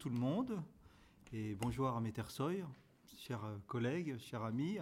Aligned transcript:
tout 0.00 0.08
le 0.08 0.16
monde 0.16 0.58
et 1.30 1.54
bonjour 1.56 1.88
à 1.88 2.00
mes 2.00 2.14
Ersoy, 2.16 2.64
chers 3.18 3.42
collègues, 3.66 4.16
chers 4.18 4.42
amis, 4.42 4.78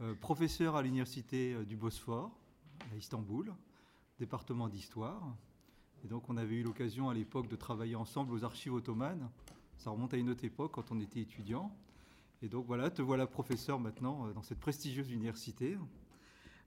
euh, 0.00 0.12
professeur 0.16 0.74
à 0.74 0.82
l'université 0.82 1.54
euh, 1.54 1.64
du 1.64 1.76
Bosphore 1.76 2.32
à 2.92 2.96
Istanbul, 2.96 3.54
département 4.18 4.68
d'histoire. 4.68 5.22
Et 6.04 6.08
donc 6.08 6.28
on 6.28 6.36
avait 6.36 6.56
eu 6.56 6.64
l'occasion 6.64 7.08
à 7.10 7.14
l'époque 7.14 7.46
de 7.46 7.54
travailler 7.54 7.94
ensemble 7.94 8.32
aux 8.32 8.42
archives 8.42 8.74
ottomanes. 8.74 9.30
Ça 9.78 9.90
remonte 9.90 10.12
à 10.14 10.16
une 10.16 10.28
autre 10.28 10.44
époque 10.44 10.72
quand 10.72 10.90
on 10.90 10.98
était 10.98 11.20
étudiant. 11.20 11.70
Et 12.42 12.48
donc 12.48 12.66
voilà, 12.66 12.90
te 12.90 13.02
voilà 13.02 13.28
professeur 13.28 13.78
maintenant 13.78 14.26
euh, 14.26 14.32
dans 14.32 14.42
cette 14.42 14.58
prestigieuse 14.58 15.12
université. 15.12 15.78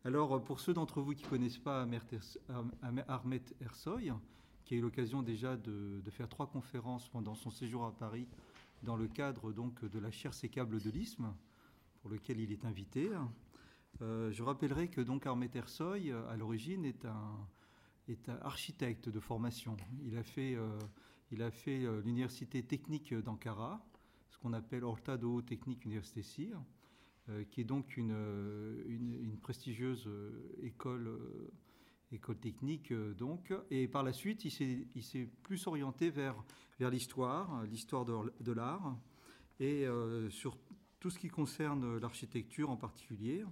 Alors 0.06 0.42
pour 0.42 0.62
ceux 0.62 0.74
d'entre 0.74 1.02
vous 1.02 1.14
qui 1.14 1.26
ne 1.26 1.30
connaissent 1.30 1.58
pas 1.58 1.86
Ahmet 3.12 3.44
Ersoy, 3.60 4.14
qui 4.68 4.74
a 4.74 4.78
eu 4.78 4.82
l'occasion 4.82 5.24
déjà 5.24 5.56
de, 5.56 6.02
faire 6.12 6.28
trois 6.28 6.48
conférences 6.48 7.08
pendant 7.08 7.36
son 7.36 7.50
séjour 7.50 7.86
à 7.86 7.96
Paris 7.96 8.28
dans 8.84 8.98
le 8.98 9.08
cadre 9.08 9.54
donc 9.54 9.86
de 9.86 9.98
la 9.98 10.12
chaire 10.12 10.34
sécable 10.34 10.82
de 10.82 10.90
l'ISM, 10.90 11.34
pour 12.02 12.12
lequel 12.12 12.42
il 12.42 12.52
est 12.52 12.66
invité. 12.66 13.10
Euh, 14.02 14.30
je 14.30 14.44
rappellerai 14.44 14.90
que 14.90 15.00
donc 15.00 15.26
Ahmet 15.26 15.50
Ersoy, 15.56 16.12
à 16.12 16.36
l'origine, 16.36 16.84
est 16.84 17.06
un, 17.06 17.48
est 18.10 18.28
un 18.28 18.38
architecte 18.42 19.08
de 19.08 19.22
formation. 19.22 19.78
Il 20.04 20.18
a 20.18 20.24
fait, 20.24 20.56
euh, 20.56 20.78
il 21.32 21.42
a 21.44 21.50
fait 21.50 21.86
euh, 21.86 22.02
l'université 22.02 22.62
technique 22.62 23.14
d'Ankara, 23.14 23.82
ce 24.28 24.38
qu'on 24.38 24.52
appelle 24.52 24.84
Ortado 24.84 25.42
Technique 25.44 25.86
Université 25.86 26.22
Sir, 26.22 26.62
qui 27.50 27.60
est 27.60 27.66
donc 27.66 27.98
une, 27.98 28.16
une 28.88 29.38
prestigieuse 29.38 30.10
école 30.62 31.10
école 32.12 32.38
technique 32.38 32.92
euh, 32.92 33.14
donc. 33.14 33.54
Et 33.70 33.88
par 33.88 34.04
la 34.04 34.14
suite, 34.14 34.46
il 34.46 35.04
s'est 35.04 35.30
plus 35.44 35.68
orienté 35.68 36.10
vers, 36.10 36.36
l'histoire, 36.80 37.64
l'histoire 37.64 38.06
de, 38.06 38.52
l'art, 38.52 38.98
et 39.60 39.86
euh, 39.86 40.30
sur 40.30 40.58
tout 41.00 41.10
ce 41.10 41.20
qui 41.20 41.30
concerne 41.30 41.98
l'architecture 41.98 42.70
en 42.70 42.78
particulier. 42.78 43.44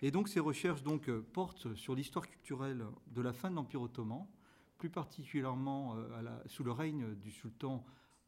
Et 0.00 0.10
donc 0.10 0.28
ses 0.28 0.40
recherches 0.40 0.82
portent 1.32 1.74
sur 1.74 1.94
l'histoire 1.94 2.26
culturelle 2.26 2.84
de 3.08 3.22
la 3.22 3.32
fin 3.32 3.50
de 3.50 3.56
l'Empire 3.56 3.82
ottoman, 3.82 4.26
plus 4.78 4.90
particulièrement 4.90 5.96
euh, 5.96 6.38
sous 6.46 6.64
le 6.64 6.72
règne 6.72 7.14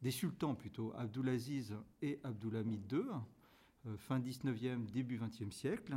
des 0.02 0.10
sultans 0.10 0.54
plutôt, 0.54 0.92
Abdulaziz 0.96 1.74
et 2.02 2.20
Abdulhamid 2.22 2.92
II, 2.92 3.96
fin 3.96 4.20
19e, 4.20 4.86
début 4.86 5.18
20e 5.18 5.50
siècle. 5.50 5.96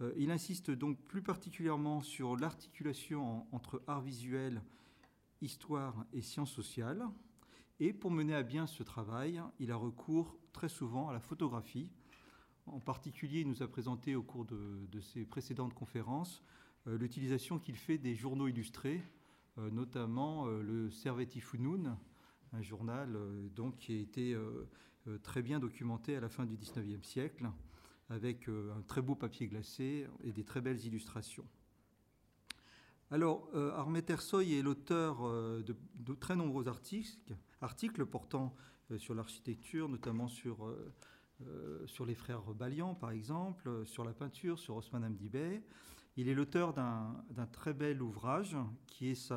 Euh, 0.00 0.12
il 0.16 0.30
insiste 0.30 0.70
donc 0.70 0.98
plus 1.06 1.22
particulièrement 1.22 2.00
sur 2.00 2.36
l'articulation 2.36 3.46
entre 3.52 3.82
art 3.86 4.00
visuel, 4.00 4.62
histoire 5.40 6.04
et 6.12 6.22
sciences 6.22 6.52
sociales. 6.52 7.04
Et 7.80 7.92
pour 7.92 8.10
mener 8.10 8.34
à 8.34 8.42
bien 8.42 8.66
ce 8.66 8.82
travail, 8.82 9.40
il 9.58 9.70
a 9.70 9.76
recours 9.76 10.36
très 10.52 10.68
souvent 10.68 11.08
à 11.08 11.12
la 11.12 11.20
photographie. 11.20 11.90
En 12.66 12.80
particulier, 12.80 13.40
il 13.40 13.48
nous 13.48 13.62
a 13.62 13.68
présenté 13.68 14.14
au 14.14 14.22
cours 14.22 14.44
de, 14.44 15.00
ses 15.00 15.24
précédentes 15.24 15.74
conférences 15.74 16.42
euh, 16.86 16.98
l'utilisation 16.98 17.58
qu'il 17.58 17.76
fait 17.76 17.98
des 17.98 18.14
journaux 18.14 18.48
illustrés, 18.48 19.02
euh, 19.58 19.70
notamment 19.70 20.46
le 20.46 20.90
Serveti 20.90 21.40
Funun, 21.40 21.98
un 22.52 22.62
journal 22.62 23.18
donc, 23.54 23.76
qui 23.76 23.92
a 23.92 23.96
été 23.96 24.36
très 25.22 25.42
bien 25.42 25.60
documenté 25.60 26.16
à 26.16 26.20
la 26.20 26.30
fin 26.30 26.46
du 26.46 26.56
XIXe 26.56 27.06
siècle 27.06 27.50
avec 28.10 28.48
euh, 28.48 28.72
un 28.76 28.82
très 28.82 29.02
beau 29.02 29.14
papier 29.14 29.48
glacé 29.48 30.06
et 30.22 30.32
des 30.32 30.44
très 30.44 30.60
belles 30.60 30.84
illustrations. 30.84 31.46
Alors, 33.10 33.48
euh, 33.54 33.72
Armet 33.72 34.04
Ersoy 34.08 34.54
est 34.54 34.62
l'auteur 34.62 35.26
euh, 35.26 35.62
de, 35.62 36.14
très 36.14 36.36
nombreux 36.36 36.66
articles, 36.68 38.06
portant 38.06 38.54
sur 38.96 39.14
l'architecture, 39.14 39.88
notamment 39.88 40.28
sur, 40.28 40.74
sur 41.84 42.06
les 42.06 42.14
frères 42.14 42.54
Balian, 42.54 42.94
par 42.94 43.10
exemple, 43.10 43.84
sur 43.84 44.02
la 44.02 44.14
peinture, 44.14 44.58
sur 44.58 44.76
Osman 44.76 45.04
Hamdi 45.04 45.28
Bey. 45.28 45.62
Il 46.16 46.28
est 46.28 46.34
l'auteur 46.34 46.72
d'un 46.72 47.46
très 47.52 47.74
bel 47.74 48.00
ouvrage 48.00 48.56
qui 48.86 49.10
est 49.10 49.30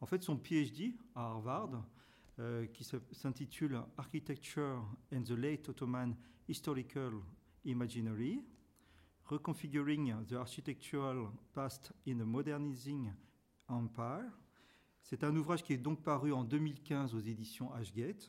en 0.00 0.06
fait 0.06 0.22
son 0.22 0.38
PhD 0.38 0.96
à 1.14 1.26
Harvard, 1.26 1.84
qui 2.72 2.84
s'intitule 3.12 3.78
Architecture 3.98 4.82
and 5.12 5.24
the 5.24 5.32
Late 5.32 5.68
Ottoman 5.68 6.16
Historical 6.48 7.12
Imaginary, 7.64 8.42
Reconfiguring 9.26 10.26
the 10.26 10.34
Architectural 10.34 11.30
Past 11.54 11.92
in 12.06 12.20
a 12.20 12.24
Modernizing 12.24 13.10
Empire. 13.68 14.30
C'est 15.02 15.24
un 15.24 15.34
ouvrage 15.34 15.62
qui 15.62 15.72
est 15.72 15.78
donc 15.78 16.02
paru 16.02 16.32
en 16.32 16.44
2015 16.44 17.14
aux 17.14 17.20
éditions 17.20 17.72
Ashgate. 17.72 18.28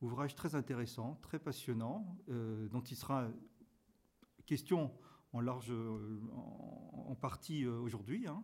Ouvrage 0.00 0.34
très 0.34 0.56
intéressant, 0.56 1.18
très 1.22 1.38
passionnant, 1.38 2.18
euh, 2.28 2.68
dont 2.68 2.82
il 2.82 2.96
sera 2.96 3.28
question 4.44 4.92
en 5.32 5.40
large, 5.40 5.72
en, 5.72 7.14
partie 7.14 7.64
euh, 7.64 7.78
aujourd'hui, 7.78 8.26
hein, 8.26 8.42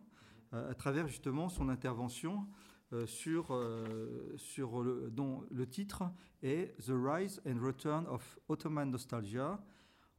à, 0.53 0.73
travers 0.73 1.07
justement 1.07 1.49
son 1.49 1.67
intervention 1.67 2.47
euh, 2.93 3.05
sur, 3.05 3.47
sur 4.37 5.11
dont 5.11 5.43
le 5.51 5.67
titre 5.67 6.03
est 6.41 6.75
The 6.77 6.93
Rise 6.93 7.41
and 7.45 7.59
Return 7.61 8.05
of 8.07 8.39
Ottoman 8.47 8.91
Nostalgia 8.91 9.61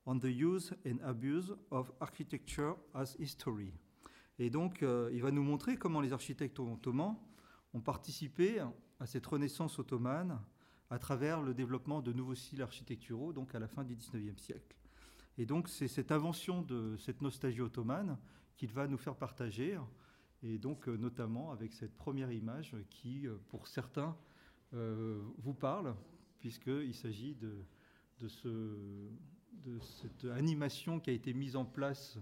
on 0.07 0.19
the 0.19 0.25
use 0.25 0.73
and 0.87 0.99
abuse 1.05 1.55
of 1.71 1.93
architecture 2.01 2.75
as 2.95 3.17
history. 3.19 3.73
Et 4.39 4.51
donc, 4.51 4.83
euh, 4.83 5.11
il 5.13 5.23
va 5.23 5.31
nous 5.31 5.43
montrer 5.43 5.77
comment 5.77 6.01
les 6.01 6.13
architectes 6.13 6.59
ottomans 6.59 7.17
ont 7.75 7.81
participé 7.81 8.61
à 8.99 9.07
cette 9.07 9.27
renaissance 9.27 9.79
ottomane 9.79 10.41
à 10.91 10.99
travers 10.99 11.43
le 11.43 11.55
développement 11.55 12.03
de 12.03 12.13
nouveaux 12.13 12.35
styles 12.35 12.63
architecturaux, 12.63 13.33
donc 13.33 13.55
à 13.55 13.59
la 13.59 13.69
fin 13.69 13.85
du 13.85 13.97
XIXe 13.97 14.41
siècle. 14.41 14.77
Et 15.39 15.47
donc, 15.47 15.69
c'est 15.69 15.89
cette 15.89 16.13
invention 16.13 16.63
de 16.63 16.97
cette 16.99 17.23
nostalgie 17.23 17.63
ottomane 17.63 18.19
qu'il 18.57 18.73
va 18.73 18.87
nous 18.87 18.99
faire 18.99 19.17
partager, 19.17 19.79
et 20.43 20.59
donc 20.59 20.89
euh, 20.89 20.97
notamment 20.97 21.53
avec 21.53 21.73
cette 21.73 21.97
première 21.97 22.31
image 22.31 22.77
qui, 22.91 23.27
euh, 23.27 23.37
pour 23.49 23.69
certains, 23.69 24.17
vous 25.37 25.53
parle, 25.53 25.95
puisqu'il 26.39 26.95
s'agit 26.95 27.35
de, 27.35 27.63
de, 28.21 28.29
ce, 28.29 28.49
de 29.53 29.79
cette 29.79 30.25
animation 30.25 31.01
qui 31.01 31.11
a 31.11 31.13
été 31.13 31.33
mise 31.33 31.57
en 31.57 31.65
place 31.65 32.19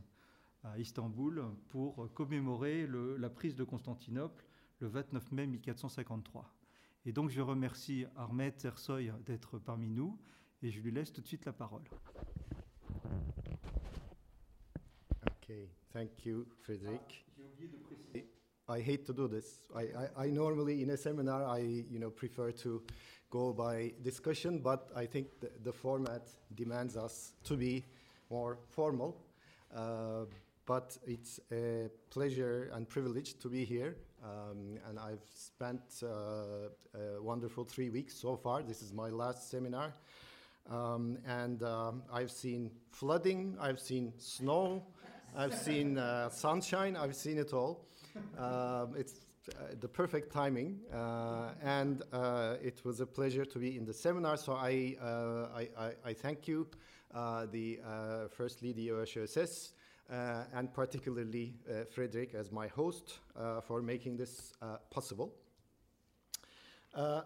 à 0.62 0.78
Istanbul 0.78 1.44
pour 1.68 2.12
commémorer 2.12 2.86
la 3.18 3.30
prise 3.30 3.54
de 3.54 3.64
Constantinople 3.64 4.44
le 4.80 4.88
29 4.88 5.32
mai 5.32 5.46
1453. 5.46 6.54
Et 7.06 7.12
donc 7.12 7.30
je 7.30 7.40
remercie 7.40 8.04
Ahmet 8.16 8.54
Ersoy 8.64 9.12
d'être 9.24 9.58
parmi 9.58 9.88
nous 9.88 10.18
et 10.62 10.70
je 10.70 10.80
lui 10.80 10.90
laisse 10.90 11.12
tout 11.12 11.22
de 11.22 11.26
suite 11.26 11.44
la 11.46 11.52
parole. 11.52 11.84
Okay, 15.42 15.70
thank 15.92 16.24
you, 16.26 16.46
Frédéric. 16.62 17.26
I 18.70 18.80
hate 18.80 19.04
to 19.06 19.12
do 19.12 19.26
this. 19.26 19.62
I, 19.74 19.80
I, 19.80 20.24
I, 20.24 20.26
normally 20.28 20.82
in 20.82 20.90
a 20.90 20.96
seminar 20.96 21.44
I 21.44 21.58
you 21.58 21.98
know 21.98 22.10
prefer 22.10 22.52
to 22.52 22.82
go 23.28 23.52
by 23.52 23.92
discussion, 24.02 24.60
but 24.60 24.88
I 24.94 25.06
think 25.06 25.26
the, 25.40 25.50
the 25.64 25.72
format 25.72 26.28
demands 26.54 26.96
us 26.96 27.32
to 27.44 27.56
be 27.56 27.84
more 28.30 28.58
formal. 28.68 29.16
Uh, 29.74 30.26
but 30.66 30.96
it's 31.04 31.40
a 31.50 31.88
pleasure 32.10 32.70
and 32.74 32.88
privilege 32.88 33.38
to 33.40 33.48
be 33.48 33.64
here, 33.64 33.96
um, 34.22 34.78
and 34.88 35.00
I've 35.00 35.24
spent 35.34 35.82
uh, 36.02 36.06
a 36.94 37.20
wonderful 37.20 37.64
three 37.64 37.90
weeks 37.90 38.14
so 38.14 38.36
far. 38.36 38.62
This 38.62 38.82
is 38.82 38.92
my 38.92 39.08
last 39.08 39.50
seminar. 39.50 39.94
Um, 40.70 41.18
and 41.26 41.62
um, 41.64 42.02
I've 42.12 42.30
seen 42.30 42.70
flooding, 42.92 43.56
I've 43.60 43.80
seen 43.80 44.12
snow, 44.18 44.84
I've 45.36 45.54
seen 45.54 45.98
uh, 45.98 46.28
sunshine, 46.28 46.96
I've 46.96 47.16
seen 47.16 47.38
it 47.38 47.52
all. 47.52 47.84
Um, 48.38 48.94
it's 48.96 49.26
uh, 49.48 49.74
the 49.80 49.88
perfect 49.88 50.32
timing, 50.32 50.80
uh, 50.92 51.50
and 51.62 52.02
uh, 52.12 52.56
it 52.62 52.84
was 52.84 53.00
a 53.00 53.06
pleasure 53.06 53.44
to 53.44 53.58
be 53.58 53.76
in 53.76 53.84
the 53.84 53.92
seminar. 53.92 54.36
So 54.36 54.52
I, 54.52 54.96
uh, 55.00 55.48
I, 55.54 55.68
I, 55.78 55.92
I, 56.04 56.12
thank 56.12 56.46
you, 56.46 56.66
uh, 57.14 57.46
the 57.50 57.80
First 58.30 58.62
Lady 58.62 58.88
OHSS, 58.88 59.72
and 60.08 60.72
particularly 60.72 61.54
Frederick 61.90 62.34
as 62.34 62.52
my 62.52 62.68
host 62.68 63.18
for 63.66 63.82
making 63.82 64.16
this 64.16 64.52
possible. 64.90 65.34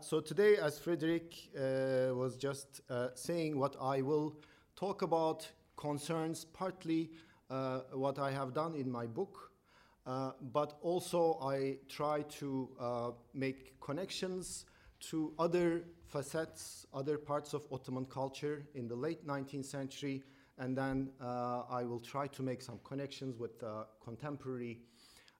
So 0.00 0.20
today, 0.20 0.56
as 0.56 0.78
Frederick 0.78 1.34
was 1.54 2.36
just 2.36 2.80
saying, 3.14 3.58
what 3.58 3.76
I 3.80 4.02
will 4.02 4.36
talk 4.76 5.02
about 5.02 5.50
concerns 5.76 6.44
partly 6.44 7.10
uh, 7.50 7.80
what 7.92 8.18
I 8.18 8.30
have 8.30 8.54
done 8.54 8.74
in 8.74 8.90
my 8.90 9.06
book, 9.06 9.50
uh, 10.06 10.32
but 10.52 10.78
also 10.82 11.38
I 11.42 11.78
try 11.88 12.22
to 12.40 12.68
uh, 12.80 13.10
make 13.32 13.80
connections 13.80 14.66
to 15.10 15.32
other 15.38 15.84
facets, 16.06 16.86
other 16.92 17.18
parts 17.18 17.54
of 17.54 17.66
Ottoman 17.72 18.06
culture 18.06 18.66
in 18.74 18.88
the 18.88 18.94
late 18.94 19.26
19th 19.26 19.66
century, 19.66 20.22
and 20.58 20.76
then 20.76 21.10
I 21.20 21.82
will 21.84 21.98
try 22.00 22.28
to 22.28 22.42
make 22.42 22.62
some 22.62 22.78
connections 22.84 23.36
with 23.36 23.62
contemporary 24.02 24.78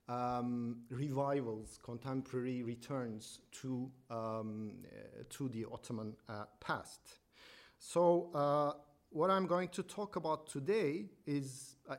um, 0.09 0.77
revivals, 0.91 1.79
contemporary 1.83 2.63
returns 2.63 3.41
to, 3.63 3.91
um, 4.11 4.73
uh, 4.85 5.23
to 5.31 5.49
the 5.49 5.67
Ottoman 5.73 6.15
uh, 6.29 6.45
past. 6.61 7.19
So, 7.79 8.31
uh, 8.35 8.73
what 9.11 9.31
I'm 9.31 9.47
going 9.47 9.69
to 9.69 9.83
talk 9.83 10.17
about 10.17 10.49
today 10.49 11.07
is 11.27 11.77
uh, 11.89 11.97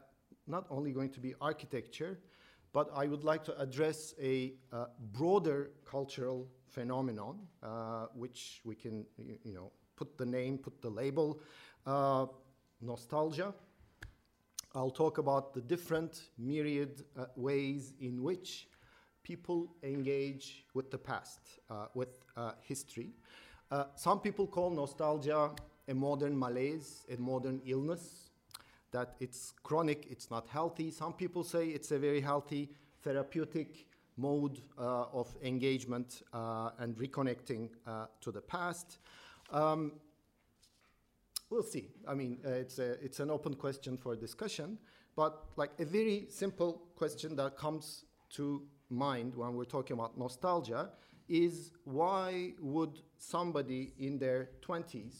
not 0.48 0.66
only 0.70 0.92
going 0.92 1.10
to 1.12 1.20
be 1.20 1.34
architecture, 1.40 2.20
but 2.76 2.90
I 2.94 3.08
would 3.08 3.24
like 3.24 3.46
to 3.46 3.58
address 3.58 4.14
a 4.22 4.52
uh, 4.74 4.88
broader 5.14 5.72
cultural 5.86 6.46
phenomenon, 6.68 7.40
uh, 7.64 8.08
which 8.14 8.60
we 8.66 8.76
can, 8.76 9.06
you, 9.18 9.38
you, 9.46 9.54
know, 9.54 9.72
put 9.96 10.18
the 10.18 10.26
name, 10.26 10.58
put 10.58 10.82
the 10.82 10.90
label, 10.90 11.40
nostalgia. 12.82 13.54
I'll 14.76 14.92
talk 14.92 15.20
about 15.20 15.54
the 15.54 15.62
different 15.62 16.24
myriad 16.38 17.06
uh, 17.18 17.28
ways 17.38 17.94
in 18.02 18.22
which 18.22 18.68
people 19.24 19.74
engage 19.82 20.66
with 20.74 20.92
the 20.92 20.98
past, 20.98 21.40
uh, 21.70 21.86
with 21.94 22.26
uh, 22.36 22.52
history. 22.62 23.12
Uh, 23.72 23.86
some 23.96 24.20
people 24.20 24.48
call 24.48 24.70
nostalgia 24.70 25.52
a 25.88 25.94
modern 25.94 26.38
malaise, 26.38 27.06
a 27.10 27.16
modern 27.16 27.62
illness, 27.66 28.25
that 28.96 29.16
it's 29.20 29.54
chronic, 29.64 30.08
it's 30.10 30.32
not 30.32 30.48
healthy. 30.48 30.90
Some 30.90 31.14
people 31.14 31.44
say 31.44 31.68
it's 31.68 31.92
a 31.92 32.00
very 32.00 32.22
healthy, 32.22 32.70
therapeutic 33.04 33.88
mode 34.18 34.62
uh, 34.80 35.20
of 35.20 35.28
engagement 35.44 36.24
uh, 36.34 36.70
and 36.80 36.96
reconnecting 36.96 37.70
to 38.22 38.32
the 38.32 38.42
past. 38.42 39.00
Um, 39.52 39.92
we'll 41.50 41.64
see. 41.64 41.90
I 42.08 42.14
mean, 42.14 42.40
uh, 42.46 42.50
it's, 42.50 42.80
a, 42.80 42.92
it's 43.04 43.20
an 43.20 43.30
open 43.30 43.54
question 43.56 43.98
for 43.98 44.16
discussion, 44.16 44.78
but 45.16 45.46
like 45.56 45.72
a 45.80 45.86
very 45.86 46.28
simple 46.30 46.82
question 46.96 47.36
that 47.36 47.58
comes 47.58 48.06
to 48.32 48.64
mind 48.90 49.36
when 49.36 49.56
we're 49.56 49.66
talking 49.66 49.96
about 49.96 50.18
nostalgia 50.18 50.90
is 51.28 51.72
why 51.84 52.54
would 52.62 53.02
somebody 53.18 53.94
in 54.00 54.20
their 54.20 54.50
20s, 54.68 55.16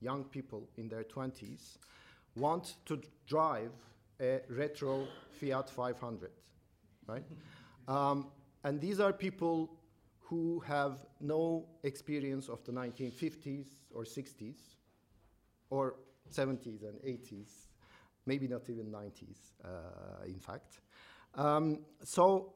young 0.00 0.24
people 0.24 0.68
in 0.76 0.88
their 0.88 1.04
20s, 1.04 1.78
want 2.36 2.74
to 2.86 3.00
drive 3.26 3.72
a 4.20 4.40
retro 4.48 5.06
Fiat 5.40 5.68
500, 5.68 6.30
right? 7.06 7.24
Um, 7.88 8.28
and 8.64 8.80
these 8.80 9.00
are 9.00 9.12
people 9.12 9.70
who 10.20 10.60
have 10.60 11.06
no 11.20 11.66
experience 11.84 12.48
of 12.48 12.64
the 12.64 12.72
1950s 12.72 13.66
or 13.94 14.04
60s, 14.04 14.56
or 15.70 15.94
70s 16.32 16.82
and 16.82 16.98
80s, 17.00 17.48
maybe 18.26 18.48
not 18.48 18.68
even 18.68 18.86
90s, 18.86 19.52
uh, 19.64 20.24
in 20.26 20.38
fact. 20.38 20.80
Um, 21.34 21.84
so, 22.02 22.54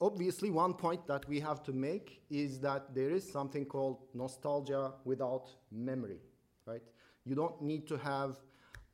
obviously, 0.00 0.50
one 0.50 0.74
point 0.74 1.06
that 1.06 1.26
we 1.28 1.40
have 1.40 1.62
to 1.64 1.72
make 1.72 2.22
is 2.30 2.60
that 2.60 2.94
there 2.94 3.10
is 3.10 3.30
something 3.30 3.64
called 3.64 4.02
nostalgia 4.12 4.92
without 5.04 5.48
memory, 5.70 6.20
right? 6.66 6.82
You 7.24 7.34
don't 7.34 7.62
need 7.62 7.86
to 7.88 7.96
have 7.98 8.36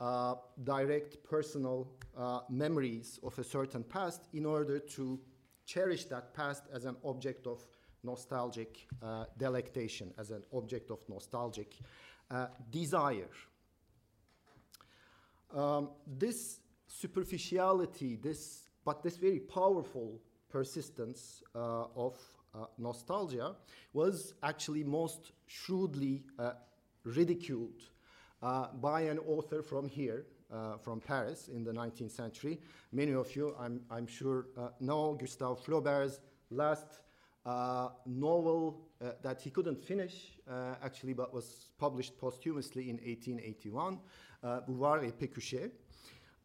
uh, 0.00 0.34
direct 0.64 1.22
personal 1.24 1.88
uh, 2.16 2.40
memories 2.48 3.18
of 3.22 3.38
a 3.38 3.44
certain 3.44 3.84
past 3.84 4.22
in 4.32 4.46
order 4.46 4.78
to 4.78 5.20
cherish 5.66 6.06
that 6.06 6.34
past 6.34 6.64
as 6.72 6.84
an 6.84 6.96
object 7.04 7.46
of 7.46 7.64
nostalgic 8.02 8.86
uh, 9.02 9.24
delectation, 9.36 10.12
as 10.18 10.30
an 10.30 10.42
object 10.52 10.90
of 10.90 11.06
nostalgic 11.08 11.76
uh, 12.30 12.46
desire. 12.70 13.28
Um, 15.54 15.90
this 16.06 16.60
superficiality, 16.86 18.16
this, 18.16 18.68
but 18.84 19.02
this 19.02 19.16
very 19.16 19.40
powerful 19.40 20.20
persistence 20.48 21.42
uh, 21.54 21.84
of 21.94 22.16
uh, 22.54 22.64
nostalgia 22.78 23.54
was 23.92 24.34
actually 24.42 24.82
most 24.82 25.32
shrewdly 25.46 26.24
uh, 26.38 26.52
ridiculed 27.04 27.89
by 28.40 29.02
an 29.02 29.18
author 29.20 29.62
from 29.62 29.88
here, 29.88 30.26
uh, 30.52 30.76
from 30.78 31.00
Paris 31.00 31.48
in 31.48 31.64
the 31.64 31.72
19th 31.72 32.10
century. 32.10 32.60
Many 32.92 33.12
of 33.12 33.34
you, 33.36 33.54
I'm, 33.58 33.80
I'm 33.90 34.06
sure, 34.06 34.46
know 34.80 35.14
Gustave 35.14 35.62
Flaubert's 35.62 36.20
last 36.50 37.00
novel 38.06 38.90
that 39.22 39.40
he 39.40 39.50
couldn't 39.50 39.82
finish, 39.82 40.38
uh, 40.48 40.74
actually, 40.82 41.14
but 41.14 41.32
was 41.32 41.70
published 41.78 42.18
posthumously 42.18 42.90
in 42.90 42.96
1881, 42.96 43.98
uh, 44.42 44.60
Bouvard 44.60 45.04
et 45.04 45.18
Pécuchet, 45.18 45.70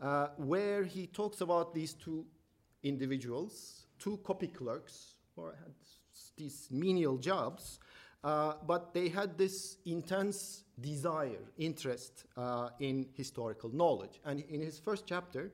uh, 0.01 0.27
where 0.37 0.83
he 0.83 1.07
talks 1.07 1.41
about 1.41 1.73
these 1.73 1.93
two 1.93 2.25
individuals, 2.83 3.87
two 3.99 4.17
copy 4.23 4.47
clerks, 4.47 5.15
or 5.35 5.55
had 5.59 5.73
these 6.37 6.67
menial 6.71 7.17
jobs, 7.17 7.79
uh, 8.25 8.55
but 8.65 8.91
they 8.91 9.07
had 9.07 9.37
this 9.37 9.77
intense 9.85 10.63
desire, 10.81 11.45
interest 11.59 12.25
uh, 12.35 12.69
in 12.79 13.05
historical 13.13 13.69
knowledge. 13.69 14.19
And 14.25 14.43
in 14.49 14.61
his 14.61 14.79
first 14.79 15.05
chapter, 15.05 15.51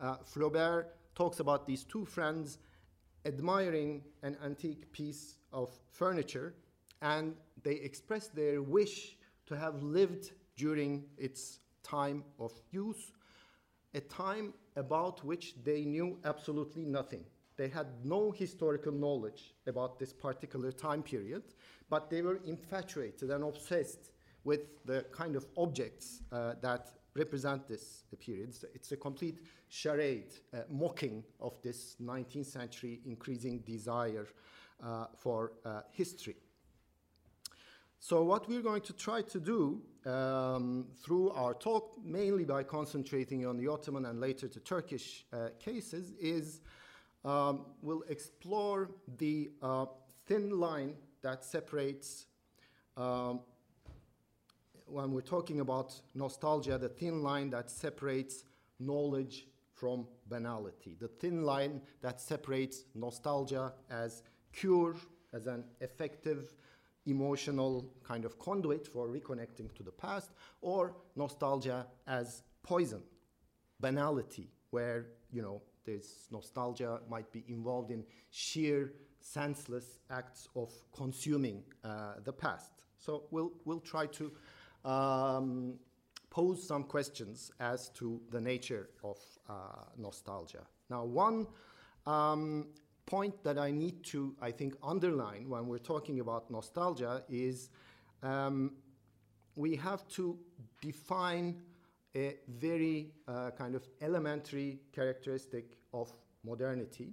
uh, 0.00 0.16
Flaubert 0.24 0.86
talks 1.14 1.38
about 1.38 1.64
these 1.64 1.84
two 1.84 2.04
friends 2.04 2.58
admiring 3.24 4.02
an 4.22 4.36
antique 4.44 4.90
piece 4.90 5.36
of 5.52 5.70
furniture 5.92 6.54
and 7.02 7.34
they 7.62 7.74
express 7.74 8.26
their 8.26 8.62
wish 8.62 9.16
to 9.46 9.56
have 9.56 9.80
lived 9.84 10.32
during 10.56 11.04
its 11.18 11.60
time 11.84 12.24
of 12.40 12.52
use, 12.72 13.12
a 13.94 14.00
time 14.00 14.52
about 14.74 15.24
which 15.24 15.54
they 15.62 15.84
knew 15.84 16.18
absolutely 16.24 16.84
nothing. 16.84 17.24
They 17.58 17.68
had 17.68 17.88
no 18.04 18.30
historical 18.30 18.92
knowledge 18.92 19.52
about 19.66 19.98
this 19.98 20.12
particular 20.12 20.70
time 20.70 21.02
period, 21.02 21.42
but 21.90 22.08
they 22.08 22.22
were 22.22 22.40
infatuated 22.46 23.30
and 23.30 23.42
obsessed 23.42 24.12
with 24.44 24.84
the 24.86 25.04
kind 25.12 25.34
of 25.34 25.44
objects 25.56 26.22
uh, 26.30 26.54
that 26.62 26.92
represent 27.16 27.66
this 27.66 28.04
period. 28.20 28.50
It's, 28.50 28.64
it's 28.74 28.92
a 28.92 28.96
complete 28.96 29.40
charade, 29.68 30.34
uh, 30.54 30.58
mocking 30.70 31.24
of 31.40 31.60
this 31.60 31.96
19th 32.00 32.46
century 32.46 33.00
increasing 33.04 33.58
desire 33.66 34.28
uh, 34.80 35.06
for 35.16 35.52
uh, 35.64 35.80
history. 35.90 36.36
So 37.98 38.22
what 38.22 38.48
we're 38.48 38.62
going 38.62 38.82
to 38.82 38.92
try 38.92 39.22
to 39.22 39.40
do 39.40 39.82
um, 40.06 40.86
through 41.02 41.30
our 41.30 41.54
talk, 41.54 41.96
mainly 42.04 42.44
by 42.44 42.62
concentrating 42.62 43.44
on 43.44 43.56
the 43.56 43.66
Ottoman 43.66 44.04
and 44.04 44.20
later 44.20 44.46
the 44.46 44.60
Turkish 44.60 45.26
uh, 45.32 45.48
cases, 45.58 46.12
is 46.20 46.60
um, 47.24 47.66
we'll 47.82 48.04
explore 48.08 48.90
the 49.18 49.50
uh, 49.62 49.86
thin 50.26 50.58
line 50.58 50.94
that 51.22 51.44
separates, 51.44 52.26
um, 52.96 53.40
when 54.86 55.12
we're 55.12 55.20
talking 55.20 55.60
about 55.60 55.94
nostalgia, 56.14 56.78
the 56.78 56.88
thin 56.88 57.22
line 57.22 57.50
that 57.50 57.70
separates 57.70 58.44
knowledge 58.78 59.46
from 59.74 60.06
banality, 60.28 60.96
the 60.98 61.08
thin 61.08 61.42
line 61.42 61.80
that 62.02 62.20
separates 62.20 62.84
nostalgia 62.94 63.72
as 63.90 64.22
cure, 64.52 64.96
as 65.32 65.46
an 65.46 65.64
effective 65.80 66.54
emotional 67.06 67.90
kind 68.02 68.24
of 68.24 68.38
conduit 68.38 68.86
for 68.86 69.08
reconnecting 69.08 69.72
to 69.74 69.82
the 69.82 69.92
past, 69.92 70.32
or 70.60 70.94
nostalgia 71.16 71.86
as 72.06 72.42
poison, 72.62 73.02
banality, 73.80 74.50
where, 74.70 75.06
you 75.30 75.42
know, 75.42 75.62
there's 75.88 76.28
nostalgia 76.30 77.00
might 77.08 77.32
be 77.32 77.44
involved 77.48 77.90
in 77.90 78.04
sheer 78.30 78.92
senseless 79.20 80.00
acts 80.10 80.48
of 80.54 80.70
consuming 80.94 81.62
uh, 81.82 82.14
the 82.24 82.32
past. 82.32 82.72
So 82.98 83.24
we'll, 83.30 83.52
we'll 83.64 83.80
try 83.80 84.06
to 84.06 84.32
um, 84.84 85.78
pose 86.28 86.62
some 86.62 86.84
questions 86.84 87.50
as 87.58 87.88
to 87.90 88.20
the 88.30 88.40
nature 88.40 88.90
of 89.02 89.16
uh, 89.48 89.54
nostalgia. 89.96 90.64
Now, 90.90 91.04
one 91.04 91.46
um, 92.06 92.66
point 93.06 93.42
that 93.44 93.58
I 93.58 93.70
need 93.70 94.04
to, 94.12 94.34
I 94.42 94.50
think, 94.50 94.74
underline 94.82 95.48
when 95.48 95.68
we're 95.68 95.78
talking 95.78 96.20
about 96.20 96.50
nostalgia 96.50 97.22
is 97.30 97.70
um, 98.22 98.72
we 99.56 99.74
have 99.76 100.06
to 100.08 100.38
define 100.82 101.62
a 102.14 102.36
very 102.48 103.12
uh, 103.26 103.50
kind 103.56 103.74
of 103.74 103.88
elementary 104.00 104.80
characteristic 104.92 105.77
of 105.92 106.12
modernity. 106.44 107.12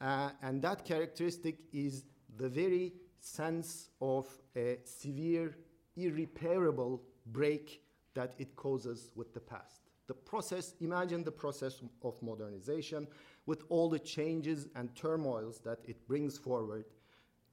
Uh, 0.00 0.30
and 0.42 0.60
that 0.62 0.84
characteristic 0.84 1.58
is 1.72 2.04
the 2.36 2.48
very 2.48 2.92
sense 3.20 3.90
of 4.00 4.26
a 4.56 4.78
severe, 4.84 5.56
irreparable 5.96 7.02
break 7.26 7.82
that 8.14 8.34
it 8.38 8.56
causes 8.56 9.10
with 9.14 9.32
the 9.32 9.40
past. 9.40 9.82
The 10.08 10.14
process, 10.14 10.74
imagine 10.80 11.22
the 11.22 11.32
process 11.32 11.80
of 12.02 12.20
modernization 12.22 13.06
with 13.46 13.62
all 13.68 13.88
the 13.88 13.98
changes 13.98 14.68
and 14.74 14.94
turmoils 14.94 15.60
that 15.60 15.78
it 15.84 16.06
brings 16.06 16.36
forward 16.36 16.84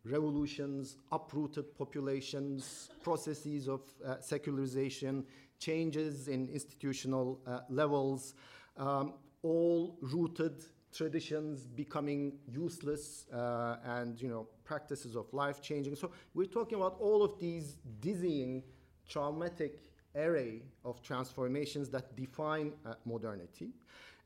revolutions, 0.06 0.98
uprooted 1.12 1.78
populations, 1.78 2.90
processes 3.04 3.68
of 3.68 3.82
uh, 4.06 4.16
secularization, 4.20 5.26
changes 5.60 6.28
in 6.28 6.48
institutional 6.50 7.40
uh, 7.46 7.60
levels, 7.70 8.34
um, 8.78 9.14
all 9.42 9.98
rooted 10.02 10.64
traditions 10.94 11.68
becoming 11.68 12.34
useless 12.48 13.26
uh, 13.32 13.78
and 13.86 14.20
you 14.22 14.28
know 14.28 14.48
practices 14.64 15.16
of 15.16 15.32
life 15.34 15.62
changing. 15.62 15.96
So 15.96 16.12
we're 16.34 16.48
talking 16.48 16.78
about 16.78 16.98
all 17.00 17.24
of 17.24 17.40
these 17.40 17.78
dizzying 18.00 18.64
traumatic 19.08 19.82
array 20.16 20.64
of 20.84 21.02
transformations 21.02 21.90
that 21.90 22.16
define 22.16 22.74
uh, 22.86 22.96
modernity. 23.06 23.70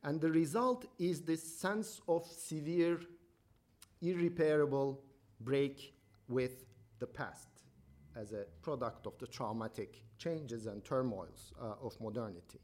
And 0.04 0.20
the 0.20 0.30
result 0.30 0.86
is 1.00 1.22
this 1.22 1.44
sense 1.44 2.02
of 2.08 2.26
severe 2.26 3.00
irreparable 4.02 5.02
break 5.40 5.94
with 6.28 6.66
the 7.00 7.08
past 7.08 7.48
as 8.16 8.34
a 8.34 8.46
product 8.62 9.08
of 9.08 9.18
the 9.18 9.28
traumatic 9.28 10.04
changes 10.18 10.68
and 10.68 10.84
turmoils 10.84 11.54
uh, 11.62 11.86
of 11.86 12.00
modernity. 12.00 12.60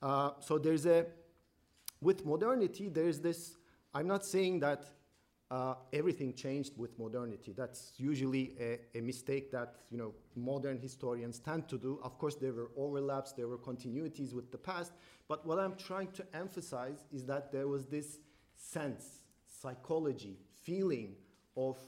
Uh, 0.00 0.30
so 0.40 0.58
there's 0.58 0.86
a 0.86 1.06
with 2.00 2.24
modernity, 2.24 2.88
there's 2.88 3.20
this, 3.20 3.56
I'm 3.94 4.06
not 4.06 4.24
saying 4.24 4.60
that 4.60 4.86
uh, 5.50 5.74
everything 5.92 6.34
changed 6.34 6.76
with 6.76 6.98
modernity. 6.98 7.54
That's 7.56 7.92
usually 7.96 8.54
a, 8.60 8.98
a, 8.98 9.00
mistake 9.00 9.50
that 9.52 9.76
you 9.90 9.96
know 9.96 10.12
modern 10.36 10.78
historians 10.78 11.38
tend 11.38 11.68
to 11.68 11.78
do. 11.78 11.98
Of 12.02 12.18
course, 12.18 12.34
there 12.34 12.52
were 12.52 12.70
overlaps, 12.76 13.32
there 13.32 13.48
were 13.48 13.56
continuities 13.56 14.34
with 14.34 14.52
the 14.52 14.58
past. 14.58 14.92
But 15.26 15.46
what 15.46 15.58
I'm 15.58 15.74
trying 15.76 16.08
to 16.12 16.26
emphasize 16.34 17.06
is 17.10 17.24
that 17.26 17.50
there 17.50 17.66
was 17.66 17.86
this 17.86 18.18
sense, 18.56 19.22
psychology, 19.46 20.38
feeling 20.62 21.14
of 21.56 21.78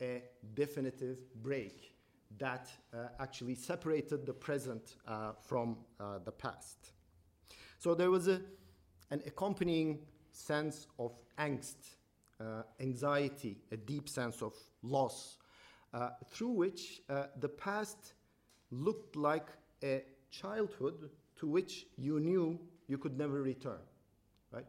a 0.00 0.22
definitive 0.54 1.18
break 1.42 1.92
that 2.38 2.70
uh, 2.94 3.08
actually 3.18 3.54
separated 3.54 4.24
the 4.24 4.32
present 4.32 4.96
uh, 5.06 5.32
from 5.42 5.76
uh, 5.98 6.20
the 6.24 6.32
past. 6.32 6.92
So 7.78 7.94
there 7.94 8.10
was 8.10 8.28
a 8.28 8.40
an 9.10 9.22
accompanying 9.26 9.98
sense 10.32 10.86
of 10.98 11.12
angst, 11.38 11.96
uh, 12.40 12.62
anxiety, 12.80 13.58
a 13.72 13.76
deep 13.76 14.08
sense 14.08 14.42
of 14.42 14.54
loss, 14.82 15.38
uh, 15.92 16.10
through 16.30 16.50
which 16.50 17.02
uh, 17.08 17.24
the 17.40 17.48
past 17.48 18.14
looked 18.70 19.16
like 19.16 19.48
a 19.82 20.02
childhood 20.30 21.10
to 21.36 21.46
which 21.46 21.86
you 21.96 22.20
knew 22.20 22.58
you 22.86 22.98
could 22.98 23.18
never 23.18 23.42
return, 23.42 23.80
right? 24.52 24.66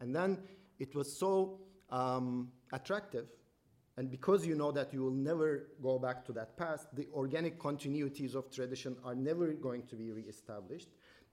And 0.00 0.14
then 0.14 0.38
it 0.78 0.94
was 0.94 1.10
so 1.10 1.60
um, 1.90 2.50
attractive, 2.72 3.26
and 3.96 4.10
because 4.10 4.46
you 4.46 4.54
know 4.54 4.70
that 4.72 4.92
you 4.92 5.02
will 5.02 5.10
never 5.10 5.70
go 5.82 5.98
back 5.98 6.24
to 6.26 6.32
that 6.32 6.56
past, 6.56 6.86
the 6.94 7.08
organic 7.14 7.58
continuities 7.58 8.34
of 8.34 8.50
tradition 8.50 8.96
are 9.04 9.14
never 9.14 9.52
going 9.52 9.82
to 9.86 9.96
be 9.96 10.12
reestablished 10.12 10.88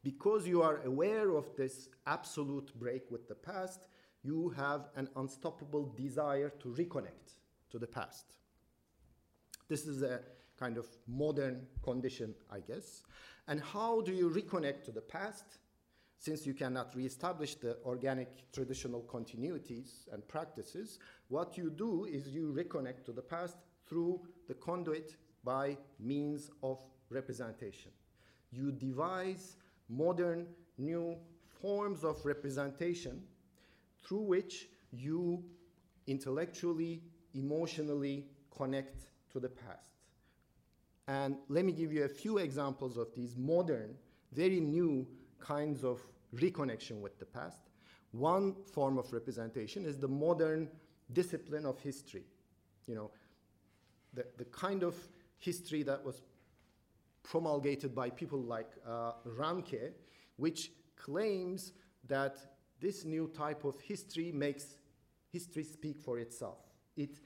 because 0.06 0.48
you 0.48 0.62
are 0.62 0.82
aware 0.86 1.32
of 1.36 1.48
this 1.58 1.90
absolute 2.06 2.72
break 2.80 3.10
with 3.10 3.28
the 3.28 3.34
past, 3.34 3.88
you 4.22 4.50
have 4.50 4.90
an 4.96 5.10
unstoppable 5.16 5.92
desire 5.98 6.52
to 6.60 6.68
reconnect 6.68 7.40
to 7.72 7.80
the 7.80 7.88
past. 7.88 8.38
This 9.68 9.88
is 9.88 10.04
a 10.04 10.20
kind 10.60 10.78
of 10.78 10.86
modern 11.08 11.66
condition, 11.84 12.36
I 12.52 12.60
guess. 12.60 13.02
And 13.48 13.60
how 13.60 14.02
do 14.02 14.14
you 14.14 14.30
reconnect 14.30 14.84
to 14.84 14.92
the 14.92 15.02
past? 15.02 15.58
Since 16.20 16.46
you 16.46 16.54
cannot 16.54 16.96
reestablish 16.96 17.56
the 17.56 17.78
organic 17.84 18.52
traditional 18.52 19.02
continuities 19.02 20.08
and 20.14 20.28
practices, 20.28 21.00
what 21.30 21.58
you 21.58 21.72
do 21.72 22.06
is 22.06 22.28
you 22.28 22.54
reconnect 22.56 23.06
to 23.06 23.12
the 23.12 23.24
past 23.24 23.58
through 23.90 24.22
the 24.48 24.54
conduit 24.54 25.16
by 25.44 25.78
means 26.00 26.52
of 26.62 26.78
representation. 27.10 27.92
You 28.52 28.72
devise 28.72 29.58
modern 29.90 30.48
new 30.78 31.16
forms 31.62 32.04
of 32.04 32.24
representation 32.26 33.22
through 34.04 34.22
which 34.22 34.68
you 34.92 35.44
intellectually, 36.08 37.02
emotionally 37.34 38.26
connect 38.56 39.08
to 39.32 39.40
the 39.40 39.50
past. 39.50 39.92
And 41.08 41.38
let 41.50 41.66
me 41.66 41.72
give 41.72 41.92
you 41.94 42.04
a 42.04 42.10
few 42.10 42.38
examples 42.40 42.98
of 42.98 43.14
these 43.16 43.36
modern, 43.36 43.96
very 44.32 44.60
new 44.60 45.08
kinds 45.40 45.84
of 45.84 46.02
reconnection 46.34 47.02
with 47.02 47.20
the 47.20 47.26
past. 47.26 47.70
One 48.12 48.56
form 48.74 48.98
of 48.98 49.12
representation 49.12 49.86
is 49.86 49.98
the 49.98 50.08
modern 50.08 50.70
discipline 51.14 51.66
of 51.66 51.80
history. 51.80 52.24
You 52.88 52.96
know, 52.96 53.12
the, 54.14 54.26
the 54.38 54.46
kind 54.46 54.84
of 54.84 54.96
history 55.38 55.84
that 55.84 56.04
was 56.04 56.22
promulgated 57.26 57.94
by 57.94 58.10
people 58.10 58.42
like 58.42 58.72
uh, 58.88 59.14
Ranke, 59.26 59.92
which 60.38 60.72
claims 60.96 61.74
that 62.08 62.38
this 62.80 63.04
new 63.04 63.28
type 63.28 63.64
of 63.66 63.80
history 63.82 64.32
makes 64.32 64.78
history 65.32 65.64
speak 65.64 66.00
for 66.00 66.20
itself. 66.20 66.60
It 66.96 67.18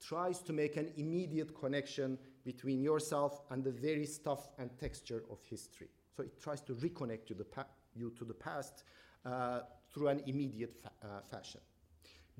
tries 0.00 0.40
to 0.42 0.52
make 0.52 0.76
an 0.76 0.90
immediate 0.96 1.54
connection 1.54 2.18
between 2.44 2.82
yourself 2.82 3.42
and 3.50 3.62
the 3.62 3.70
very 3.70 4.06
stuff 4.06 4.48
and 4.58 4.70
texture 4.78 5.22
of 5.30 5.38
history. 5.48 5.88
So 6.16 6.22
it 6.22 6.40
tries 6.40 6.60
to 6.62 6.74
reconnect 6.74 7.30
you, 7.30 7.36
you 7.94 8.10
to 8.18 8.24
the 8.24 8.34
past 8.34 8.84
uh, 9.24 9.60
through 9.92 10.08
an 10.08 10.22
immediate 10.26 10.74
fa 10.82 10.90
uh, 11.02 11.20
fashion. 11.30 11.60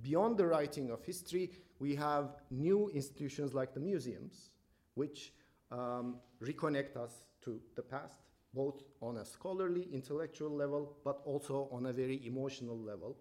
Beyond 0.02 0.36
the 0.36 0.46
writing 0.46 0.90
of 0.90 1.04
history, 1.04 1.50
we 1.78 1.94
have 1.94 2.36
new 2.50 2.90
institutions 2.90 3.54
like 3.54 3.72
the 3.72 3.80
museums, 3.80 4.50
which 4.94 5.32
um, 5.70 6.16
reconnect 6.42 6.96
us 6.96 7.12
to 7.42 7.60
the 7.76 7.82
past, 7.82 8.14
both 8.52 8.82
on 9.00 9.18
a 9.18 9.24
scholarly, 9.24 9.88
intellectual 9.92 10.50
level, 10.50 10.96
but 11.04 11.20
also 11.24 11.68
on 11.72 11.86
a 11.86 11.92
very 11.92 12.24
emotional 12.26 12.78
level. 12.78 13.16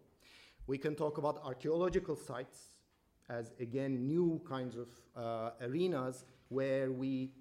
We 0.67 0.77
can 0.77 0.95
talk 0.95 1.17
about 1.17 1.41
archaeological 1.43 2.15
sites 2.15 2.69
as, 3.29 3.53
again, 3.59 4.07
new 4.07 4.41
kinds 4.47 4.75
of 4.75 4.87
uh, 5.15 5.51
arenas 5.61 6.25
where 6.49 6.91
we 6.91 7.31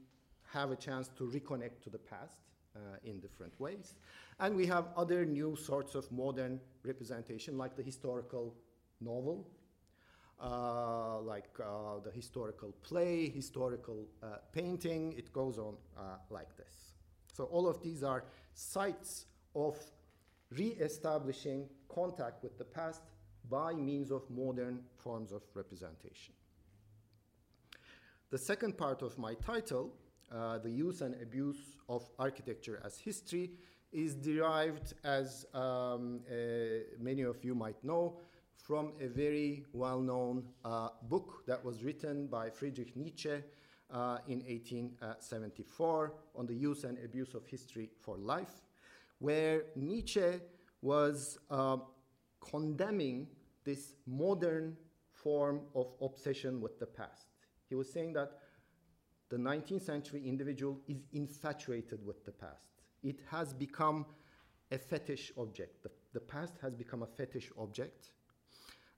have 0.52 0.70
a 0.70 0.76
chance 0.76 1.08
to 1.16 1.24
reconnect 1.24 1.82
to 1.84 1.90
the 1.90 1.98
past 1.98 2.40
uh, 2.76 2.78
in 3.04 3.20
different 3.20 3.58
ways. 3.60 3.94
And 4.40 4.56
we 4.56 4.66
have 4.66 4.88
other 4.96 5.24
new 5.24 5.56
sorts 5.56 5.94
of 5.94 6.10
modern 6.10 6.60
representation, 6.84 7.56
like 7.56 7.76
the 7.76 7.82
historical 7.82 8.54
novel, 9.00 9.48
uh, 10.42 11.20
like 11.20 11.48
uh, 11.60 12.00
the 12.04 12.10
historical 12.10 12.72
play, 12.82 13.28
historical 13.28 14.08
uh, 14.22 14.38
painting. 14.52 15.14
It 15.16 15.32
goes 15.32 15.56
on 15.56 15.76
uh, 15.96 16.16
like 16.30 16.56
this. 16.56 16.94
So 17.32 17.44
all 17.44 17.68
of 17.68 17.80
these 17.80 18.02
are 18.02 18.24
sites 18.52 19.26
of 19.54 19.78
re-establishing 20.50 21.68
contact 21.88 22.42
with 22.42 22.58
the 22.58 22.64
past 22.64 23.02
by 23.48 23.72
means 23.72 24.10
of 24.10 24.28
modern 24.30 24.80
forms 24.96 25.32
of 25.32 25.42
representation. 25.54 26.34
The 28.30 28.38
second 28.38 28.76
part 28.76 29.02
of 29.02 29.18
my 29.18 29.34
title, 29.34 29.94
uh, 30.34 30.58
The 30.58 30.70
Use 30.70 31.02
and 31.02 31.14
Abuse 31.22 31.76
of 31.88 32.08
Architecture 32.18 32.82
as 32.84 32.98
History, 32.98 33.52
is 33.92 34.14
derived, 34.14 34.94
as 35.04 35.44
um, 35.52 36.20
many 36.98 37.22
of 37.22 37.44
you 37.44 37.54
might 37.54 37.82
know, 37.84 38.18
from 38.56 38.92
a 39.00 39.08
very 39.08 39.64
well-known 39.72 40.44
uh, 40.64 40.88
book 41.08 41.44
that 41.46 41.64
was 41.64 41.82
written 41.82 42.26
by 42.26 42.48
Friedrich 42.48 42.96
Nietzsche 42.96 43.42
uh, 43.90 44.18
in 44.28 44.38
1874 44.40 46.14
on 46.34 46.46
the 46.46 46.54
use 46.54 46.84
and 46.84 46.98
abuse 47.04 47.34
of 47.34 47.46
history 47.46 47.90
for 48.00 48.16
life, 48.16 48.62
where 49.18 49.64
Nietzsche 49.76 50.40
was 50.80 51.38
uh, 51.50 51.76
condemning 52.40 53.26
this 53.64 53.94
modern 54.06 54.76
form 55.10 55.60
of 55.74 55.92
obsession 56.00 56.60
with 56.60 56.78
the 56.78 56.86
past. 56.86 57.26
He 57.68 57.74
was 57.74 57.92
saying 57.92 58.14
that 58.14 58.38
the 59.28 59.36
19th 59.36 59.82
century 59.82 60.22
individual 60.26 60.78
is 60.88 61.04
infatuated 61.12 62.04
with 62.04 62.24
the 62.24 62.32
past. 62.32 62.66
It 63.02 63.20
has 63.30 63.52
become 63.52 64.04
a 64.70 64.78
fetish 64.78 65.32
object. 65.38 65.82
The, 65.82 65.90
the 66.12 66.20
past 66.20 66.54
has 66.60 66.74
become 66.74 67.02
a 67.02 67.06
fetish 67.06 67.50
object 67.58 68.10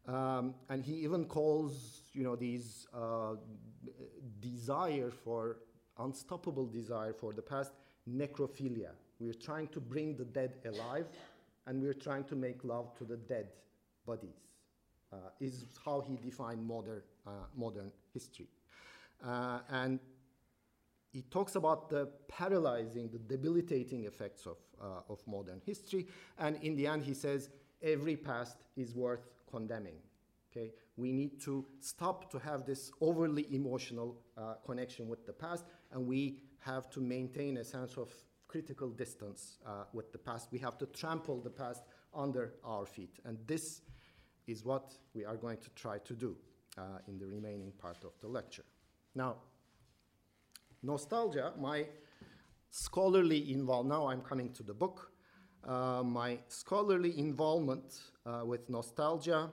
um, 0.07 0.55
and 0.69 0.85
he 0.85 0.95
even 0.95 1.25
calls, 1.25 2.03
you 2.13 2.23
know, 2.23 2.37
these 2.37 2.87
uh, 2.95 3.35
desire 4.41 5.11
for, 5.11 5.59
unstoppable 5.99 6.67
desire 6.67 7.13
for 7.13 7.33
the 7.33 7.43
past, 7.43 7.73
necrophilia. 8.09 8.91
We're 9.19 9.33
trying 9.33 9.69
to 9.69 9.81
bring 9.81 10.17
the 10.17 10.25
dead 10.25 10.55
alive, 10.67 11.07
and 11.67 11.83
we're 11.83 11.95
trying 11.95 12.25
to 12.25 12.37
make 12.37 12.65
love 12.65 12.95
to 12.99 13.05
the 13.05 13.17
dead 13.17 13.49
bodies, 14.05 14.37
uh, 15.13 15.17
is 15.41 15.67
how 15.85 16.01
he 16.01 16.17
defined 16.17 16.67
modern, 16.67 17.03
uh, 17.27 17.31
modern 17.57 17.91
history. 18.13 18.49
Uh, 19.25 19.61
and 19.71 20.01
he 21.13 21.23
talks 21.23 21.55
about 21.55 21.89
the 21.89 22.09
paralyzing, 22.29 23.09
the 23.09 23.19
debilitating 23.19 24.05
effects 24.05 24.47
of, 24.47 24.57
uh, 24.83 25.01
of 25.09 25.27
modern 25.27 25.63
history, 25.65 26.09
and 26.39 26.63
in 26.63 26.77
the 26.77 26.87
end 26.87 27.05
he 27.05 27.15
says, 27.15 27.49
every 27.83 28.17
past 28.17 28.59
is 28.77 28.95
worth 28.95 29.29
condemning. 29.51 29.97
Okay? 30.51 30.73
We 30.97 31.13
need 31.13 31.41
to 31.43 31.65
stop 31.81 32.31
to 32.31 32.39
have 32.39 32.65
this 32.65 32.93
overly 33.01 33.47
emotional 33.55 34.21
uh, 34.37 34.55
connection 34.65 35.09
with 35.09 35.27
the 35.27 35.33
past, 35.33 35.65
and 35.93 36.07
we 36.07 36.39
have 36.61 36.89
to 36.91 37.01
maintain 37.01 37.59
a 37.59 37.65
sense 37.65 37.97
of 37.97 38.11
critical 38.49 38.89
distance 38.89 39.59
uh, 39.67 39.85
with 39.93 40.13
the 40.13 40.19
past. 40.19 40.49
We 40.53 40.59
have 40.61 40.79
to 40.79 40.87
trample 40.87 41.41
the 41.41 41.51
past 41.51 41.83
under 42.15 42.55
our 42.65 42.87
feet. 42.87 43.19
And 43.25 43.39
this 43.47 43.81
is 44.47 44.65
what 44.65 44.97
we 45.15 45.25
are 45.25 45.37
going 45.37 45.59
to 45.59 45.71
try 45.71 45.99
to 45.99 46.15
do 46.15 46.37
uh, 46.79 46.83
in 47.09 47.19
the 47.19 47.27
remaining 47.27 47.73
part 47.73 48.05
of 48.05 48.13
the 48.21 48.29
lecture. 48.29 48.65
Now, 49.15 49.37
nostalgia, 50.83 51.53
my 51.59 51.87
scholarly 52.71 53.53
involvement, 53.53 54.01
now 54.01 54.09
I'm 54.09 54.21
coming 54.21 54.53
to 54.53 54.63
the 54.63 54.75
book, 54.75 55.11
my 55.67 56.39
scholarly 56.49 57.19
involvement 57.19 58.01
uh, 58.27 58.43
with 58.45 58.69
nostalgia 58.69 59.51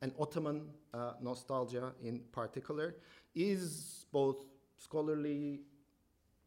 and 0.00 0.12
Ottoman 0.18 0.68
uh, 0.92 1.12
nostalgia 1.20 1.92
in 2.02 2.20
particular 2.32 2.96
is 3.34 4.06
both 4.12 4.44
scholarly, 4.78 5.60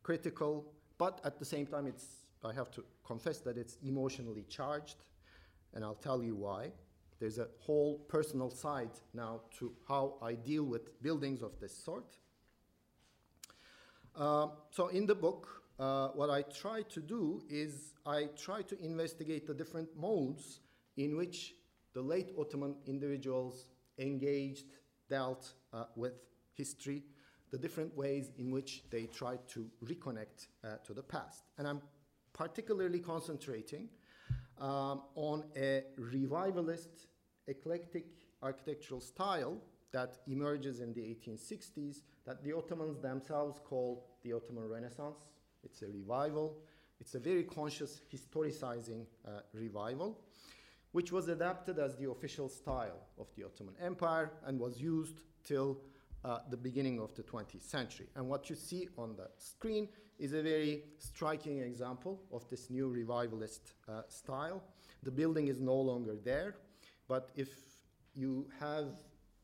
critical, 0.03 0.73
but 0.97 1.19
at 1.23 1.39
the 1.39 1.45
same 1.45 1.65
time, 1.65 1.87
it's, 1.87 2.25
I 2.43 2.53
have 2.53 2.69
to 2.71 2.83
confess 3.05 3.39
that 3.39 3.57
it's 3.57 3.77
emotionally 3.83 4.45
charged, 4.49 4.97
and 5.73 5.83
I'll 5.83 5.95
tell 5.95 6.21
you 6.21 6.35
why. 6.35 6.71
There's 7.19 7.37
a 7.37 7.47
whole 7.59 7.99
personal 8.09 8.49
side 8.49 8.91
now 9.13 9.41
to 9.59 9.71
how 9.87 10.15
I 10.21 10.33
deal 10.33 10.63
with 10.63 11.01
buildings 11.01 11.41
of 11.41 11.59
this 11.59 11.75
sort. 11.75 12.17
Uh, 14.15 14.47
so, 14.69 14.87
in 14.89 15.05
the 15.05 15.15
book, 15.15 15.63
uh, 15.79 16.09
what 16.09 16.29
I 16.29 16.43
try 16.43 16.83
to 16.83 17.01
do 17.01 17.41
is 17.49 17.93
I 18.05 18.29
try 18.37 18.61
to 18.63 18.79
investigate 18.83 19.45
the 19.47 19.53
different 19.53 19.89
modes 19.97 20.59
in 20.97 21.17
which 21.17 21.53
the 21.93 22.01
late 22.01 22.31
Ottoman 22.37 22.75
individuals 22.85 23.67
engaged, 23.97 24.65
dealt 25.09 25.53
uh, 25.73 25.85
with 25.95 26.13
history, 26.53 27.03
the 27.51 27.57
different 27.57 27.95
ways 27.95 28.31
in 28.37 28.51
which 28.51 28.83
they 28.89 29.05
tried 29.05 29.47
to 29.49 29.69
reconnect 29.83 30.47
uh, 30.63 30.75
to 30.85 30.93
the 30.93 31.03
past. 31.03 31.43
And 31.57 31.67
I'm 31.67 31.81
particularly 32.33 32.99
concentrating 32.99 33.89
um, 34.59 35.03
on 35.15 35.43
a 35.55 35.83
revivalist, 35.97 37.07
eclectic 37.47 38.05
architectural 38.41 39.01
style 39.01 39.57
that 39.91 40.17
emerges 40.27 40.79
in 40.79 40.93
the 40.93 41.01
1860s 41.01 42.01
that 42.25 42.43
the 42.43 42.51
Ottomans 42.51 42.99
themselves 42.99 43.59
call 43.63 44.05
the 44.23 44.33
Ottoman 44.33 44.67
Renaissance. 44.67 45.27
It's 45.65 45.81
a 45.81 45.87
revival. 45.87 46.57
It's 46.99 47.15
a 47.15 47.19
very 47.19 47.43
conscious 47.43 48.01
historicizing 48.13 49.05
uh, 49.27 49.41
revival, 49.53 50.21
which 50.93 51.11
was 51.11 51.27
adapted 51.27 51.79
as 51.79 51.97
the 51.97 52.09
official 52.09 52.47
style 52.47 53.01
of 53.19 53.27
the 53.35 53.43
Ottoman 53.43 53.75
Empire 53.81 54.31
and 54.45 54.59
was 54.59 54.79
used 54.79 55.23
till 55.43 55.77
uh, 56.23 56.39
the 56.49 56.57
beginning 56.57 56.99
of 56.99 57.13
the 57.15 57.23
20th 57.23 57.63
century. 57.63 58.07
And 58.15 58.27
what 58.29 58.49
you 58.49 58.55
see 58.55 58.87
on 58.97 59.15
the 59.15 59.29
screen 59.37 59.89
is 60.17 60.33
a 60.33 60.41
very 60.41 60.83
striking 60.97 61.59
example 61.59 62.21
of 62.31 62.47
this 62.49 62.69
new 62.69 62.87
revivalist 62.87 63.73
uh, 63.87 64.03
style. 64.07 64.63
The 65.03 65.11
building 65.11 65.47
is 65.47 65.59
no 65.59 65.75
longer 65.75 66.15
there, 66.15 66.55
but 67.07 67.29
if 67.35 67.49
you 68.15 68.47
have 68.59 68.87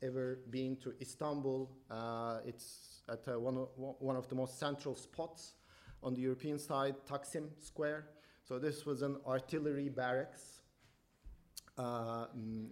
ever 0.01 0.40
been 0.50 0.78
to 0.78 0.94
Istanbul, 1.01 1.70
uh, 1.90 2.40
it's 2.46 3.01
at 3.10 3.28
uh, 3.28 3.40
one, 3.40 3.58
of, 3.58 3.68
one 3.78 4.16
of 4.16 4.28
the 4.30 4.36
most 4.36 4.58
central 4.58 4.96
spots 4.96 5.54
on 6.03 6.13
the 6.13 6.22
European 6.22 6.58
side, 6.58 6.96
Taksim 7.10 7.50
Square. 7.60 8.08
So 8.43 8.60
this 8.60 8.86
was 8.86 9.01
an 9.01 9.17
artillery 9.25 9.89
barracks 9.89 10.62
uh, 11.77 12.27
mm, 12.38 12.67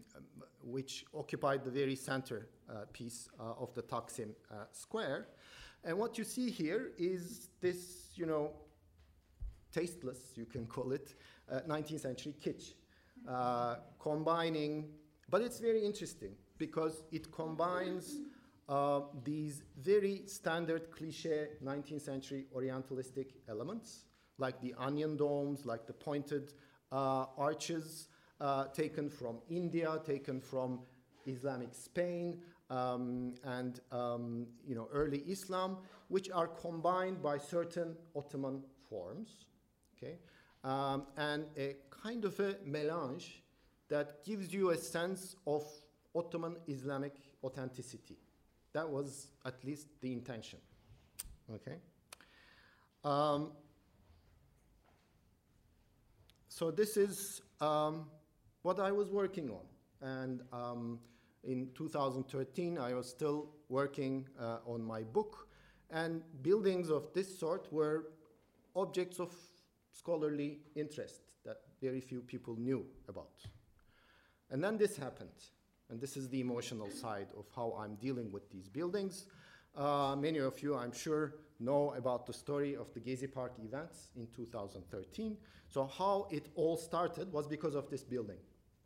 which 0.64 1.06
occupied 1.14 1.64
the 1.64 1.72
very 1.72 1.96
center 1.96 2.48
uh, 2.70 2.86
piece 2.92 3.30
uh, 3.40 3.54
of 3.60 3.74
the 3.74 3.82
Taksim 3.82 4.32
uh, 4.52 4.66
Square. 4.72 5.28
And 5.84 5.98
what 5.98 6.18
you 6.18 6.24
see 6.24 6.50
here 6.50 6.92
is 6.98 7.50
this, 7.62 8.10
you 8.16 8.26
know, 8.26 8.52
tasteless, 9.72 10.34
you 10.36 10.46
can 10.46 10.66
call 10.66 10.92
it, 10.92 11.16
19th 11.68 11.96
uh, 11.96 12.00
century 12.00 12.36
kitsch, 12.44 12.74
uh, 13.28 13.76
combining, 14.00 14.90
but 15.30 15.42
it's 15.42 15.60
very 15.60 15.84
interesting 15.86 16.32
because 16.58 17.04
it 17.12 17.32
combines 17.32 18.18
uh, 18.70 19.02
these 19.24 19.64
very 19.78 20.22
standard 20.28 20.92
cliche 20.92 21.48
19th 21.64 22.02
century 22.02 22.46
Orientalistic 22.56 23.32
elements, 23.50 24.06
like 24.38 24.62
the 24.62 24.76
onion 24.78 25.18
domes, 25.18 25.66
like 25.66 25.88
the 25.88 25.94
pointed 25.94 26.54
uh, 26.92 27.26
arches 27.36 28.08
uh, 28.40 28.66
taken 28.66 29.10
from 29.10 29.40
India, 29.50 30.00
taken 30.06 30.40
from 30.40 30.82
Islamic 31.26 31.74
Spain, 31.74 32.42
um, 32.70 33.34
and 33.44 33.82
um, 33.92 34.46
you 34.68 34.76
know, 34.76 34.88
early 34.94 35.20
Islam, 35.28 35.78
which 36.08 36.30
are 36.30 36.48
combined 36.48 37.24
by 37.24 37.40
certain 37.40 37.96
Ottoman 38.16 38.62
forms, 38.88 39.46
okay, 39.98 40.20
um, 40.64 41.08
and 41.18 41.46
a 41.58 41.76
kind 41.90 42.24
of 42.24 42.40
a 42.40 42.56
melange 42.64 43.42
that 43.90 44.24
gives 44.24 44.54
you 44.54 44.70
a 44.70 44.78
sense 44.78 45.36
of 45.48 45.64
Ottoman 46.16 46.58
Islamic 46.68 47.16
authenticity. 47.44 48.18
That 48.80 48.90
was 48.90 49.28
at 49.46 49.62
least 49.66 49.88
the 50.00 50.14
intention. 50.14 50.60
Okay. 51.54 51.80
Um, 53.04 53.52
so 56.48 56.72
this 56.72 56.96
is 56.96 57.42
um, 57.60 58.06
what 58.62 58.80
I 58.80 58.94
was 58.94 59.10
working 59.10 59.50
on, 59.50 59.66
and 60.02 60.44
um, 60.54 61.00
in 61.44 61.68
2013 61.76 62.78
I 62.78 62.94
was 62.94 63.10
still 63.10 63.50
working 63.68 64.26
uh, 64.40 64.60
on 64.66 64.82
my 64.82 65.04
book, 65.04 65.50
and 65.92 66.22
buildings 66.42 66.90
of 66.90 67.12
this 67.14 67.38
sort 67.38 67.68
were 67.74 68.06
objects 68.78 69.20
of 69.20 69.36
scholarly 69.92 70.60
interest 70.76 71.34
that 71.44 71.58
very 71.82 72.00
few 72.00 72.22
people 72.22 72.56
knew 72.56 72.86
about. 73.10 73.44
And 74.50 74.64
then 74.64 74.78
this 74.78 74.96
happened. 74.96 75.50
And 75.90 76.00
this 76.00 76.16
is 76.16 76.30
the 76.30 76.40
emotional 76.40 76.90
side 76.92 77.28
of 77.38 77.46
how 77.56 77.76
I'm 77.80 77.96
dealing 77.96 78.32
with 78.32 78.50
these 78.52 78.68
buildings. 78.70 79.26
Uh, 79.76 80.16
many 80.16 80.40
of 80.40 80.62
you, 80.62 80.76
I'm 80.76 80.92
sure, 80.92 81.36
know 81.60 81.94
about 81.98 82.26
the 82.26 82.34
story 82.34 82.76
of 82.76 82.94
the 82.94 83.00
Gezi 83.00 83.32
Park 83.32 83.54
events 83.64 84.10
in 84.16 84.28
2013. 84.36 85.38
So, 85.68 85.86
how 85.86 86.28
it 86.32 86.50
all 86.56 86.78
started 86.78 87.32
was 87.32 87.48
because 87.48 87.76
of 87.76 87.90
this 87.90 88.04
building, 88.04 88.38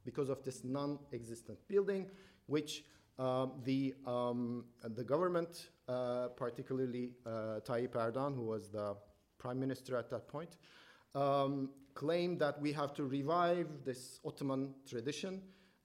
because 0.05 0.29
of 0.29 0.43
this 0.43 0.63
non 0.63 0.99
existent 1.13 1.59
building, 1.67 2.09
which 2.47 2.83
uh, 3.19 3.47
the, 3.63 3.93
um, 4.05 4.65
the 4.83 5.03
government, 5.03 5.69
uh, 5.87 6.27
particularly 6.35 7.11
uh, 7.25 7.59
Tayyip 7.65 7.91
Erdogan, 7.91 8.35
who 8.35 8.43
was 8.43 8.69
the 8.69 8.95
prime 9.37 9.59
minister 9.59 9.97
at 9.97 10.09
that 10.09 10.27
point, 10.27 10.57
um, 11.15 11.69
claimed 11.93 12.39
that 12.39 12.59
we 12.59 12.71
have 12.71 12.93
to 12.95 13.03
revive 13.03 13.67
this 13.85 14.19
Ottoman 14.25 14.73
tradition 14.87 15.41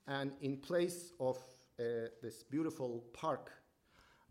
and 0.09 0.31
in 0.41 0.57
place 0.57 1.13
of 1.19 1.37
uh, 1.79 2.09
this 2.21 2.43
beautiful 2.43 3.05
park 3.13 3.51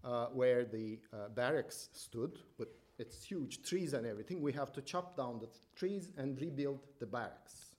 uh, 0.05 0.27
where 0.27 0.65
the 0.65 0.99
uh, 1.13 1.29
barracks 1.29 1.89
stood 1.93 2.39
with 2.59 2.69
its 2.99 3.25
huge 3.25 3.63
trees 3.63 3.93
and 3.93 4.05
everything, 4.05 4.43
we 4.43 4.53
have 4.53 4.73
to 4.73 4.83
chop 4.83 5.17
down 5.17 5.39
the 5.39 5.49
trees 5.77 6.11
and 6.17 6.41
rebuild 6.41 6.81
the 6.99 7.07
barracks, 7.07 7.77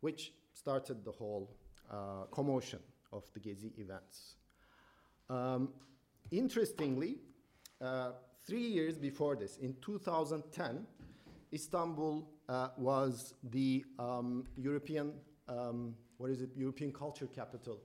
which 0.00 0.32
started 0.54 1.04
the 1.04 1.12
whole 1.12 1.54
uh, 1.90 2.24
commotion 2.30 2.78
of 3.12 3.24
the 3.34 3.40
Gezi 3.40 3.78
events. 3.78 4.36
Um, 5.28 5.68
interestingly, 6.30 7.18
uh, 7.80 8.12
three 8.46 8.66
years 8.66 8.96
before 8.96 9.36
this, 9.36 9.58
in 9.58 9.76
2010, 9.82 10.86
Istanbul 11.52 12.26
uh, 12.48 12.68
was 12.78 13.34
the 13.50 13.84
um, 13.98 14.46
European 14.56 15.12
um, 15.46 15.94
what 16.24 16.30
is 16.30 16.40
it, 16.40 16.48
European 16.56 16.90
Culture 16.90 17.26
Capital. 17.26 17.78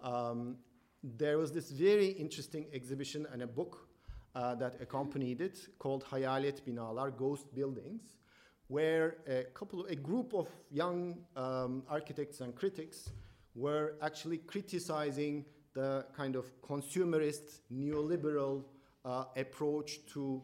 Um, 0.00 0.58
there 1.02 1.38
was 1.38 1.50
this 1.50 1.72
very 1.72 2.10
interesting 2.10 2.66
exhibition 2.72 3.26
and 3.32 3.42
a 3.42 3.48
book 3.48 3.88
uh, 4.36 4.54
that 4.54 4.76
accompanied 4.80 5.40
it 5.40 5.58
called 5.80 6.04
Hayalet 6.04 6.60
Binalar, 6.62 7.10
Ghost 7.16 7.52
Buildings, 7.56 8.14
where 8.68 9.16
a 9.26 9.42
couple, 9.54 9.84
a 9.86 9.96
group 9.96 10.34
of 10.34 10.46
young 10.70 11.18
um, 11.34 11.82
architects 11.90 12.42
and 12.42 12.54
critics 12.54 13.10
were 13.56 13.96
actually 14.02 14.38
criticizing 14.38 15.44
the 15.74 16.06
kind 16.16 16.36
of 16.36 16.44
consumerist, 16.62 17.58
neoliberal 17.74 18.62
uh, 19.04 19.24
approach 19.34 20.06
to 20.12 20.40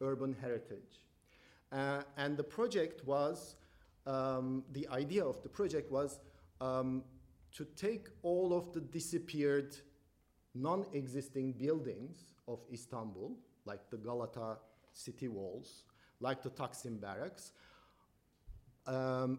urban 0.00 0.34
heritage. 0.40 0.98
Uh, 1.70 2.02
and 2.16 2.36
the 2.36 2.42
project 2.42 3.06
was, 3.06 3.54
um, 4.04 4.64
the 4.72 4.88
idea 4.88 5.24
of 5.24 5.40
the 5.44 5.48
project 5.48 5.92
was 5.92 6.18
um, 6.60 7.02
to 7.56 7.64
take 7.76 8.08
all 8.22 8.52
of 8.52 8.72
the 8.72 8.80
disappeared, 8.80 9.76
non 10.54 10.86
existing 10.92 11.52
buildings 11.52 12.34
of 12.46 12.60
Istanbul, 12.72 13.36
like 13.64 13.90
the 13.90 13.96
Galata 13.96 14.58
city 14.92 15.28
walls, 15.28 15.84
like 16.20 16.42
the 16.42 16.50
Taksim 16.50 17.00
barracks, 17.00 17.52
um, 18.86 19.38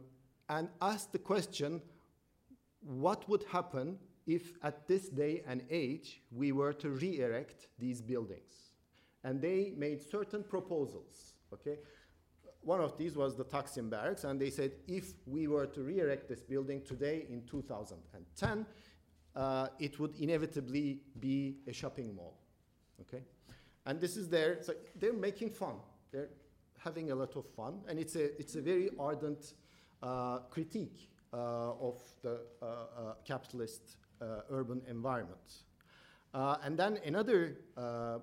and 0.50 0.70
ask 0.82 1.12
the 1.12 1.20
question 1.20 1.82
what 2.82 3.28
would 3.30 3.44
happen 3.44 3.98
if 4.28 4.54
at 4.64 4.88
this 4.88 5.10
day 5.10 5.44
and 5.48 5.64
age 5.70 6.22
we 6.32 6.52
were 6.52 6.74
to 6.74 6.90
re 6.90 7.20
erect 7.20 7.68
these 7.80 8.02
buildings? 8.02 8.74
And 9.24 9.40
they 9.40 9.74
made 9.78 10.02
certain 10.02 10.44
proposals, 10.44 11.34
okay? 11.54 11.78
One 12.64 12.80
of 12.80 12.98
these 12.98 13.16
was 13.16 13.36
the 13.36 13.46
Taksim 13.46 13.90
barracks, 13.90 14.24
and 14.24 14.40
they 14.40 14.50
said 14.50 14.72
if 14.88 15.14
we 15.26 15.48
were 15.48 15.66
to 15.68 15.82
re 15.82 16.00
erect 16.00 16.30
this 16.30 16.42
building 16.42 16.82
today 16.82 17.26
in 17.30 17.44
2010, 17.44 18.66
uh, 19.36 19.68
it 19.80 20.00
would 20.00 20.16
inevitably 20.20 21.00
be 21.20 21.58
a 21.68 21.74
shopping 21.74 22.16
mall. 22.16 22.38
Okay? 23.02 23.24
And 23.86 24.00
this 24.00 24.16
is 24.16 24.30
their, 24.30 24.62
so 24.62 24.74
they're 24.96 25.14
making 25.14 25.50
fun. 25.50 25.76
They're 26.12 26.30
having 26.78 27.12
a 27.12 27.16
lot 27.16 27.36
of 27.36 27.46
fun, 27.56 27.80
and 27.88 27.98
it's 27.98 28.16
a, 28.16 28.40
it's 28.40 28.56
a 28.56 28.62
very 28.62 28.90
ardent 29.00 29.54
uh, 30.04 30.40
critique 30.50 31.10
uh, 31.34 31.72
of 31.80 32.02
the 32.22 32.42
uh, 32.62 32.66
uh, 32.66 33.14
capitalist 33.26 33.98
urban 34.52 34.82
environment. 34.88 35.64
And 36.34 36.78
then 36.78 37.00
another 37.06 37.58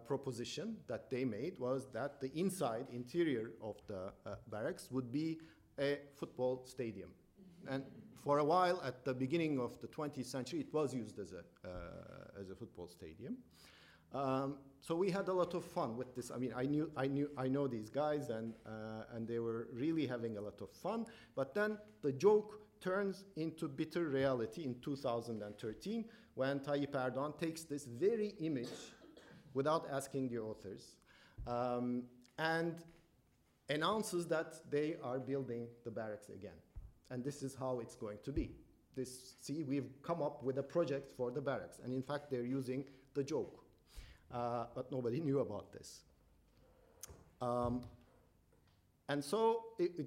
proposition 0.07 0.77
that 0.87 1.11
they 1.11 1.25
made 1.25 1.59
was 1.59 1.88
that 1.92 2.21
the 2.21 2.33
inside, 2.38 2.87
interior 2.92 3.51
of 3.62 3.77
the 3.87 4.12
barracks 4.51 4.90
would 4.90 5.12
be 5.12 5.38
a 5.79 5.99
football 6.16 6.62
stadium. 6.64 7.11
And 7.68 7.85
for 8.23 8.38
a 8.38 8.44
while, 8.44 8.81
at 8.85 9.05
the 9.05 9.14
beginning 9.14 9.59
of 9.59 9.81
the 9.81 9.87
20th 9.87 10.27
century, 10.27 10.61
it 10.61 10.73
was 10.73 10.94
used 10.94 11.18
as 11.18 11.33
a, 11.33 11.44
uh, 11.66 12.40
as 12.40 12.51
a 12.51 12.55
football 12.55 12.88
stadium. 12.88 13.37
Um, 14.12 14.57
so 14.81 14.94
we 14.94 15.11
had 15.11 15.29
a 15.29 15.33
lot 15.33 15.55
of 15.55 15.64
fun 15.64 15.97
with 15.97 16.14
this. 16.14 16.31
I 16.31 16.38
mean, 16.38 16.53
I 16.57 16.64
knew, 16.64 16.90
I 16.97 17.07
knew, 17.07 17.31
I 17.37 17.49
know 17.49 17.66
these 17.66 17.90
guys, 17.90 18.31
and 18.31 18.55
uh, 18.66 19.14
and 19.14 19.29
they 19.29 19.38
were 19.38 19.68
really 19.73 20.07
having 20.07 20.38
a 20.38 20.40
lot 20.40 20.61
of 20.62 20.71
fun. 20.71 21.05
But 21.35 21.55
then 21.55 21.79
the 22.03 22.12
joke 22.12 22.61
turns 22.81 23.25
into 23.37 23.68
bitter 23.68 24.09
reality 24.09 24.64
in 24.64 24.77
2013 24.81 26.05
when 26.38 26.61
Tayyip 26.61 26.92
Erdogan 26.92 27.37
takes 27.37 27.64
this 27.64 27.85
very 27.85 28.33
image 28.38 28.79
without 29.55 29.88
asking 29.90 30.29
the 30.29 30.38
authors 30.38 30.94
um, 31.48 32.05
and 32.38 32.77
announces 33.68 34.29
that 34.29 34.55
they 34.70 34.94
are 35.03 35.18
building 35.18 35.66
the 35.85 35.90
barracks 35.90 36.29
again. 36.29 36.61
And 37.11 37.24
this 37.24 37.42
is 37.42 37.57
how 37.57 37.81
it's 37.81 37.96
going 37.96 38.18
to 38.22 38.31
be. 38.31 38.53
This, 38.94 39.35
see, 39.40 39.64
we've 39.64 39.90
come 40.05 40.22
up 40.22 40.44
with 40.44 40.59
a 40.59 40.62
project 40.62 41.11
for 41.16 41.33
the 41.33 41.40
barracks. 41.40 41.81
And 41.83 41.92
in 41.92 42.03
fact, 42.03 42.31
they're 42.31 42.46
using 42.46 42.85
the 43.14 43.24
joke. 43.24 43.64
Uh, 44.33 44.66
but 44.77 44.92
nobody 44.92 45.18
knew 45.27 45.40
about 45.40 45.72
this. 45.72 46.03
Um, 47.40 47.83
and 49.09 49.24
so 49.24 49.64
it, 49.81 49.90
it, 49.98 50.07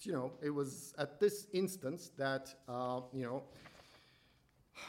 you 0.00 0.12
know, 0.12 0.32
it 0.40 0.50
was 0.50 0.94
at 0.96 1.20
this 1.20 1.46
instance 1.52 2.10
that, 2.16 2.54
uh, 2.66 3.00
you 3.12 3.24
know, 3.24 3.42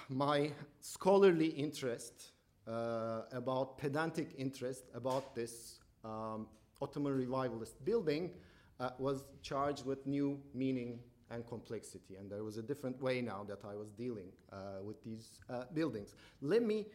my 0.10 0.52
scholarly 0.80 1.48
interest 1.48 2.32
uh, 2.68 3.22
about 3.32 3.78
pedantic 3.78 4.34
interest 4.38 4.84
about 4.94 5.36
this 5.36 5.80
um, 6.04 6.48
Ottoman 6.82 7.16
revivalist 7.16 7.84
building 7.84 8.32
uh, 8.80 8.92
was 9.00 9.24
charged 9.42 9.86
with 9.86 10.06
new 10.06 10.40
meaning 10.54 11.00
and 11.32 11.46
complexity. 11.46 12.16
And 12.16 12.30
there 12.30 12.44
was 12.44 12.58
a 12.58 12.62
different 12.62 13.02
way 13.02 13.22
now 13.22 13.44
that 13.48 13.66
I 13.66 13.76
was 13.76 13.90
dealing 13.92 14.32
uh, 14.52 14.82
with 14.84 15.04
these 15.04 15.40
uh, 15.50 15.64
buildings. 15.74 16.16
Let 16.42 16.64
me 16.64 16.88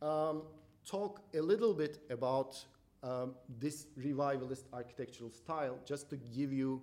um, 0.00 0.42
talk 0.86 1.20
a 1.34 1.40
little 1.40 1.74
bit 1.74 1.98
about 2.10 2.64
um, 3.02 3.34
this 3.58 3.86
revivalist 3.96 4.66
architectural 4.72 5.30
style 5.30 5.78
just 5.84 6.08
to 6.10 6.16
give 6.16 6.52
you 6.52 6.82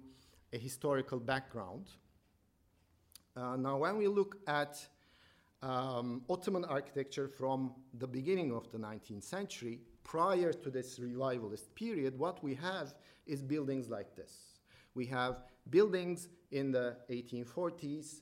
a 0.54 0.58
historical 0.58 1.20
background. 1.20 1.88
Uh, 3.36 3.56
now, 3.56 3.78
when 3.78 3.98
we 3.98 4.08
look 4.08 4.38
at 4.48 4.86
um, 5.62 6.22
Ottoman 6.30 6.66
architecture 6.66 7.28
from 7.28 7.74
the 7.98 8.08
beginning 8.08 8.52
of 8.54 8.72
the 8.72 8.78
19th 8.78 9.24
century, 9.24 9.80
prior 10.04 10.54
to 10.54 10.70
this 10.70 11.00
revivalist 11.00 11.74
period, 11.76 12.18
what 12.18 12.44
we 12.44 12.56
have 12.56 12.94
is 13.26 13.44
buildings 13.44 13.90
like 13.90 14.16
this. 14.16 14.60
We 14.96 15.06
have 15.08 15.44
buildings 15.70 16.30
in 16.52 16.72
the 16.72 16.98
1840s, 17.10 18.22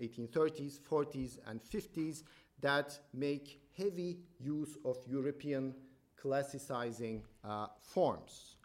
1830s, 0.00 0.80
40s, 0.80 1.38
and 1.46 1.60
50s 1.62 2.22
that 2.60 2.98
make 3.12 3.60
heavy 3.76 4.18
use 4.38 4.78
of 4.84 4.96
European 5.06 5.74
classicizing 6.22 7.22
uh, 7.44 7.66
forms 7.80 8.56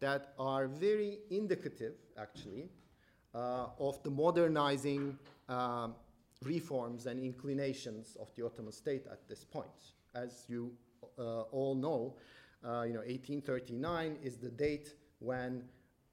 that 0.00 0.32
are 0.38 0.66
very 0.66 1.18
indicative, 1.30 1.94
actually, 2.18 2.68
uh, 3.34 3.66
of 3.78 4.02
the 4.02 4.10
modernizing 4.10 5.18
um, 5.48 5.94
reforms 6.42 7.06
and 7.06 7.20
inclinations 7.20 8.16
of 8.20 8.34
the 8.34 8.44
Ottoman 8.44 8.72
state 8.72 9.06
at 9.10 9.28
this 9.28 9.44
point. 9.44 9.92
As 10.14 10.44
you 10.48 10.72
uh, 11.18 11.42
all 11.52 11.74
know, 11.74 12.16
uh, 12.64 12.82
you 12.82 12.92
know, 12.92 13.00
1839 13.00 14.18
is 14.22 14.36
the 14.36 14.50
date 14.50 14.94
when 15.18 15.62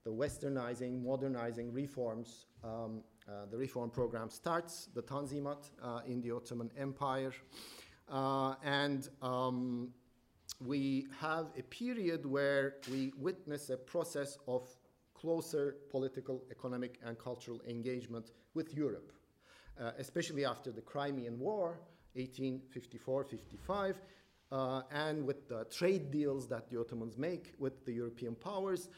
the 0.03 0.11
westernizing, 0.11 1.03
modernizing 1.03 1.73
reforms, 1.73 2.45
um, 2.63 3.03
uh, 3.27 3.45
the 3.51 3.57
reform 3.57 3.89
program 3.89 4.29
starts, 4.29 4.87
the 4.93 5.01
Tanzimat 5.01 5.69
uh, 5.83 5.99
in 6.07 6.21
the 6.21 6.31
Ottoman 6.31 6.71
Empire. 6.77 7.33
Uh, 8.09 8.55
and 8.63 9.09
um, 9.21 9.89
we 10.65 11.07
have 11.19 11.47
a 11.57 11.63
period 11.63 12.25
where 12.25 12.75
we 12.89 13.11
witness 13.17 13.69
a 13.69 13.75
process 13.75 14.37
of 14.47 14.65
closer 15.13 15.75
political, 15.89 16.43
economic, 16.51 16.99
and 17.05 17.17
cultural 17.17 17.59
engagement 17.67 18.31
with 18.53 18.73
Europe, 18.73 19.11
uh, 19.79 19.91
especially 19.97 20.45
after 20.45 20.71
the 20.71 20.81
Crimean 20.81 21.39
War, 21.39 21.79
1854 22.13 23.23
55, 23.23 23.95
uh, 24.51 24.81
and 24.91 25.25
with 25.25 25.47
the 25.47 25.65
trade 25.65 26.09
deals 26.11 26.47
that 26.47 26.69
the 26.69 26.79
Ottomans 26.79 27.17
make 27.17 27.53
with 27.59 27.85
the 27.85 27.91
European 27.91 28.35
powers, 28.35 28.89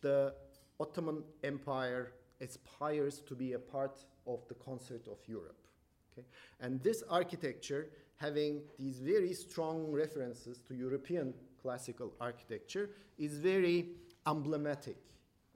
the 0.00 0.34
Ottoman 0.78 1.22
Empire 1.44 2.12
aspires 2.40 3.20
to 3.20 3.34
be 3.34 3.52
a 3.52 3.58
part 3.58 4.04
of 4.26 4.46
the 4.48 4.54
concert 4.54 5.06
of 5.06 5.18
Europe. 5.26 5.66
Okay? 6.12 6.26
And 6.60 6.82
this 6.82 7.02
architecture 7.08 7.90
having 8.16 8.62
these 8.78 8.98
very 8.98 9.32
strong 9.32 9.90
references 9.90 10.60
to 10.68 10.74
European 10.74 11.32
classical 11.62 12.12
architecture 12.20 12.90
is 13.18 13.38
very 13.38 13.90
emblematic 14.26 14.96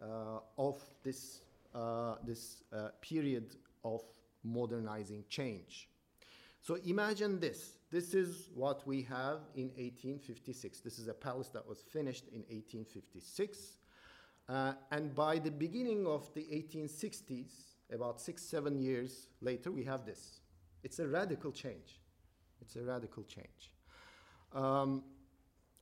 uh, 0.02 0.38
of 0.58 0.76
this, 1.02 1.40
uh, 1.74 2.16
this 2.24 2.62
uh, 2.72 2.88
period 3.00 3.56
of 3.84 4.02
modernizing 4.44 5.24
change. 5.28 5.88
So 6.60 6.78
imagine 6.86 7.40
this. 7.40 7.78
This 7.90 8.14
is 8.14 8.48
what 8.54 8.86
we 8.86 9.02
have 9.02 9.40
in 9.54 9.68
1856. 9.76 10.80
This 10.80 10.98
is 10.98 11.08
a 11.08 11.14
palace 11.14 11.48
that 11.48 11.66
was 11.66 11.80
finished 11.80 12.28
in 12.28 12.40
1856. 12.40 13.78
Uh, 14.48 14.72
and 14.90 15.14
by 15.14 15.38
the 15.38 15.50
beginning 15.50 16.06
of 16.06 16.32
the 16.34 16.42
1860s, 16.42 17.52
about 17.92 18.20
six, 18.20 18.42
seven 18.42 18.80
years 18.80 19.28
later, 19.40 19.70
we 19.70 19.84
have 19.84 20.06
this. 20.06 20.40
It's 20.82 20.98
a 20.98 21.06
radical 21.06 21.52
change. 21.52 22.00
It's 22.60 22.76
a 22.76 22.82
radical 22.82 23.22
change. 23.22 23.72
Um, 24.52 25.02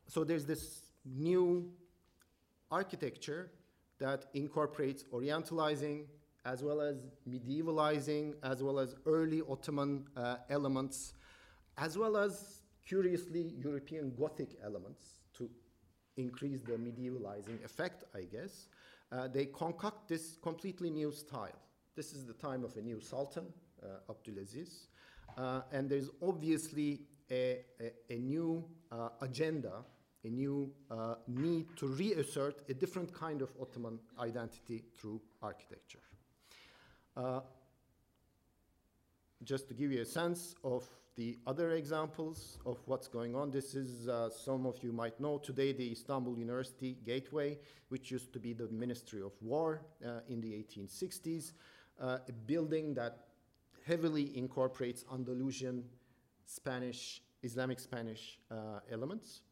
so 0.07 0.25
there's 0.25 0.45
this 0.45 0.83
new 1.05 1.73
architecture 2.71 3.51
that 3.99 4.27
incorporates 4.35 5.05
Orientalizing 5.05 6.07
as 6.45 6.63
well 6.63 6.81
as 6.81 6.97
medievalizing, 7.29 8.35
as 8.43 8.63
well 8.63 8.79
as 8.79 8.95
early 9.07 9.43
Ottoman 9.49 10.07
uh, 10.17 10.37
elements, 10.51 11.15
as 11.79 11.97
well 11.97 12.17
as 12.17 12.63
curiously 12.87 13.55
European 13.59 14.15
Gothic 14.15 14.57
elements 14.65 15.21
to 15.35 15.49
increase 16.17 16.63
the 16.63 16.73
medievalizing 16.73 17.65
effect, 17.65 18.05
I 18.15 18.23
guess. 18.23 18.69
Uh, 19.11 19.29
they 19.29 19.47
concoct 19.47 20.09
this 20.09 20.37
completely 20.43 20.91
new 20.91 21.13
style. 21.13 21.59
This 21.95 22.13
is 22.13 22.27
the 22.27 22.33
time 22.33 22.65
of 22.65 22.77
a 22.77 22.81
new 22.81 23.01
sultan, 23.01 23.47
uh, 23.83 24.13
Abdulaziz. 24.13 24.87
Uh, 25.37 25.61
and 25.71 25.89
there's 25.89 26.11
obviously 26.23 27.03
a, 27.31 27.61
a, 27.81 28.15
a 28.15 28.19
new 28.19 28.65
uh, 28.91 29.11
agenda, 29.21 29.85
a 30.25 30.29
new 30.29 30.73
uh, 30.91 31.15
need 31.29 31.67
to 31.77 31.87
reassert 31.87 32.63
a 32.69 32.75
different 32.75 33.13
kind 33.13 33.43
of 33.43 33.51
Ottoman 33.61 33.99
identity 34.19 34.85
through 34.99 35.21
architecture. 35.43 36.01
Uh, 37.17 37.41
just 39.45 39.69
to 39.69 39.75
give 39.75 39.93
you 39.93 40.01
a 40.01 40.05
sense 40.05 40.55
of 40.65 40.85
the 41.17 41.39
other 41.47 41.73
examples 41.73 42.59
of 42.65 42.79
what's 42.87 43.07
going 43.07 43.35
on, 43.35 43.51
this 43.51 43.75
is 43.75 44.09
uh, 44.09 44.31
some 44.31 44.65
of 44.65 44.83
you 44.83 44.93
might 44.93 45.21
know 45.21 45.37
today 45.37 45.73
the 45.73 45.93
Istanbul 45.93 46.39
University 46.39 46.97
Gateway, 47.05 47.59
which 47.89 48.11
used 48.11 48.33
to 48.33 48.39
be 48.39 48.55
the 48.55 48.69
Ministry 48.69 49.21
of 49.21 49.33
War 49.43 49.83
uh, 50.07 50.21
in 50.29 50.41
the 50.41 50.53
1860s, 50.53 51.53
a 52.01 52.21
building 52.47 52.95
that 52.95 53.27
heavily 53.87 54.37
incorporates 54.37 55.05
Andalusian, 55.13 55.85
Spanish, 56.47 57.23
Islamic 57.43 57.79
Spanish 57.79 58.39
uh, 58.51 58.81
elements, 58.91 59.43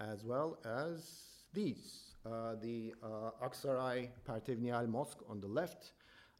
as 0.00 0.24
well 0.24 0.58
as 0.64 1.44
these. 1.54 2.11
Uh, 2.24 2.54
the 2.60 2.94
uh, 3.02 3.30
Aksaray 3.44 4.08
Pertevniyal 4.24 4.86
Mosque 4.88 5.18
on 5.28 5.40
the 5.40 5.48
left, 5.48 5.92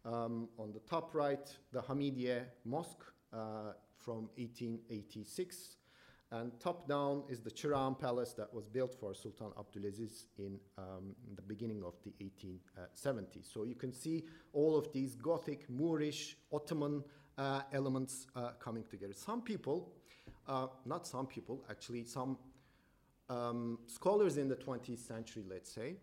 um, 0.05 0.49
on 0.57 0.73
the 0.73 0.79
top 0.81 1.13
right, 1.13 1.51
the 1.73 1.81
Hamidiye 1.81 2.45
Mosque 2.65 3.03
uh, 3.33 3.73
from 3.99 4.29
1886, 4.37 5.77
and 6.31 6.53
top 6.61 6.89
down 6.89 7.25
is 7.29 7.41
the 7.41 7.51
Çırağan 7.51 7.99
Palace 7.99 8.33
that 8.35 8.55
was 8.55 8.69
built 8.69 8.95
for 8.95 9.13
Sultan 9.13 9.51
Abdulaziz 9.59 10.27
in, 10.39 10.61
um, 10.79 11.17
the 11.35 11.43
beginning 11.43 11.83
of 11.83 11.95
the 12.05 12.15
1870s. 12.23 13.53
So 13.53 13.65
you 13.65 13.75
can 13.75 13.93
see 13.93 14.25
all 14.53 14.77
of 14.77 14.93
these 14.93 15.17
Gothic, 15.17 15.69
Moorish, 15.69 16.37
Ottoman 16.53 17.03
uh, 17.37 17.63
elements 17.73 18.29
uh, 18.37 18.51
coming 18.61 18.85
together. 18.89 19.15
Some 19.15 19.43
people, 19.43 19.93
uh, 20.47 20.69
not 20.87 21.09
some 21.09 21.27
people, 21.27 21.65
actually, 21.69 22.05
some 22.05 22.39
um, 23.33 23.79
scholars 23.87 24.37
in 24.37 24.49
the 24.49 24.57
20th 24.57 24.99
century, 24.99 25.45
let's 25.49 25.73
say, 25.73 25.97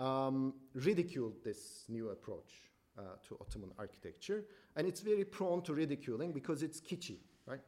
um, 0.00 0.54
ridiculed 0.74 1.34
this 1.44 1.84
new 1.88 2.10
approach 2.10 2.52
uh, 2.98 3.02
to 3.28 3.38
Ottoman 3.40 3.70
architecture. 3.78 4.44
And 4.76 4.86
it's 4.86 5.00
very 5.00 5.24
prone 5.24 5.62
to 5.62 5.74
ridiculing 5.74 6.32
because 6.32 6.62
it's 6.62 6.80
kitschy, 6.80 7.18
right? 7.46 7.60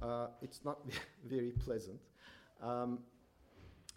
Uh, 0.00 0.28
it's 0.40 0.64
not 0.64 0.78
very 1.24 1.52
pleasant. 1.52 2.00
Um, 2.62 3.00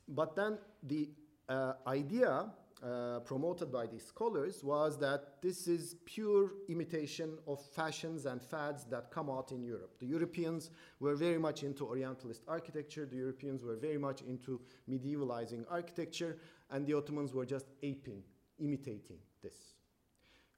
but 0.10 0.36
then 0.36 0.58
the 0.84 1.10
uh, 1.48 1.74
idea 1.88 2.52
uh, 2.84 3.20
promoted 3.20 3.72
by 3.72 3.86
these 3.86 4.06
scholars 4.06 4.63
was 4.63 4.98
that 5.00 5.42
this 5.42 5.68
is 5.68 5.96
pure 6.06 6.52
imitation 6.70 7.38
of 7.46 7.60
fashions 7.76 8.26
and 8.26 8.42
fads 8.42 8.86
that 8.86 9.12
come 9.12 9.30
out 9.30 9.52
in 9.52 9.62
Europe. 9.62 9.98
The 10.00 10.06
Europeans 10.06 10.70
were 11.00 11.15
very 11.15 11.38
much 11.38 11.63
into 11.63 11.86
Orientalist 11.86 12.44
architecture, 12.48 13.06
the 13.06 13.18
Europeans 13.18 13.63
were 13.63 13.76
very 13.76 13.98
much 13.98 14.22
into 14.22 14.62
medievalizing 14.89 15.65
architecture, 15.70 16.38
and 16.72 16.86
the 16.86 16.94
Ottomans 16.94 17.34
were 17.34 17.46
just 17.46 17.65
aping, 17.84 18.24
imitating 18.60 19.18
this. 19.44 19.74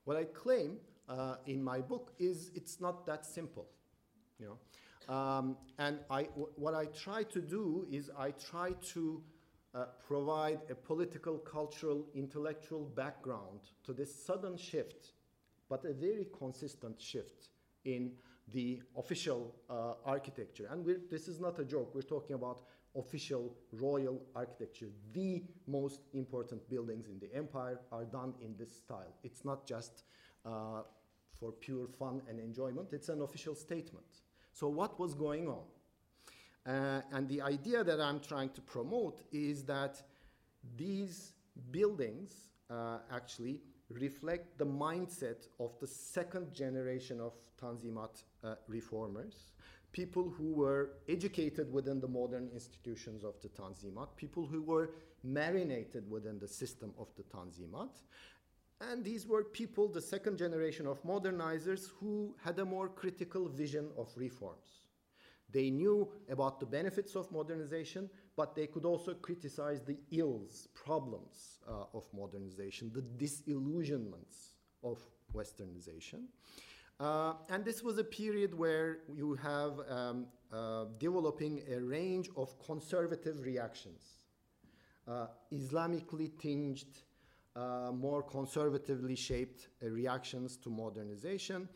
What 0.05 0.17
I 0.17 0.25
claim 0.25 0.77
uh, 1.09 1.37
in 1.47 1.63
my 1.63 1.79
book 1.79 2.13
is 2.19 2.51
it's 2.53 2.79
not 2.79 3.05
that 3.07 3.25
simple. 3.25 3.67
You 4.39 4.45
know? 4.47 4.57
Um, 5.13 5.57
and 5.77 5.99
I, 6.09 6.23
what 6.55 6.73
I 6.73 6.85
try 6.85 7.23
to 7.23 7.41
do 7.41 7.87
is 7.91 8.09
I 8.17 8.31
try 8.31 8.73
to 8.93 9.23
uh, 9.73 9.85
provide 10.05 10.59
a 10.69 10.75
political, 10.75 11.37
cultural, 11.37 12.05
intellectual 12.13 12.83
background 12.83 13.59
to 13.83 13.93
this 13.93 14.13
sudden 14.13 14.57
shift, 14.57 15.13
but 15.69 15.85
a 15.85 15.93
very 15.93 16.27
consistent 16.37 16.99
shift 17.01 17.49
in 17.85 18.11
the 18.53 18.81
official 18.97 19.55
uh, 19.69 19.93
architecture. 20.05 20.67
And 20.69 20.85
this 21.09 21.27
is 21.27 21.39
not 21.39 21.59
a 21.59 21.63
joke, 21.63 21.95
we're 21.95 22.01
talking 22.01 22.35
about 22.35 22.63
official 22.95 23.55
royal 23.71 24.21
architecture. 24.35 24.89
The 25.13 25.43
most 25.67 26.01
important 26.13 26.67
buildings 26.69 27.07
in 27.07 27.19
the 27.19 27.33
empire 27.33 27.79
are 27.91 28.03
done 28.03 28.33
in 28.41 28.55
this 28.57 28.75
style. 28.75 29.13
It's 29.23 29.45
not 29.45 29.65
just 29.65 30.03
uh, 30.45 30.81
for 31.39 31.51
pure 31.53 31.87
fun 31.87 32.21
and 32.29 32.39
enjoyment, 32.39 32.89
it's 32.91 33.09
an 33.09 33.21
official 33.21 33.55
statement. 33.55 34.05
So, 34.53 34.67
what 34.67 34.99
was 34.99 35.13
going 35.13 35.47
on? 35.47 35.63
Uh, 36.65 37.01
and 37.11 37.27
the 37.27 37.41
idea 37.41 37.83
that 37.83 37.99
I'm 37.99 38.19
trying 38.19 38.49
to 38.49 38.61
promote 38.61 39.21
is 39.31 39.63
that 39.63 40.01
these 40.77 41.33
buildings 41.71 42.33
uh, 42.69 42.99
actually 43.11 43.61
reflect 43.89 44.57
the 44.57 44.65
mindset 44.65 45.47
of 45.59 45.77
the 45.79 45.87
second 45.87 46.53
generation 46.53 47.19
of 47.19 47.33
Tanzimat 47.61 48.23
uh, 48.43 48.55
reformers, 48.67 49.51
people 49.91 50.29
who 50.29 50.53
were 50.53 50.91
educated 51.09 51.71
within 51.71 51.99
the 51.99 52.07
modern 52.07 52.49
institutions 52.53 53.23
of 53.23 53.35
the 53.41 53.49
Tanzimat, 53.49 54.15
people 54.15 54.45
who 54.45 54.61
were 54.61 54.91
marinated 55.23 56.09
within 56.09 56.39
the 56.39 56.47
system 56.47 56.93
of 56.97 57.07
the 57.15 57.23
Tanzimat. 57.23 58.01
And 58.79 59.03
these 59.03 59.27
were 59.27 59.43
people, 59.43 59.87
the 59.87 60.01
second 60.01 60.37
generation 60.37 60.87
of 60.87 61.03
modernizers, 61.03 61.89
who 61.99 62.35
had 62.43 62.57
a 62.59 62.65
more 62.65 62.87
critical 62.87 63.47
vision 63.47 63.89
of 63.97 64.09
reforms. 64.15 64.81
They 65.51 65.69
knew 65.69 66.09
about 66.29 66.59
the 66.59 66.65
benefits 66.65 67.15
of 67.15 67.31
modernization, 67.31 68.09
but 68.35 68.55
they 68.55 68.67
could 68.67 68.85
also 68.85 69.13
criticize 69.13 69.81
the 69.81 69.97
ills, 70.11 70.67
problems 70.73 71.59
uh, 71.67 71.85
of 71.93 72.05
modernization, 72.13 72.91
the 72.93 73.01
disillusionments 73.01 74.53
of 74.83 74.99
westernization. 75.33 76.25
Uh, 76.99 77.33
and 77.49 77.65
this 77.65 77.81
was 77.81 77.97
a 77.97 78.03
period 78.03 78.53
where 78.53 78.99
you 79.13 79.33
have 79.35 79.79
um, 79.89 80.27
uh, 80.53 80.85
developing 80.99 81.63
a 81.71 81.79
range 81.79 82.29
of 82.37 82.53
conservative 82.63 83.41
reactions, 83.43 84.19
uh, 85.07 85.27
Islamically 85.51 86.29
tinged, 86.39 86.85
uh, 87.55 87.91
more 87.91 88.21
conservatively 88.21 89.15
shaped 89.15 89.69
uh, 89.83 89.89
reactions 89.89 90.57
to 90.57 90.69
modernization, 90.69 91.67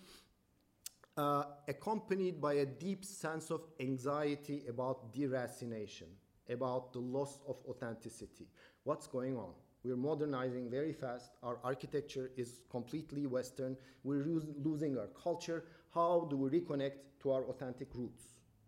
uh, 1.17 1.43
accompanied 1.67 2.41
by 2.41 2.53
a 2.53 2.65
deep 2.65 3.05
sense 3.05 3.51
of 3.51 3.61
anxiety 3.79 4.63
about 4.67 5.13
deracination, 5.13 6.07
about 6.49 6.93
the 6.93 6.99
loss 6.99 7.39
of 7.47 7.57
authenticity. 7.67 8.47
What's 8.83 9.07
going 9.07 9.37
on? 9.37 9.51
We're 9.83 9.95
modernizing 9.95 10.69
very 10.69 10.93
fast. 10.93 11.31
Our 11.43 11.59
architecture 11.63 12.31
is 12.35 12.61
completely 12.69 13.27
Western. 13.27 13.77
We're 14.03 14.25
losing 14.63 14.97
our 14.97 15.07
culture. 15.07 15.65
How 15.93 16.27
do 16.29 16.37
we 16.37 16.49
reconnect 16.59 16.97
to 17.21 17.31
our 17.31 17.43
authentic 17.45 17.93
roots? 17.93 18.23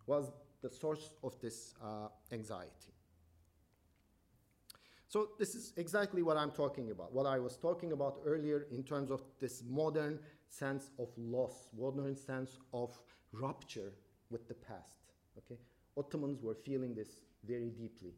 Was 0.06 0.32
the 0.62 0.70
source 0.70 1.14
of 1.24 1.40
this 1.40 1.74
uh, 1.84 2.08
anxiety. 2.32 2.94
So 5.08 5.30
this 5.40 5.56
is 5.56 5.74
exactly 5.78 6.22
what 6.22 6.36
I'm 6.36 6.52
talking 6.52 6.92
about. 6.92 7.14
What 7.14 7.26
I 7.26 7.40
was 7.40 7.56
talking 7.56 7.94
about 7.94 8.20
earlier 8.26 8.68
in 8.72 8.84
terms 8.84 9.10
of 9.10 9.22
this 9.40 9.64
modern 9.66 10.20
sense 10.50 10.90
of 11.00 11.10
loss, 11.18 11.70
modern 11.78 12.16
sense 12.16 12.58
of 12.74 12.98
rupture 13.32 13.94
with 14.30 14.48
the 14.48 14.54
past. 14.54 14.96
Okay, 15.38 15.60
Ottomans 15.98 16.42
were 16.42 16.56
feeling 16.56 16.96
this 16.96 17.22
very 17.46 17.70
deeply, 17.70 18.14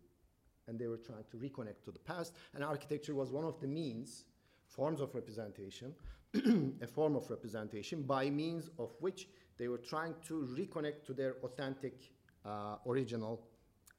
and 0.67 0.79
they 0.79 0.87
were 0.87 0.97
trying 0.97 1.23
to 1.31 1.37
reconnect 1.37 1.83
to 1.85 1.91
the 1.91 1.99
past. 1.99 2.33
And 2.53 2.63
architecture 2.63 3.15
was 3.15 3.31
one 3.31 3.45
of 3.45 3.59
the 3.59 3.67
means, 3.67 4.25
forms 4.67 5.01
of 5.01 5.13
representation, 5.15 5.93
a 6.81 6.87
form 6.87 7.15
of 7.15 7.29
representation 7.29 8.03
by 8.03 8.29
means 8.29 8.69
of 8.77 8.91
which 8.99 9.27
they 9.57 9.67
were 9.67 9.77
trying 9.77 10.15
to 10.27 10.47
reconnect 10.57 11.05
to 11.05 11.13
their 11.13 11.35
authentic, 11.43 12.11
uh, 12.45 12.75
original 12.87 13.41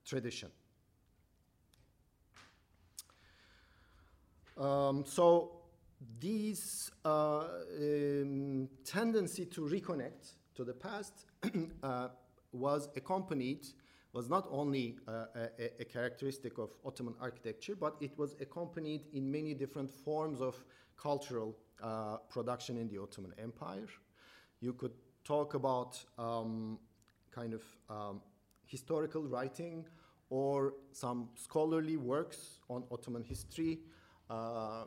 tradition. 0.04 0.50
Um, 4.56 5.04
so 5.06 5.59
this 6.20 6.90
uh, 7.04 7.44
um, 7.78 8.68
tendency 8.84 9.46
to 9.46 9.62
reconnect 9.62 10.32
to 10.54 10.64
the 10.64 10.72
past 10.72 11.26
uh, 11.82 12.08
was 12.52 12.88
accompanied, 12.96 13.66
was 14.12 14.28
not 14.28 14.48
only 14.50 14.96
uh, 15.06 15.26
a, 15.58 15.80
a, 15.80 15.84
characteristic 15.84 16.58
of 16.58 16.70
Ottoman 16.84 17.14
architecture, 17.20 17.76
but 17.76 17.96
it 18.00 18.18
was 18.18 18.34
accompanied 18.40 19.02
in 19.12 19.30
many 19.30 19.54
different 19.54 19.90
forms 19.90 20.40
of 20.40 20.56
cultural 20.96 21.56
uh, 21.82 22.16
production 22.28 22.76
in 22.76 22.88
the 22.88 22.98
Ottoman 22.98 23.32
Empire. 23.38 23.86
You 24.60 24.72
could 24.72 24.92
talk 25.24 25.54
about 25.54 26.02
um, 26.18 26.78
kind 27.30 27.54
of 27.54 27.62
um, 27.88 28.20
historical 28.66 29.22
writing 29.22 29.86
or 30.28 30.74
some 30.92 31.28
scholarly 31.34 31.96
works 31.96 32.60
on 32.68 32.84
Ottoman 32.90 33.22
history. 33.22 33.80
Uh, 34.30 34.84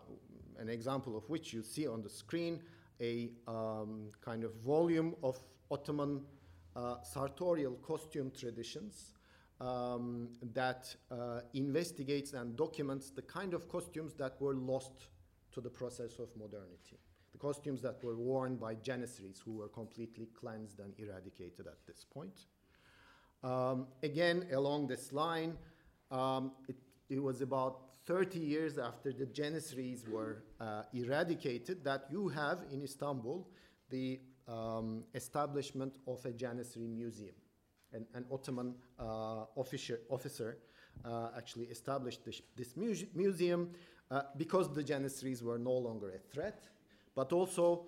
an 0.58 0.70
example 0.70 1.18
of 1.18 1.30
which 1.30 1.52
you 1.52 1.62
see 1.62 1.86
on 1.86 2.02
the 2.02 2.10
screen, 2.10 2.62
a 3.02 3.30
um, 3.48 4.10
kind 4.22 4.44
of 4.44 4.54
volume 4.56 5.16
of 5.22 5.38
Ottoman 5.70 6.22
uh, 6.76 6.96
sartorial 7.04 7.74
costume 7.82 8.32
traditions 8.32 9.14
um, 9.60 10.30
that 10.54 10.96
uh, 11.12 11.42
investigates 11.54 12.34
and 12.34 12.56
documents 12.56 13.10
the 13.10 13.22
kind 13.22 13.54
of 13.54 13.68
costumes 13.68 14.14
that 14.14 14.40
were 14.40 14.56
lost 14.56 15.08
to 15.52 15.62
the 15.62 15.70
process 15.70 16.20
of 16.20 16.30
modernity. 16.38 17.00
The 17.32 17.38
costumes 17.38 17.82
that 17.82 18.04
were 18.04 18.16
worn 18.16 18.56
by 18.56 18.76
Janissaries 18.76 19.42
who 19.44 19.54
were 19.54 19.68
completely 19.68 20.28
cleansed 20.40 20.80
and 20.80 20.94
eradicated 20.98 21.68
at 21.68 21.86
this 21.86 22.06
point. 22.06 22.46
Um, 23.44 23.88
again, 24.04 24.48
along 24.54 24.88
this 24.88 25.12
line, 25.12 25.58
um, 26.12 26.52
it, 26.70 26.76
it 27.10 27.22
was 27.22 27.42
about 27.42 27.93
30 28.06 28.40
years 28.40 28.78
after 28.78 29.14
the 29.14 29.26
Janissaries 29.26 30.04
were 30.08 30.44
uh, 30.60 30.84
eradicated 30.94 31.84
that 31.84 32.06
you 32.12 32.28
have 32.28 32.60
in 32.72 32.82
Istanbul 32.82 33.48
the 33.90 34.20
um, 34.48 35.04
establishment 35.14 35.96
of 36.08 36.26
a 36.26 36.32
Janissary 36.32 36.90
museum. 36.90 37.36
And 37.94 38.06
an 38.14 38.26
Ottoman 38.32 38.76
uh, 39.00 39.46
officer, 39.56 40.00
officer 40.10 40.58
uh, 41.06 41.30
actually 41.38 41.66
established 41.66 42.26
this, 42.26 42.42
this 42.56 42.76
muse 42.76 43.06
museum 43.16 43.70
uh, 44.12 44.24
because 44.38 44.74
the 44.74 44.84
Janissaries 44.84 45.42
were 45.42 45.58
no 45.58 45.74
longer 45.74 46.12
a 46.12 46.34
threat, 46.34 46.68
but 47.16 47.32
also 47.32 47.86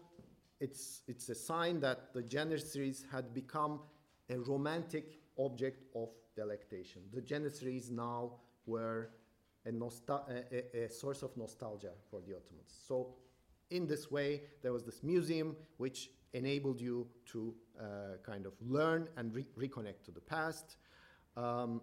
it's, 0.59 1.01
it's 1.07 1.27
a 1.29 1.35
sign 1.35 1.79
that 1.81 2.13
the 2.13 2.21
Janissaries 2.21 3.03
had 3.11 3.33
become 3.33 3.81
a 4.29 4.37
romantic 4.37 5.19
object 5.37 5.83
of 5.95 6.09
delectation. 6.35 7.01
The 7.13 7.21
Janissaries 7.21 7.91
now 7.91 8.33
were 8.65 9.09
a, 9.65 9.71
a, 9.71 10.85
a, 10.85 10.89
source 10.89 11.23
of 11.23 11.35
nostalgia 11.37 11.91
for 12.09 12.21
the 12.21 12.35
Ottomans. 12.35 12.73
So, 12.87 13.15
in 13.71 13.87
this 13.87 14.11
way, 14.11 14.41
there 14.61 14.71
was 14.71 14.83
this 14.83 15.01
museum 15.03 15.55
which 15.77 16.11
enabled 16.33 16.79
you 16.79 17.07
to 17.25 17.53
uh, 17.79 17.83
kind 18.23 18.45
of 18.45 18.53
learn 18.61 19.07
and 19.17 19.33
re 19.33 19.45
reconnect 19.57 20.03
to 20.05 20.11
the 20.11 20.21
past. 20.21 20.77
Um, 21.35 21.81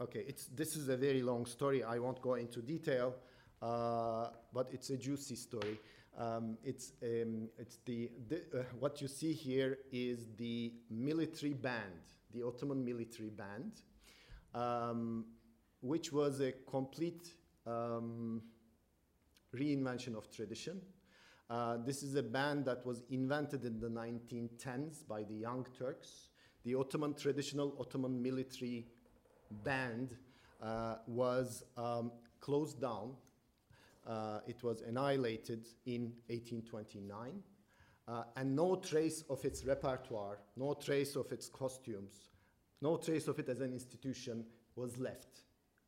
okay, 0.00 0.24
it's, 0.26 0.46
this 0.46 0.76
is 0.76 0.88
a 0.88 0.96
very 0.96 1.22
long 1.22 1.46
story. 1.46 1.84
I 1.84 1.98
won't 1.98 2.20
go 2.20 2.34
into 2.34 2.60
detail, 2.60 3.14
uh, 3.62 4.28
but 4.52 4.68
it's 4.72 4.90
a 4.90 4.96
juicy 4.96 5.36
story. 5.36 5.78
Um, 6.18 6.56
it's 6.64 6.92
um, 7.02 7.48
it's 7.58 7.78
the, 7.84 8.10
the 8.28 8.36
uh, 8.54 8.62
what 8.80 9.02
you 9.02 9.08
see 9.08 9.34
here 9.34 9.78
is 9.92 10.28
the 10.38 10.72
military 10.90 11.52
band, 11.52 12.00
the 12.32 12.42
Ottoman 12.42 12.82
military 12.82 13.28
band, 13.28 13.82
um, 14.54 15.26
which 15.80 16.12
was 16.12 16.40
a 16.40 16.52
complete 16.68 17.34
um, 17.66 18.42
reinvention 19.54 20.16
of 20.16 20.30
tradition. 20.30 20.80
Uh, 21.48 21.76
this 21.84 22.02
is 22.02 22.16
a 22.16 22.22
band 22.22 22.64
that 22.64 22.84
was 22.84 23.02
invented 23.10 23.64
in 23.64 23.78
the 23.78 23.88
1910s 23.88 25.06
by 25.06 25.22
the 25.22 25.34
Young 25.34 25.66
Turks. 25.78 26.30
The 26.64 26.74
Ottoman 26.74 27.14
traditional 27.14 27.76
Ottoman 27.78 28.20
military 28.20 28.86
band 29.62 30.16
uh, 30.60 30.96
was 31.06 31.62
um, 31.76 32.10
closed 32.40 32.80
down. 32.80 33.12
Uh, 34.06 34.40
it 34.46 34.62
was 34.62 34.82
annihilated 34.82 35.66
in 35.86 36.12
1829. 36.28 37.42
Uh, 38.08 38.22
and 38.36 38.54
no 38.54 38.76
trace 38.76 39.24
of 39.28 39.44
its 39.44 39.64
repertoire, 39.64 40.38
no 40.56 40.74
trace 40.74 41.16
of 41.16 41.30
its 41.32 41.48
costumes, 41.48 42.30
no 42.80 42.96
trace 42.96 43.26
of 43.26 43.38
it 43.40 43.48
as 43.48 43.60
an 43.60 43.72
institution 43.72 44.44
was 44.76 44.96
left 44.98 45.45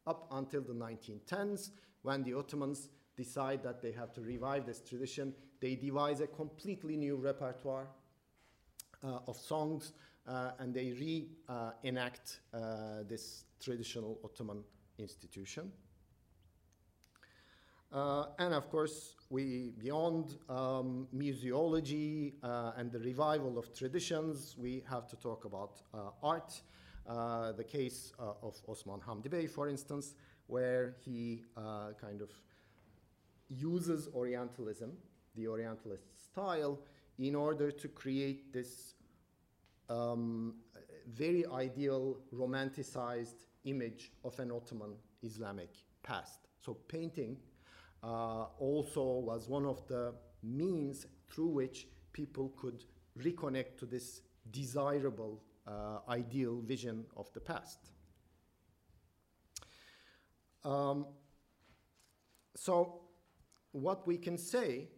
up 0.09 0.27
until 0.33 0.63
the 0.63 0.73
1910s 0.73 1.71
when 2.03 2.23
the 2.23 2.35
Ottomans 2.35 2.89
decide 3.17 3.63
that 3.63 3.83
they 3.83 3.93
have 3.93 4.13
to 4.15 4.21
revive 4.23 4.65
this 4.65 4.81
tradition. 4.81 5.35
They 5.61 5.75
devise 5.75 6.21
a 6.21 6.27
completely 6.27 6.97
new 6.97 7.17
repertoire 7.17 7.89
uh, 9.05 9.19
of 9.27 9.37
songs 9.37 9.93
uh, 10.27 10.53
and 10.59 10.73
they 10.73 10.93
reenact 10.93 12.41
uh, 12.53 13.03
this 13.09 13.45
traditional 13.61 14.19
Ottoman 14.25 14.63
institution. 14.99 15.73
Uh, 17.91 18.27
and 18.39 18.53
of 18.53 18.69
course, 18.71 19.15
we 19.31 19.73
beyond 19.79 20.37
um, 20.49 21.09
museology 21.15 22.35
uh, 22.43 22.73
and 22.77 22.93
the 22.93 22.99
revival 22.99 23.59
of 23.59 23.75
traditions, 23.75 24.55
we 24.59 24.83
have 24.89 25.07
to 25.09 25.17
talk 25.17 25.47
about 25.47 25.81
uh, 25.95 26.11
art. 26.23 26.61
Uh, 27.09 27.53
the 27.53 27.65
case 27.65 28.13
uh, 28.19 28.33
of 28.43 28.55
Osman 28.69 29.01
Hamdi 29.01 29.31
Bey, 29.31 29.47
for 29.47 29.67
instance, 29.67 30.15
where 30.47 30.95
he 31.03 31.43
uh, 31.57 31.93
kind 31.99 32.21
of 32.21 32.31
uses 33.49 34.09
Orientalism, 34.15 34.93
the 35.35 35.49
Orientalist 35.49 36.23
style, 36.23 36.79
in 37.19 37.35
order 37.35 37.71
to 37.71 37.89
create 37.89 38.53
this 38.53 38.95
um, 39.89 40.55
very 41.15 41.47
ideal, 41.47 42.19
romanticized 42.35 43.47
image 43.65 44.13
of 44.23 44.39
an 44.39 44.51
Ottoman 44.51 44.95
Islamic 45.23 45.71
past. 46.03 46.41
So 46.61 46.75
painting 46.75 47.39
uh, 48.03 48.45
also 48.59 49.03
was 49.03 49.49
one 49.49 49.65
of 49.65 49.87
the 49.89 50.15
means 50.43 51.07
through 51.29 51.49
which 51.49 51.89
people 52.13 52.53
could 52.57 52.85
reconnect 53.19 53.79
to 53.79 53.87
this 53.87 54.21
desirable, 54.51 55.43
uh, 55.69 55.99
ideal 56.09 56.61
vision 56.61 57.05
of 57.17 57.33
the 57.33 57.41
past. 57.41 57.79
Um, 60.65 61.07
so, 62.57 63.03
what 63.73 64.07
we 64.07 64.17
can 64.17 64.39
say 64.39 64.89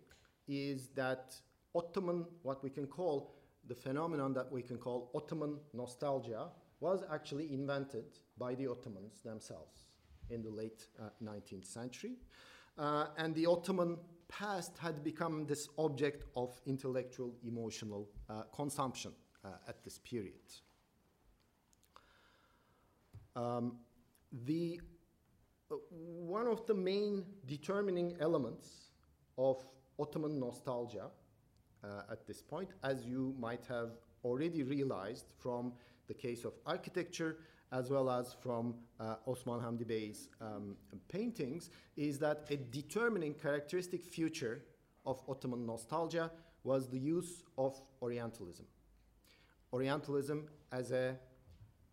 is 0.49 0.89
that 0.95 1.35
Ottoman, 1.75 2.27
what 2.43 2.63
we 2.63 2.71
can 2.71 2.87
call 2.87 3.35
the 3.69 3.75
phenomenon 3.75 4.33
that 4.35 4.51
we 4.51 4.63
can 4.63 4.79
call 4.79 5.11
Ottoman 5.15 5.59
nostalgia, 5.75 6.49
was 6.81 7.03
actually 7.13 7.53
invented 7.53 8.05
by 8.39 8.55
the 8.55 8.67
Ottomans 8.67 9.21
themselves 9.23 9.85
in 10.31 10.43
the 10.43 10.51
late 10.51 10.87
uh, 10.99 11.11
19th 11.23 11.67
century. 11.67 12.13
Uh, 12.79 13.07
and 13.19 13.35
the 13.35 13.47
Ottoman 13.47 13.99
past 14.29 14.79
had 14.79 15.05
become 15.05 15.45
this 15.47 15.69
object 15.77 16.25
of 16.37 16.59
intellectual, 16.67 17.35
emotional 17.45 18.09
uh, 18.29 18.43
consumption 18.55 19.13
at 19.69 19.83
this 19.85 19.99
period. 19.99 20.35
Um, 23.37 23.77
the, 24.45 24.81
uh, 25.71 25.77
one 25.91 26.47
of 26.47 26.67
the 26.67 26.75
main 26.75 27.25
determining 27.47 28.17
elements 28.21 28.91
of 29.39 29.65
Ottoman 29.99 30.39
nostalgia 30.39 31.07
uh, 31.83 32.03
at 32.11 32.27
this 32.27 32.43
point, 32.43 32.71
as 32.83 33.05
you 33.05 33.35
might 33.39 33.65
have 33.69 33.91
already 34.25 34.63
realized 34.63 35.27
from 35.39 35.73
the 36.09 36.15
case 36.15 36.45
of 36.45 36.53
architecture 36.67 37.39
as 37.73 37.89
well 37.89 38.11
as 38.11 38.35
from 38.43 38.75
uh, 38.99 39.15
Osman 39.29 39.61
Hamdi 39.61 39.87
Bey's 39.87 40.29
um, 40.41 40.77
paintings, 41.09 41.71
is 41.97 42.19
that 42.19 42.45
a 42.51 42.57
determining 42.57 43.33
characteristic 43.33 44.05
feature 44.05 44.65
of 45.07 45.23
Ottoman 45.29 45.65
nostalgia 45.65 46.33
was 46.65 46.89
the 46.89 46.99
use 46.99 47.45
of 47.57 47.81
Orientalism. 48.03 48.67
Orientalism 49.73 50.47
as 50.73 50.91
a 50.91 51.17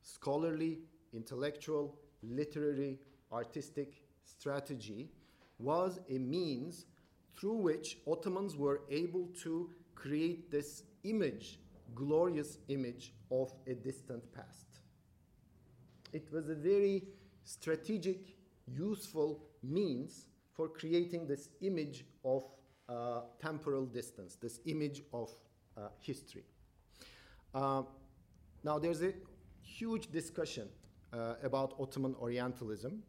scholarly, 0.02 0.80
intellectual, 1.14 1.96
literary, 2.24 3.00
artistic 3.32 4.02
strategy 4.26 5.10
was 5.60 6.00
a 6.10 6.18
means 6.18 6.86
through 7.36 7.56
which 7.56 7.98
Ottomans 8.08 8.56
were 8.56 8.82
able 8.90 9.28
to 9.44 9.70
create 9.96 10.52
this 10.52 10.84
image, 11.04 11.60
glorious 11.94 12.58
image 12.68 13.14
of 13.32 13.54
a 13.68 13.74
distant 13.74 14.24
past. 14.34 14.80
It 16.14 16.32
was 16.32 16.50
a 16.50 16.56
very 16.56 17.04
strategic, 17.44 18.36
useful 18.68 19.44
means 19.64 20.26
for 20.54 20.68
creating 20.68 21.28
this 21.28 21.50
image 21.62 22.06
of 22.26 22.44
uh, 22.90 23.22
temporal 23.40 23.86
distance, 23.86 24.36
this 24.36 24.60
image 24.66 25.04
of 25.14 25.30
uh, 25.78 25.90
history. 26.00 26.44
Uh, 27.54 27.84
now, 28.64 28.80
there's 28.80 29.02
a 29.02 29.14
huge 29.62 30.12
discussion 30.12 30.68
uh, 31.14 31.36
about 31.44 31.74
Ottoman 31.80 32.16
Orientalism 32.20 33.04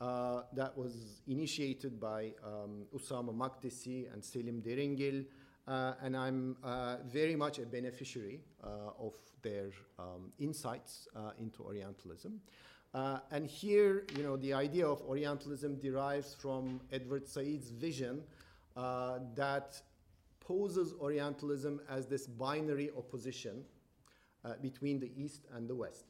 uh, 0.00 0.42
that 0.52 0.76
was 0.76 1.22
initiated 1.26 2.00
by 2.00 2.32
um, 2.44 2.86
Usama 2.94 3.34
Makdisi 3.34 4.12
and 4.12 4.24
Selim 4.24 4.62
Deringil, 4.62 5.26
uh, 5.66 5.94
and 6.02 6.16
I'm 6.16 6.56
uh, 6.62 6.96
very 7.06 7.36
much 7.36 7.58
a 7.58 7.66
beneficiary 7.66 8.40
uh, 8.62 8.90
of 8.98 9.14
their 9.42 9.70
um, 9.98 10.32
insights 10.38 11.08
into 11.38 11.62
Orientalism. 11.62 12.40
And 12.94 13.46
here, 13.46 14.06
you 14.16 14.22
know, 14.22 14.36
the 14.36 14.52
idea 14.54 14.86
of 14.86 15.02
Orientalism 15.02 15.80
derives 15.80 16.34
from 16.34 16.80
Edward 16.92 17.26
Said's 17.26 17.70
vision 17.70 18.22
that 18.74 19.80
poses 20.40 20.92
Orientalism 21.00 21.80
as 21.88 22.06
this 22.06 22.26
binary 22.26 22.90
opposition 22.96 23.64
between 24.60 25.00
the 25.00 25.10
East 25.16 25.46
and 25.54 25.68
the 25.68 25.74
West, 25.74 26.06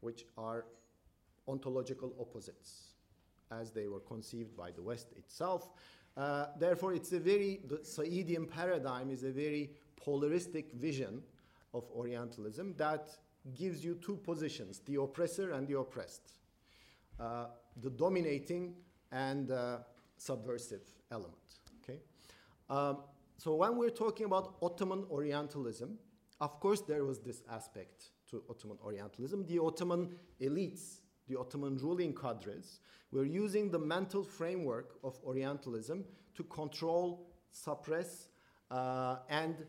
which 0.00 0.24
are 0.36 0.66
ontological 1.46 2.14
opposites 2.20 2.94
as 3.50 3.72
they 3.72 3.88
were 3.88 4.00
conceived 4.00 4.56
by 4.56 4.70
the 4.70 4.82
West 4.82 5.12
itself. 5.16 5.70
Uh, 6.16 6.46
therefore, 6.58 6.94
it's 6.94 7.12
a 7.12 7.20
very, 7.20 7.60
the 7.68 7.76
Saidian 7.76 8.48
paradigm 8.48 9.10
is 9.10 9.22
a 9.22 9.30
very 9.30 9.70
polaristic 9.96 10.72
vision 10.72 11.22
of 11.74 11.84
Orientalism 11.94 12.74
that 12.76 13.08
gives 13.54 13.84
you 13.84 13.94
two 13.94 14.16
positions, 14.16 14.80
the 14.86 14.96
oppressor 15.00 15.52
and 15.52 15.66
the 15.66 15.78
oppressed, 15.78 16.32
uh, 17.20 17.46
the 17.80 17.90
dominating 17.90 18.74
and 19.12 19.50
uh, 19.50 19.78
subversive 20.16 20.82
element, 21.10 21.36
okay? 21.82 22.00
Um, 22.68 22.98
so 23.36 23.54
when 23.54 23.76
we're 23.76 23.90
talking 23.90 24.26
about 24.26 24.56
Ottoman 24.60 25.04
Orientalism, 25.10 25.98
of 26.40 26.60
course 26.60 26.80
there 26.80 27.04
was 27.04 27.18
this 27.20 27.42
aspect 27.50 28.10
to 28.30 28.42
Ottoman 28.48 28.78
Orientalism. 28.84 29.46
The 29.46 29.58
Ottoman 29.58 30.10
elites, 30.40 31.00
the 31.28 31.38
Ottoman 31.38 31.76
ruling 31.78 32.14
cadres, 32.14 32.80
we're 33.10 33.24
using 33.24 33.70
the 33.70 33.78
mental 33.78 34.22
framework 34.22 34.98
of 35.02 35.18
Orientalism 35.24 36.04
to 36.34 36.44
control, 36.44 37.26
suppress, 37.50 38.28
uh, 38.70 39.16
and 39.28 39.64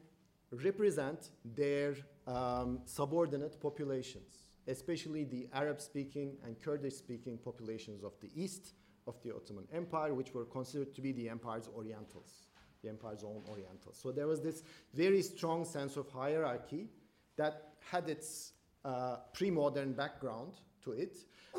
represent 0.52 1.30
their 1.46 1.96
um, 2.28 2.82
subordinate 2.86 3.60
populations, 3.62 4.50
especially 4.68 5.24
the 5.24 5.48
Arab 5.54 5.80
speaking 5.82 6.38
and 6.44 6.60
Kurdish 6.62 6.96
speaking 6.96 7.38
populations 7.38 8.04
of 8.04 8.14
the 8.20 8.30
east 8.36 8.74
of 9.08 9.16
the 9.24 9.34
Ottoman 9.34 9.68
Empire, 9.74 10.14
which 10.14 10.34
were 10.34 10.46
considered 10.46 10.94
to 10.94 11.02
be 11.02 11.12
the 11.12 11.30
empire's 11.30 11.70
Orientals, 11.76 12.49
the 12.84 12.90
empire's 12.90 13.24
own 13.24 13.42
Orientals. 13.50 14.00
So 14.02 14.12
there 14.12 14.28
was 14.28 14.42
this 14.42 14.64
very 14.94 15.22
strong 15.22 15.66
sense 15.66 15.98
of 15.98 16.10
hierarchy 16.10 16.88
that 17.36 17.74
had 17.92 18.10
its 18.10 18.54
uh, 18.86 19.18
pre 19.34 19.52
modern 19.52 19.94
background 19.94 20.54
to 20.84 20.92
it, 20.92 21.18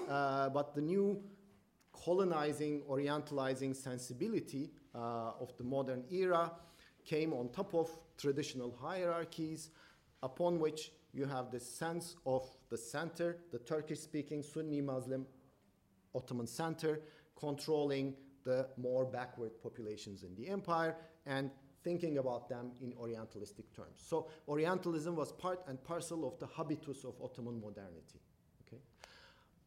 uh, 0.09 0.49
but 0.49 0.75
the 0.75 0.81
new 0.81 1.23
colonizing, 1.93 2.83
orientalizing 2.89 3.77
sensibility 3.77 4.71
uh, 4.95 5.33
of 5.41 5.57
the 5.59 5.65
modern 5.65 6.05
era 6.11 6.53
came 7.05 7.33
on 7.33 7.49
top 7.51 7.75
of 7.75 7.91
traditional 8.17 8.75
hierarchies, 8.81 9.71
upon 10.23 10.59
which 10.59 10.93
you 11.13 11.25
have 11.25 11.51
the 11.51 11.61
sense 11.61 12.17
of 12.27 12.47
the 12.71 12.77
center, 12.77 13.39
the 13.53 13.59
Turkish 13.59 14.01
speaking 14.01 14.43
Sunni 14.43 14.81
Muslim 14.81 15.27
Ottoman 16.15 16.47
center, 16.47 17.01
controlling 17.39 18.15
the 18.45 18.69
more 18.77 19.05
backward 19.05 19.53
populations 19.63 20.23
in 20.23 20.35
the 20.35 20.49
empire, 20.49 20.97
and 21.27 21.51
thinking 21.83 22.19
about 22.19 22.49
them 22.49 22.73
in 22.83 22.93
Orientalistic 22.93 23.65
terms. 23.75 23.97
So 23.97 24.29
Orientalism 24.49 25.17
was 25.17 25.33
part 25.33 25.63
and 25.67 25.83
parcel 25.83 26.27
of 26.27 26.39
the 26.39 26.47
habitus 26.47 27.05
of 27.05 27.15
Ottoman 27.23 27.61
modernity. 27.61 28.21
Okay? 28.67 28.83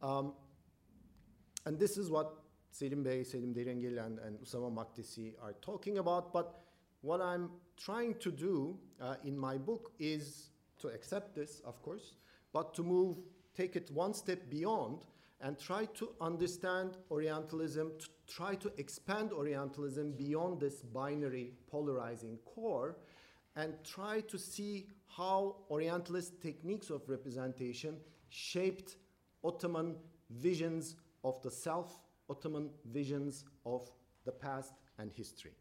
Um, 0.02 0.32
and 1.66 1.78
this 1.78 1.96
is 1.96 2.10
what 2.10 2.34
Selim 2.70 3.02
Bey, 3.02 3.24
Selim 3.24 3.54
Deringil, 3.54 4.04
and, 4.04 4.18
and 4.18 4.38
Usama 4.38 4.72
Makdisi 4.72 5.32
are 5.42 5.54
talking 5.60 5.98
about. 5.98 6.32
But 6.32 6.60
what 7.02 7.20
I'm 7.20 7.50
trying 7.76 8.14
to 8.14 8.30
do 8.30 8.76
uh, 9.00 9.16
in 9.24 9.38
my 9.38 9.56
book 9.56 9.92
is 9.98 10.50
to 10.80 10.88
accept 10.88 11.34
this, 11.34 11.60
of 11.64 11.80
course, 11.82 12.14
but 12.52 12.74
to 12.74 12.82
move, 12.82 13.18
take 13.56 13.76
it 13.76 13.90
one 13.90 14.14
step 14.14 14.38
beyond 14.50 15.04
and 15.40 15.58
try 15.58 15.84
to 15.86 16.10
understand 16.20 16.96
Orientalism, 17.10 17.92
to 17.98 18.08
try 18.26 18.54
to 18.54 18.72
expand 18.78 19.32
Orientalism 19.32 20.12
beyond 20.12 20.60
this 20.60 20.82
binary 20.82 21.52
polarizing 21.70 22.38
core, 22.44 22.96
and 23.56 23.74
try 23.84 24.20
to 24.20 24.38
see 24.38 24.88
how 25.06 25.56
Orientalist 25.70 26.40
techniques 26.40 26.90
of 26.90 27.08
representation 27.08 27.96
shaped 28.28 28.96
Ottoman 29.44 29.96
visions 30.30 30.96
of 31.22 31.40
the 31.42 31.50
self, 31.50 32.00
Ottoman 32.28 32.70
visions 32.86 33.44
of 33.64 33.90
the 34.24 34.32
past 34.32 34.74
and 34.98 35.12
history. 35.12 35.52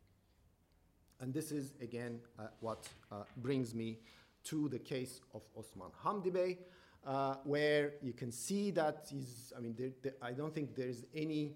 And 1.19 1.33
this 1.33 1.51
is, 1.51 1.73
again, 1.81 2.19
uh, 2.39 2.47
what 2.59 2.87
uh, 3.11 3.23
brings 3.37 3.75
me 3.75 3.99
to 4.45 4.67
the 4.69 4.79
case 4.79 5.21
of 5.33 5.43
Osman 5.55 5.91
Hamdi 6.03 6.33
Bey, 6.33 6.57
uh, 7.05 7.35
where 7.43 7.93
you 8.01 8.13
can 8.13 8.31
see 8.31 8.71
that 8.71 9.07
he's, 9.09 9.51
I 9.57 9.59
mean, 9.59 9.75
there, 9.77 9.91
there, 10.01 10.13
I 10.21 10.31
don't 10.31 10.53
think 10.53 10.75
there's 10.75 11.03
any 11.13 11.53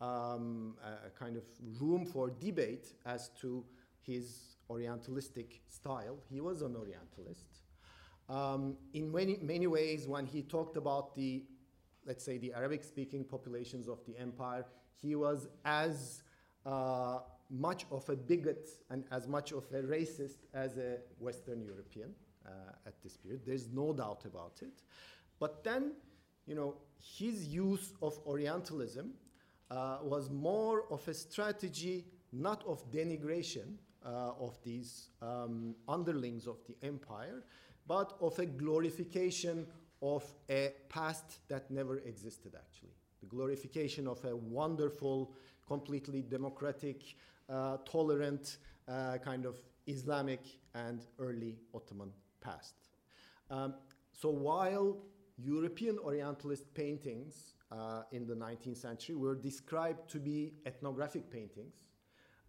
um, 0.00 0.76
uh, 0.82 1.08
kind 1.18 1.36
of 1.36 1.44
room 1.80 2.06
for 2.06 2.30
debate 2.30 2.94
as 3.04 3.30
to 3.40 3.64
his 4.00 4.56
Orientalistic 4.70 5.60
style. 5.68 6.18
He 6.30 6.40
was 6.40 6.62
an 6.62 6.76
Orientalist. 6.76 7.46
Um, 8.28 8.76
in 8.94 9.12
many, 9.12 9.38
many 9.42 9.66
ways, 9.66 10.06
when 10.06 10.26
he 10.26 10.42
talked 10.42 10.76
about 10.76 11.14
the, 11.14 11.44
let's 12.06 12.24
say, 12.24 12.38
the 12.38 12.54
Arabic 12.54 12.84
speaking 12.84 13.24
populations 13.24 13.88
of 13.88 13.98
the 14.06 14.18
empire, 14.18 14.64
he 15.00 15.14
was 15.14 15.48
as 15.64 16.22
uh, 16.64 17.18
much 17.50 17.84
of 17.90 18.08
a 18.08 18.16
bigot 18.16 18.68
and 18.90 19.04
as 19.10 19.28
much 19.28 19.52
of 19.52 19.64
a 19.72 19.82
racist 19.82 20.38
as 20.54 20.78
a 20.78 20.98
Western 21.18 21.62
European 21.62 22.14
at 22.86 23.00
this 23.02 23.16
period. 23.16 23.42
There's 23.46 23.68
no 23.68 23.92
doubt 23.92 24.24
about 24.24 24.60
it. 24.62 24.82
But 25.38 25.64
then, 25.64 25.92
you 26.46 26.54
know, 26.54 26.74
his 26.98 27.46
use 27.46 27.92
of 28.02 28.18
Orientalism 28.26 29.12
uh, 29.70 29.98
was 30.02 30.30
more 30.30 30.84
of 30.90 31.06
a 31.08 31.14
strategy 31.14 32.04
not 32.34 32.64
of 32.66 32.90
denigration 32.90 33.76
uh, 34.04 34.32
of 34.38 34.58
these 34.62 35.08
um, 35.22 35.74
underlings 35.88 36.46
of 36.46 36.58
the 36.66 36.76
empire, 36.82 37.44
but 37.86 38.16
of 38.20 38.38
a 38.38 38.46
glorification 38.46 39.66
of 40.02 40.24
a 40.50 40.72
past 40.88 41.38
that 41.48 41.70
never 41.70 41.98
existed, 41.98 42.54
actually. 42.56 42.92
The 43.20 43.26
glorification 43.26 44.06
of 44.06 44.22
a 44.24 44.36
wonderful, 44.36 45.32
completely 45.66 46.22
democratic, 46.22 47.14
uh, 47.48 47.78
tolerant 47.84 48.58
uh, 48.88 49.18
kind 49.18 49.46
of 49.46 49.56
Islamic 49.86 50.40
and 50.74 51.06
early 51.18 51.56
Ottoman 51.74 52.10
past. 52.44 52.74
Um, 53.50 53.74
so 54.12 54.28
while 54.30 54.98
European 55.36 55.98
Orientalist 55.98 56.72
paintings 56.74 57.54
uh, 57.72 58.02
in 58.12 58.26
the 58.26 58.34
19th 58.34 58.76
century 58.76 59.16
were 59.16 59.34
described 59.34 60.08
to 60.10 60.18
be 60.18 60.52
ethnographic 60.66 61.30
paintings, 61.30 61.74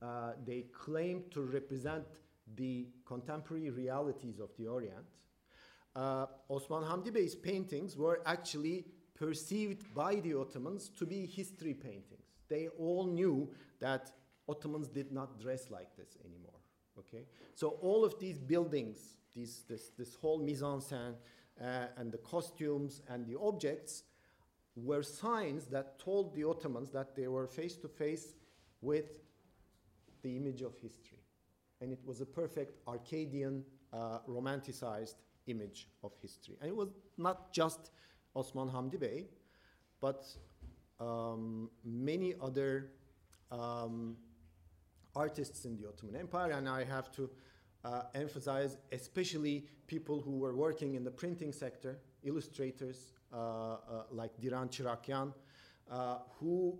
uh, 0.02 0.34
they 0.46 0.66
claimed 0.72 1.32
to 1.32 1.42
represent 1.42 2.06
the 2.56 2.88
contemporary 3.06 3.72
realities 3.72 4.40
of 4.40 4.50
the 4.58 4.68
Orient. 4.68 5.06
Uh, 5.96 6.26
Osman 6.50 6.84
Hamdi 6.84 7.12
Bey's 7.12 7.36
paintings 7.36 7.98
were 7.98 8.22
actually 8.26 8.86
perceived 9.16 9.94
by 9.94 10.16
the 10.16 10.34
Ottomans 10.34 10.90
to 10.90 11.06
be 11.06 11.26
history 11.26 11.74
paintings. 11.74 12.28
They 12.50 12.68
all 12.78 13.08
knew 13.08 13.50
that 13.80 14.12
Ottomans 14.48 14.90
did 14.90 15.12
not 15.12 15.40
dress 15.40 15.72
like 15.72 15.96
this 15.96 16.18
anymore. 16.24 16.60
Okay, 17.00 17.26
so 17.56 17.80
all 17.82 18.06
of 18.06 18.20
these 18.20 18.38
buildings, 18.38 19.18
these, 19.36 19.64
this, 19.68 19.90
this 19.98 20.16
whole 20.16 20.40
mise 20.40 20.64
en 20.64 20.80
scène, 20.80 21.16
uh, 21.62 21.88
and 21.98 22.12
the 22.12 22.18
costumes 22.18 23.02
and 23.10 23.26
the 23.26 23.38
objects 23.40 24.04
were 24.76 25.04
signs 25.04 25.66
that 25.68 26.00
told 26.00 26.34
the 26.36 26.44
Ottomans 26.44 26.92
that 26.92 27.16
they 27.16 27.28
were 27.28 27.48
face 27.48 27.78
to 27.78 27.88
face 27.88 28.34
with 28.82 29.20
the 30.22 30.36
image 30.36 30.62
of 30.62 30.78
history. 30.80 31.20
And 31.82 31.92
it 31.92 32.00
was 32.06 32.22
a 32.22 32.26
perfect 32.26 32.80
Arcadian, 32.88 33.64
uh, 33.94 34.20
romanticized 34.28 35.16
image 35.48 35.88
of 36.04 36.12
history. 36.22 36.56
And 36.60 36.70
it 36.70 36.76
was 36.76 36.90
not 37.18 37.54
just 37.54 37.92
Osman 38.36 38.70
Hamdi 38.70 39.00
Bey, 39.00 39.28
but 40.02 40.26
um, 41.00 41.70
many 41.84 42.34
other 42.42 42.92
um, 43.52 44.18
artists 45.16 45.66
in 45.66 45.78
the 45.78 45.88
Ottoman 45.88 46.16
Empire, 46.16 46.52
and 46.52 46.68
I 46.68 46.84
have 46.84 47.12
to 47.14 47.30
uh, 47.86 48.02
emphasize 48.16 48.78
especially 48.92 49.66
people 49.88 50.20
who 50.20 50.38
were 50.40 50.56
working 50.56 50.96
in 50.96 51.04
the 51.04 51.12
printing 51.12 51.54
sector, 51.54 52.00
illustrators 52.24 53.14
uh, 53.32 53.38
uh, 53.38 53.78
like 54.12 54.32
Diran 54.42 54.70
Chirakyan, 54.70 55.32
uh, 55.92 56.18
who 56.40 56.78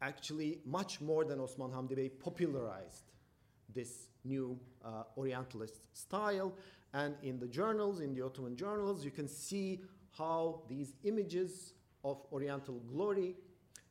actually, 0.00 0.60
much 0.64 1.00
more 1.00 1.24
than 1.24 1.40
Osman 1.40 1.70
Hamdi 1.70 1.96
Bey, 1.96 2.08
popularized 2.08 3.12
this 3.74 4.08
new 4.24 4.58
uh, 4.84 5.02
Orientalist 5.16 5.80
style. 5.92 6.54
And 6.94 7.14
in 7.22 7.38
the 7.38 7.46
journals, 7.46 8.00
in 8.00 8.14
the 8.14 8.22
Ottoman 8.22 8.56
journals, 8.56 9.04
you 9.04 9.10
can 9.10 9.28
see 9.28 9.80
how 10.16 10.62
these 10.68 10.94
images 11.04 11.74
of 12.04 12.24
Oriental 12.32 12.80
glory 12.92 13.36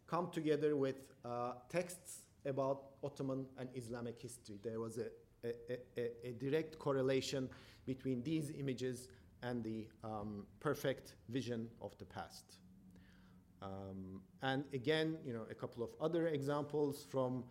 come 0.07 0.29
together 0.31 0.75
with 0.75 0.95
uh, 1.23 1.53
texts 1.69 2.21
about 2.45 2.83
Ottoman 3.03 3.45
and 3.57 3.69
Islamic 3.75 4.19
history. 4.21 4.59
There 4.63 4.79
was 4.79 4.97
a, 4.97 5.07
a, 5.43 6.27
a, 6.27 6.31
direct 6.33 6.77
correlation 6.79 7.49
between 7.85 8.21
these 8.23 8.51
images 8.57 9.07
and 9.41 9.63
the 9.63 9.87
um, 10.03 10.45
perfect 10.59 11.15
vision 11.29 11.69
of 11.81 11.97
the 11.97 12.05
past. 12.05 12.57
Um, 13.61 14.21
and 14.41 14.63
again, 14.73 15.17
you 15.25 15.33
know, 15.33 15.45
a 15.49 15.55
couple 15.55 15.83
of 15.83 15.89
other 16.01 16.27
examples 16.27 17.05
from 17.09 17.43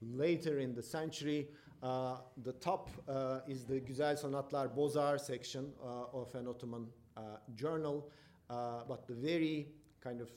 later 0.00 0.58
in 0.58 0.74
the 0.74 0.82
century. 0.82 1.48
Uh, 1.82 2.16
the 2.42 2.52
top 2.54 2.90
uh, 3.08 3.40
is 3.46 3.64
the 3.64 3.80
Güzel 3.80 4.20
Sanatlar 4.20 4.74
Bozar 4.74 5.20
section 5.20 5.72
uh, 5.82 6.20
of 6.20 6.34
an 6.34 6.48
Ottoman 6.48 6.86
uh, 7.16 7.20
journal, 7.54 8.10
uh, 8.50 8.82
but 8.88 9.06
the 9.06 9.14
very 9.14 9.68
kind 10.00 10.20
of 10.20 10.30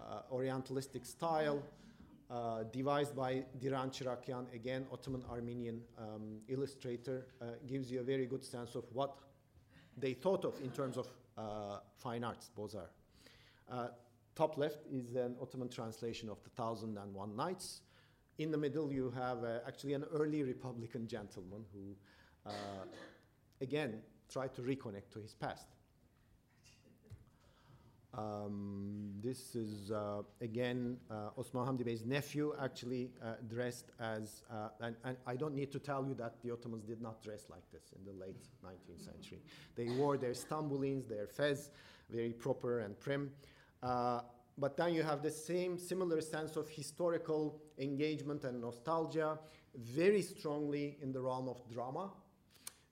uh, 0.00 0.22
Orientalistic 0.32 1.06
style 1.06 1.62
uh, 2.32 2.62
devised 2.72 3.14
by 3.14 3.44
Diran 3.60 3.92
Chirakyan, 3.92 4.52
again, 4.54 4.86
Ottoman 4.90 5.22
Armenian 5.30 5.82
um, 5.98 6.40
illustrator, 6.48 7.26
uh, 7.40 7.44
gives 7.66 7.90
you 7.92 8.00
a 8.00 8.02
very 8.02 8.26
good 8.26 8.44
sense 8.44 8.74
of 8.74 8.84
what 8.92 9.18
they 9.98 10.14
thought 10.14 10.44
of 10.44 10.54
in 10.62 10.70
terms 10.70 10.96
of 10.96 11.06
uh, 11.36 11.80
fine 11.98 12.24
arts, 12.24 12.50
Bozar. 12.56 12.86
Uh, 13.70 13.88
top 14.34 14.56
left 14.56 14.78
is 14.90 15.14
an 15.14 15.36
Ottoman 15.42 15.68
translation 15.68 16.30
of 16.30 16.42
The 16.42 16.50
Thousand 16.50 16.96
and 16.96 17.12
One 17.12 17.36
Nights. 17.36 17.82
In 18.38 18.50
the 18.50 18.58
middle, 18.58 18.90
you 18.90 19.12
have 19.14 19.44
uh, 19.44 19.58
actually 19.66 19.92
an 19.92 20.04
early 20.14 20.42
Republican 20.42 21.06
gentleman 21.06 21.64
who, 21.74 21.94
again, 23.60 24.00
tried 24.30 24.54
to 24.54 24.62
reconnect 24.62 25.10
to 25.12 25.20
his 25.20 25.34
past. 25.34 25.66
Um, 28.14 29.10
this 29.22 29.54
is 29.54 29.90
uh, 29.90 30.22
again 30.42 30.98
uh, 31.10 31.30
Osman 31.38 31.66
Hamdi 31.66 31.84
Bey's 31.84 32.04
nephew, 32.04 32.54
actually 32.60 33.10
uh, 33.24 33.34
dressed 33.48 33.90
as, 33.98 34.42
uh, 34.50 34.68
and, 34.80 34.96
and, 35.04 35.16
I 35.26 35.34
don't 35.34 35.54
need 35.54 35.72
to 35.72 35.78
tell 35.78 36.06
you 36.06 36.12
that 36.14 36.34
the 36.42 36.50
Ottomans 36.50 36.84
did 36.84 37.00
not 37.00 37.22
dress 37.22 37.46
like 37.48 37.62
this 37.72 37.94
in 37.96 38.04
the 38.04 38.12
late 38.22 38.36
19th 38.62 39.02
century. 39.02 39.40
They 39.76 39.88
wore 39.96 40.18
their 40.18 40.32
stambulins, 40.32 41.08
their 41.08 41.26
fez, 41.26 41.70
very 42.10 42.32
proper 42.32 42.80
and 42.80 43.00
prim. 43.00 43.30
Uh, 43.82 44.20
but 44.58 44.76
then 44.76 44.92
you 44.92 45.02
have 45.02 45.22
the 45.22 45.30
same 45.30 45.78
similar 45.78 46.20
sense 46.20 46.56
of 46.56 46.68
historical 46.68 47.62
engagement 47.78 48.44
and 48.44 48.60
nostalgia, 48.60 49.38
very 49.74 50.20
strongly 50.20 50.98
in 51.00 51.12
the 51.12 51.20
realm 51.20 51.48
of 51.48 51.62
drama. 51.72 52.10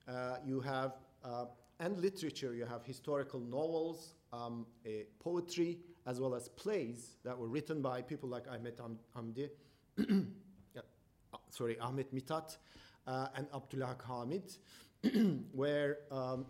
Uh, 0.07 0.37
you 0.43 0.59
have 0.61 0.93
and 1.79 1.99
literature. 1.99 2.53
You 2.53 2.65
have 2.65 2.85
historical 2.85 3.39
novels, 3.39 4.13
um, 4.33 4.65
poetry, 5.19 5.79
as 6.05 6.19
well 6.19 6.33
as 6.33 6.49
plays 6.49 7.17
that 7.23 7.37
were 7.37 7.47
written 7.47 7.81
by 7.81 8.01
people 8.01 8.29
like 8.29 8.45
Ahmet 8.49 8.79
Hamdi, 9.15 9.49
yeah, 9.97 10.81
uh, 11.33 11.37
sorry, 11.49 11.77
Ahmet 11.79 12.13
Mithat, 12.13 12.57
uh, 13.07 13.27
and 13.35 13.47
Abdülhak 13.51 14.01
Hamid, 14.07 14.55
where 15.51 15.99
um, 16.11 16.45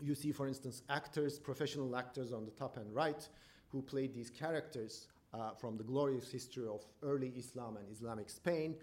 you 0.00 0.14
see, 0.14 0.32
for 0.32 0.46
instance, 0.46 0.82
actors, 0.88 1.38
professional 1.38 1.96
actors 1.96 2.32
on 2.32 2.44
the 2.44 2.50
top 2.52 2.76
and 2.76 2.94
right, 2.94 3.28
who 3.68 3.82
played 3.82 4.14
these 4.14 4.30
characters 4.30 5.08
uh, 5.32 5.50
from 5.52 5.76
the 5.76 5.84
glorious 5.84 6.30
history 6.30 6.66
of 6.66 6.84
early 7.02 7.32
Islam 7.36 7.76
and 7.76 7.86
Islamic 7.90 8.30
Spain. 8.30 8.76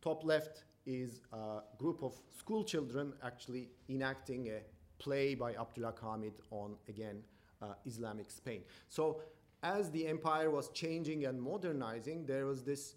top 0.00 0.24
left 0.24 0.64
is 0.86 1.20
a 1.32 1.60
group 1.76 2.02
of 2.02 2.14
school 2.36 2.64
children 2.64 3.12
actually 3.22 3.68
enacting 3.90 4.48
a 4.48 4.60
play 4.98 5.34
by 5.34 5.52
Abdülhak 5.52 6.00
Hamid 6.00 6.34
on, 6.50 6.76
again, 6.88 7.22
uh, 7.62 7.74
Islamic 7.86 8.30
Spain. 8.30 8.62
So 8.88 9.20
as 9.62 9.90
the 9.90 10.06
empire 10.06 10.50
was 10.50 10.68
changing 10.70 11.24
and 11.26 11.40
modernizing, 11.40 12.26
there 12.26 12.46
was 12.46 12.62
this 12.62 12.94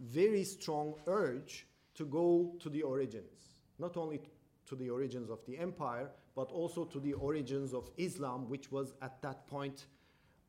very 0.00 0.44
strong 0.44 0.94
urge 1.06 1.66
to 1.94 2.04
go 2.04 2.54
to 2.60 2.68
the 2.68 2.82
origins, 2.82 3.60
not 3.78 3.96
only 3.96 4.20
to 4.66 4.74
the 4.74 4.90
origins 4.90 5.30
of 5.30 5.44
the 5.46 5.58
empire, 5.58 6.10
but 6.34 6.50
also 6.50 6.84
to 6.84 6.98
the 6.98 7.12
origins 7.12 7.72
of 7.72 7.90
Islam, 7.96 8.48
which 8.48 8.72
was 8.72 8.94
at 9.02 9.20
that 9.22 9.46
point 9.46 9.86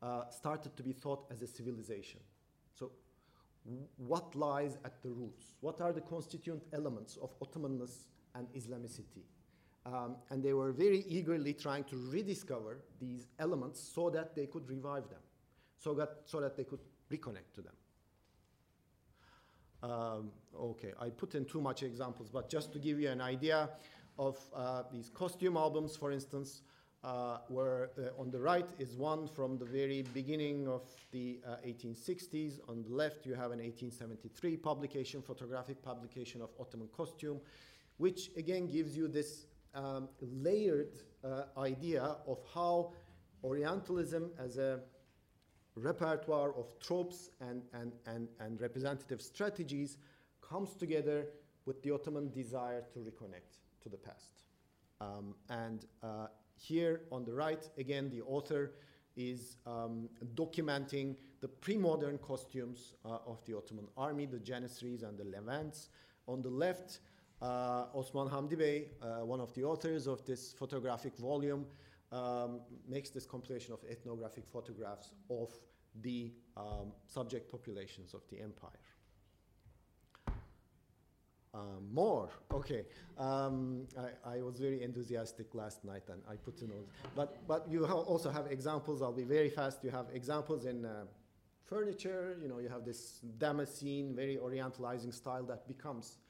uh, 0.02 0.28
started 0.30 0.76
to 0.76 0.82
be 0.82 0.92
thought 0.92 1.26
as 1.30 1.42
a 1.42 1.46
civilization. 1.46 2.20
So, 2.74 2.92
what 3.96 4.34
lies 4.34 4.78
at 4.84 5.02
the 5.02 5.10
roots? 5.10 5.54
What 5.60 5.80
are 5.80 5.92
the 5.92 6.00
constituent 6.00 6.62
elements 6.72 7.16
of 7.20 7.38
Ottomanness 7.40 8.06
and 8.34 8.46
Islamicity? 8.54 9.24
Um, 9.86 10.16
and 10.30 10.42
they 10.42 10.52
were 10.52 10.72
very 10.72 11.04
eagerly 11.08 11.52
trying 11.54 11.84
to 11.84 11.96
rediscover 12.10 12.78
these 13.00 13.28
elements 13.38 13.80
so 13.80 14.10
that 14.10 14.34
they 14.34 14.46
could 14.46 14.68
revive 14.68 15.08
them, 15.08 15.20
so 15.78 15.94
that, 15.94 16.22
so 16.24 16.40
that 16.40 16.56
they 16.56 16.64
could 16.64 16.80
reconnect 17.10 17.54
to 17.54 17.62
them. 17.62 17.74
Um, 19.82 20.30
okay, 20.58 20.92
I 21.00 21.10
put 21.10 21.36
in 21.36 21.44
too 21.44 21.60
much 21.60 21.84
examples, 21.84 22.30
but 22.30 22.48
just 22.48 22.72
to 22.72 22.80
give 22.80 22.98
you 22.98 23.10
an 23.10 23.20
idea 23.20 23.70
of 24.18 24.38
uh, 24.54 24.82
these 24.90 25.08
costume 25.10 25.56
albums, 25.56 25.96
for 25.96 26.10
instance, 26.10 26.62
uh, 27.04 27.38
where 27.46 27.90
uh, 27.96 28.20
on 28.20 28.30
the 28.32 28.40
right 28.40 28.68
is 28.80 28.96
one 28.96 29.28
from 29.28 29.56
the 29.58 29.64
very 29.64 30.02
beginning 30.12 30.66
of 30.66 30.82
the 31.12 31.38
1860s. 31.64 32.58
Uh, 32.58 32.72
on 32.72 32.82
the 32.82 32.92
left, 32.92 33.24
you 33.24 33.34
have 33.34 33.52
an 33.52 33.60
1873 33.60 34.56
publication, 34.56 35.22
photographic 35.22 35.80
publication 35.80 36.42
of 36.42 36.50
Ottoman 36.58 36.88
costume, 36.88 37.38
which 37.98 38.30
again 38.36 38.66
gives 38.66 38.96
you 38.96 39.06
this 39.06 39.46
um, 39.76 40.08
layered 40.20 40.98
uh, 41.22 41.44
idea 41.58 42.16
of 42.26 42.38
how 42.52 42.92
Orientalism 43.44 44.30
as 44.38 44.58
a 44.58 44.80
repertoire 45.76 46.52
of 46.56 46.66
tropes 46.80 47.30
and, 47.40 47.62
and, 47.74 47.92
and, 48.06 48.28
and 48.40 48.60
representative 48.60 49.20
strategies 49.20 49.98
comes 50.40 50.74
together 50.74 51.26
with 51.66 51.82
the 51.82 51.92
Ottoman 51.92 52.30
desire 52.30 52.82
to 52.92 53.00
reconnect 53.00 53.60
to 53.82 53.88
the 53.88 53.96
past. 53.96 54.42
Um, 55.00 55.34
and 55.50 55.84
uh, 56.02 56.28
here 56.56 57.02
on 57.12 57.24
the 57.24 57.34
right, 57.34 57.68
again, 57.76 58.10
the 58.10 58.22
author 58.22 58.72
is 59.16 59.58
um, 59.66 60.08
documenting 60.34 61.16
the 61.40 61.48
pre-modern 61.48 62.18
costumes 62.18 62.94
uh, 63.04 63.18
of 63.26 63.44
the 63.44 63.56
Ottoman 63.56 63.86
army, 63.96 64.26
the 64.26 64.38
Janissaries 64.38 65.02
and 65.02 65.18
the 65.18 65.24
Levants. 65.24 65.88
On 66.26 66.40
the 66.42 66.50
left, 66.50 67.00
Osman 67.42 68.28
Hamdi 68.28 68.58
Bey, 68.58 68.88
uh, 69.02 69.24
one 69.24 69.40
of 69.40 69.52
the 69.54 69.64
authors 69.64 70.06
of 70.06 70.24
this 70.24 70.52
photographic 70.52 71.16
volume, 71.16 71.66
um, 72.12 72.60
makes 72.88 73.10
this 73.10 73.26
compilation 73.26 73.72
of 73.72 73.80
ethnographic 73.90 74.44
photographs 74.46 75.12
of 75.30 75.50
the 76.02 76.32
um, 76.56 76.92
subject 77.06 77.50
populations 77.50 78.14
of 78.14 78.22
the 78.30 78.40
empire. 78.40 78.70
Um, 81.54 81.88
more, 81.90 82.28
okay. 82.52 82.84
Um, 83.16 83.86
I, 83.98 84.36
I, 84.36 84.42
was 84.42 84.58
very 84.58 84.82
enthusiastic 84.82 85.54
last 85.54 85.86
night 85.86 86.02
and 86.10 86.20
I 86.30 86.36
put 86.36 86.60
in 86.60 86.70
all, 86.70 86.86
but, 87.14 87.48
but 87.48 87.66
you 87.70 87.86
ha 87.86 87.94
also 87.94 88.30
have 88.30 88.48
examples, 88.48 89.00
I'll 89.00 89.10
be 89.10 89.24
very 89.24 89.48
fast. 89.48 89.82
You 89.82 89.90
have 89.90 90.06
examples 90.12 90.66
in 90.66 90.84
uh, 90.84 91.04
furniture, 91.64 92.36
you 92.42 92.48
know, 92.48 92.58
you 92.58 92.68
have 92.68 92.84
this 92.84 93.20
Damascene, 93.38 94.14
very 94.14 94.36
orientalizing 94.36 95.14
style 95.14 95.44
that 95.44 95.66
becomes 95.66 96.18
uh, 96.18 96.25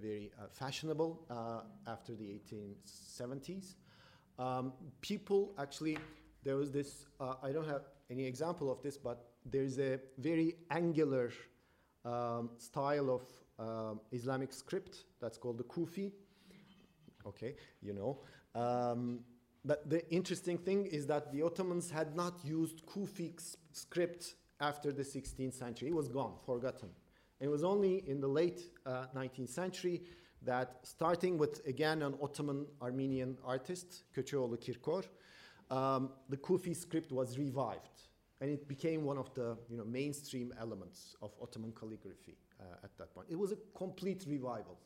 very 0.00 0.30
uh, 0.38 0.46
fashionable 0.52 1.24
uh, 1.30 1.60
after 1.86 2.14
the 2.14 2.24
1870s. 2.24 3.74
Um, 4.38 4.72
people 5.00 5.54
actually, 5.58 5.98
there 6.42 6.56
was 6.56 6.70
this, 6.70 7.06
uh, 7.20 7.34
I 7.42 7.52
don't 7.52 7.68
have 7.68 7.82
any 8.10 8.24
example 8.24 8.70
of 8.70 8.82
this, 8.82 8.96
but 8.96 9.30
there's 9.44 9.78
a 9.78 10.00
very 10.18 10.56
angular 10.70 11.30
um, 12.04 12.50
style 12.58 13.10
of 13.10 13.22
um, 13.58 14.00
Islamic 14.12 14.52
script 14.52 15.04
that's 15.20 15.38
called 15.38 15.58
the 15.58 15.64
Kufi. 15.64 16.12
Okay, 17.26 17.54
you 17.82 17.94
know. 17.94 18.20
Um, 18.54 19.20
but 19.64 19.88
the 19.88 20.06
interesting 20.12 20.58
thing 20.58 20.86
is 20.86 21.06
that 21.06 21.32
the 21.32 21.42
Ottomans 21.42 21.90
had 21.90 22.14
not 22.14 22.34
used 22.44 22.84
Kufi 22.86 23.32
script 23.72 24.34
after 24.60 24.92
the 24.92 25.02
16th 25.02 25.54
century. 25.54 25.88
It 25.88 25.94
was 25.94 26.08
gone, 26.08 26.34
forgotten. 26.44 26.90
It 27.44 27.50
was 27.50 27.62
only 27.62 28.02
in 28.08 28.22
the 28.22 28.26
late 28.26 28.70
uh, 28.86 29.04
19th 29.14 29.50
century 29.50 30.02
that, 30.46 30.78
starting 30.82 31.36
with 31.36 31.60
again 31.66 32.00
an 32.00 32.14
Ottoman 32.22 32.64
Armenian 32.80 33.36
artist, 33.44 34.04
Köçeoğlu 34.16 34.56
Kirkor, 34.56 35.04
um, 35.70 36.08
the 36.30 36.38
Kufi 36.38 36.74
script 36.74 37.12
was 37.12 37.36
revived, 37.36 38.08
and 38.40 38.50
it 38.50 38.66
became 38.66 39.04
one 39.04 39.18
of 39.18 39.34
the 39.34 39.58
you 39.68 39.76
know, 39.76 39.84
mainstream 39.84 40.54
elements 40.58 41.16
of 41.20 41.32
Ottoman 41.38 41.72
calligraphy 41.72 42.38
uh, 42.58 42.64
at 42.82 42.96
that 42.96 43.14
point. 43.14 43.26
It 43.28 43.38
was 43.38 43.52
a 43.52 43.58
complete 43.76 44.24
revival. 44.26 44.78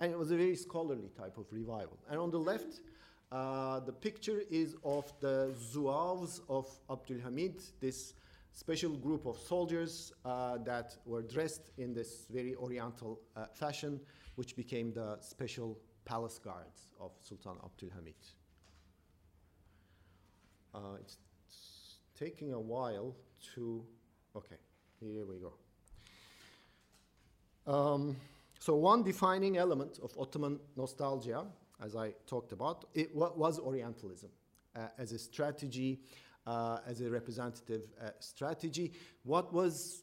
And 0.00 0.10
it 0.10 0.18
was 0.18 0.30
a 0.30 0.36
very 0.36 0.56
scholarly 0.56 1.10
type 1.14 1.36
of 1.36 1.52
revival. 1.52 1.98
And 2.08 2.18
on 2.18 2.30
the 2.30 2.38
left, 2.38 2.80
uh, 3.30 3.80
the 3.80 3.92
picture 3.92 4.40
is 4.50 4.74
of 4.82 5.12
the 5.20 5.52
Zouaves 5.58 6.40
of 6.48 6.66
Abdul 6.88 7.18
Hamid, 7.18 7.62
this 7.78 8.14
special 8.52 8.96
group 8.96 9.26
of 9.26 9.38
soldiers 9.38 10.12
uh, 10.24 10.58
that 10.58 10.96
were 11.04 11.22
dressed 11.22 11.70
in 11.78 11.94
this 11.94 12.26
very 12.30 12.54
oriental 12.56 13.20
uh, 13.36 13.46
fashion, 13.54 14.00
which 14.36 14.56
became 14.56 14.92
the 14.92 15.18
special 15.20 15.78
palace 16.04 16.38
guards 16.38 16.88
of 17.00 17.12
Sultan 17.20 17.56
Abdul 17.64 17.90
Hamid. 17.90 18.14
Uh, 20.74 20.96
it's, 21.00 21.16
taking 22.18 22.52
a 22.52 22.60
while 22.60 23.16
to, 23.54 23.82
okay, 24.36 24.56
here 25.00 25.24
we 25.24 25.36
go. 25.38 25.54
Um, 27.66 28.14
so 28.58 28.76
one 28.76 29.02
defining 29.02 29.56
element 29.56 29.98
of 30.02 30.12
Ottoman 30.18 30.60
nostalgia, 30.76 31.46
as 31.82 31.96
I 31.96 32.12
talked 32.26 32.52
about, 32.52 32.84
it 32.92 33.14
was 33.14 33.58
Orientalism 33.58 34.28
uh, 34.76 34.88
as 34.98 35.12
a 35.12 35.18
strategy, 35.18 36.00
as 36.86 37.00
a 37.00 37.10
representative 37.10 37.82
uh, 38.02 38.10
strategy. 38.18 38.92
What 39.24 39.52
was 39.52 40.02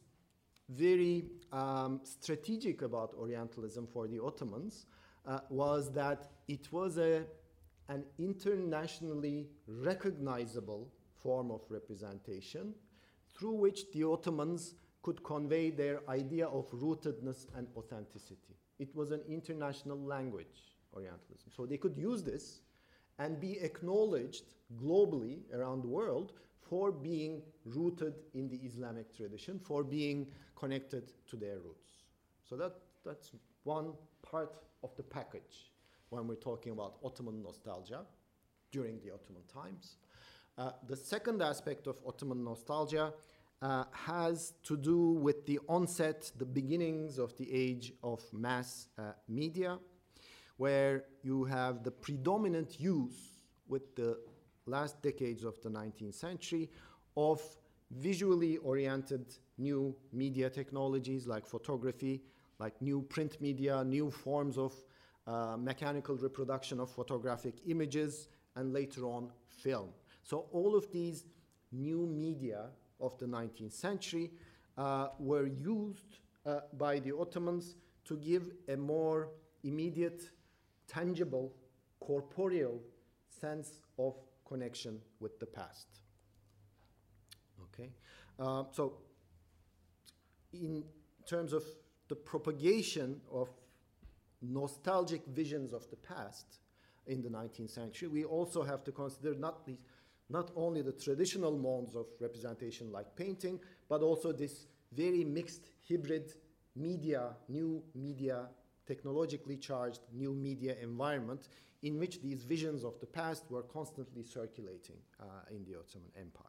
very 0.70 1.26
um, 1.52 2.02
strategic 2.04 2.82
about 2.82 3.14
Orientalism 3.18 3.88
for 3.88 4.08
the 4.08 4.22
Ottomans 4.22 4.86
uh, 5.26 5.40
was 5.50 5.92
that 5.94 6.28
it 6.48 6.72
was 6.72 6.98
a, 6.98 7.24
an 7.90 8.04
internationally 8.20 9.48
recognizable 9.68 10.88
form 11.22 11.52
of 11.52 11.62
representation 11.70 12.74
through 13.38 13.54
which 13.54 13.92
the 13.94 14.04
Ottomans 14.04 14.76
could 15.02 15.24
convey 15.24 15.70
their 15.70 16.02
idea 16.10 16.48
of 16.48 16.70
rootedness 16.72 17.48
and 17.56 17.68
authenticity. 17.78 18.56
It 18.80 18.94
was 18.96 19.12
an 19.12 19.22
international 19.28 20.00
language, 20.00 20.76
Orientalism. 20.94 21.52
So 21.56 21.66
they 21.66 21.78
could 21.78 21.98
use 21.98 22.24
this 22.24 22.62
and 23.20 23.40
be 23.40 23.60
acknowledged 23.60 24.44
globally 24.84 25.40
around 25.54 25.82
the 25.82 25.88
world 25.88 26.34
for 26.62 26.92
being 26.92 27.42
rooted 27.66 28.16
in 28.34 28.50
the 28.50 28.58
Islamic 28.58 29.16
tradition, 29.16 29.60
for 29.60 29.84
being 29.84 30.28
connected 30.56 31.14
to 31.28 31.36
their 31.36 31.60
roots. 31.60 31.92
So 32.48 32.56
that, 32.58 32.74
that's 33.06 33.32
one 33.64 33.94
part 34.22 34.52
of 34.84 34.96
the 34.96 35.04
package 35.04 35.72
when 36.10 36.28
we're 36.28 36.36
talking 36.36 36.72
about 36.72 36.98
Ottoman 37.04 37.42
nostalgia 37.42 38.02
during 38.72 39.00
the 39.00 39.12
Ottoman 39.14 39.44
times. 39.54 39.98
Uh, 40.58 40.72
the 40.88 40.96
second 40.96 41.42
aspect 41.42 41.88
of 41.88 42.00
Ottoman 42.06 42.44
nostalgia 42.44 43.14
uh, 43.62 43.86
has 43.92 44.54
to 44.64 44.78
do 44.78 45.12
with 45.12 45.46
the 45.46 45.60
onset, 45.68 46.32
the 46.38 46.46
beginnings 46.46 47.18
of 47.18 47.36
the 47.38 47.52
age 47.52 47.94
of 48.04 48.22
mass 48.34 48.88
uh, 48.98 49.14
media, 49.28 49.78
where 50.58 51.06
you 51.24 51.44
have 51.46 51.84
the 51.84 51.92
predominant 51.92 52.80
use 52.80 53.32
with 53.68 53.96
the 53.96 54.18
last 54.66 55.02
decades 55.02 55.44
of 55.44 55.62
the 55.62 55.70
19th 55.70 56.16
century 56.16 56.70
of 57.16 57.42
visually 57.92 58.58
oriented 58.58 59.36
new 59.58 59.96
media 60.12 60.50
technologies 60.50 61.26
like 61.26 61.46
photography, 61.46 62.22
like 62.60 62.80
new 62.82 63.02
print 63.02 63.40
media, 63.40 63.84
new 63.84 64.12
forms 64.12 64.58
of 64.58 64.74
uh, 65.26 65.56
mechanical 65.58 66.16
reproduction 66.16 66.80
of 66.80 66.90
photographic 66.90 67.56
images, 67.68 68.28
and 68.56 68.74
later 68.74 69.06
on 69.06 69.30
film. 69.50 69.90
So 70.24 70.48
all 70.52 70.76
of 70.76 70.92
these 70.92 71.26
new 71.72 72.06
media 72.08 72.66
of 73.00 73.18
the 73.20 73.26
19th 73.26 73.74
century 73.74 74.32
uh, 74.78 75.10
were 75.20 75.48
used 75.48 76.20
uh, 76.46 76.62
by 76.78 77.00
the 77.00 77.12
Ottomans 77.12 77.76
to 78.06 78.18
give 78.18 78.52
a 78.68 78.76
more 78.76 79.30
immediate, 79.64 80.24
tangible, 80.88 81.54
corporeal 82.00 82.80
sense 83.42 83.82
of 83.98 84.16
connection 84.48 85.00
with 85.20 85.40
the 85.40 85.46
past. 85.46 85.88
Okay, 87.74 87.92
uh, 88.40 88.64
so 88.72 88.98
in 90.54 90.84
terms 91.28 91.54
of 91.54 91.64
the 92.08 92.16
propagation 92.16 93.20
of 93.32 93.50
nostalgic 94.42 95.26
visions 95.28 95.74
of 95.74 95.90
the 95.90 95.96
past 95.98 96.60
in 97.08 97.22
the 97.22 97.30
19th 97.30 97.70
century, 97.70 98.08
we 98.08 98.24
also 98.24 98.64
have 98.64 98.84
to 98.84 98.92
consider 98.92 99.34
not, 99.36 99.68
not 100.30 100.52
only 100.56 100.82
the 100.82 100.92
traditional 100.92 101.58
modes 101.58 101.96
of 101.96 102.06
representation 102.20 102.92
like 102.92 103.16
painting, 103.16 103.60
but 103.90 104.02
also 104.02 104.32
this 104.32 104.68
very 104.94 105.24
mixed 105.24 105.70
hybrid 105.90 106.34
media, 106.76 107.36
new 107.50 107.84
media, 107.96 108.48
technologically 108.88 109.58
charged 109.58 110.02
new 110.14 110.34
media 110.34 110.76
environment 110.82 111.50
in 111.84 112.00
which 112.00 112.22
these 112.22 112.44
visions 112.44 112.84
of 112.84 113.00
the 113.00 113.06
past 113.06 113.44
were 113.50 113.62
constantly 113.62 114.24
circulating 114.24 114.98
uh, 115.20 115.26
in 115.52 115.64
the 115.66 115.78
Ottoman 115.78 116.10
Empire. 116.20 116.44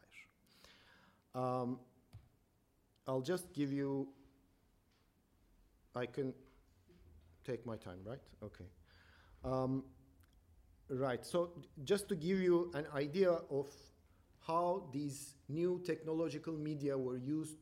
Um, 1.35 1.79
I'll 3.07 3.21
just 3.21 3.53
give 3.53 3.71
you, 3.71 4.07
I 5.95 6.05
can 6.05 6.33
take 7.45 7.65
my 7.65 7.77
time, 7.77 7.99
right? 8.03 8.19
Okay. 8.43 8.65
Um, 9.43 9.83
right, 10.89 11.25
so 11.25 11.51
just 11.83 12.09
to 12.09 12.15
give 12.15 12.39
you 12.39 12.71
an 12.73 12.85
idea 12.93 13.31
of 13.31 13.67
how 14.47 14.89
these 14.91 15.35
new 15.47 15.81
technological 15.85 16.53
media 16.53 16.97
were 16.97 17.17
used 17.17 17.57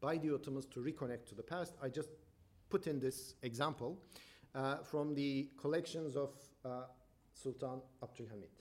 by 0.00 0.16
the 0.16 0.34
Ottomans 0.34 0.66
to 0.66 0.80
reconnect 0.80 1.26
to 1.26 1.34
the 1.34 1.42
past, 1.42 1.74
I 1.82 1.88
just 1.88 2.08
put 2.70 2.86
in 2.86 3.00
this 3.00 3.34
example 3.42 3.98
uh, 4.54 4.76
from 4.76 5.14
the 5.14 5.48
collections 5.60 6.16
of 6.16 6.30
uh, 6.64 6.82
Sultan 7.34 7.80
Abdulhamid. 8.02 8.56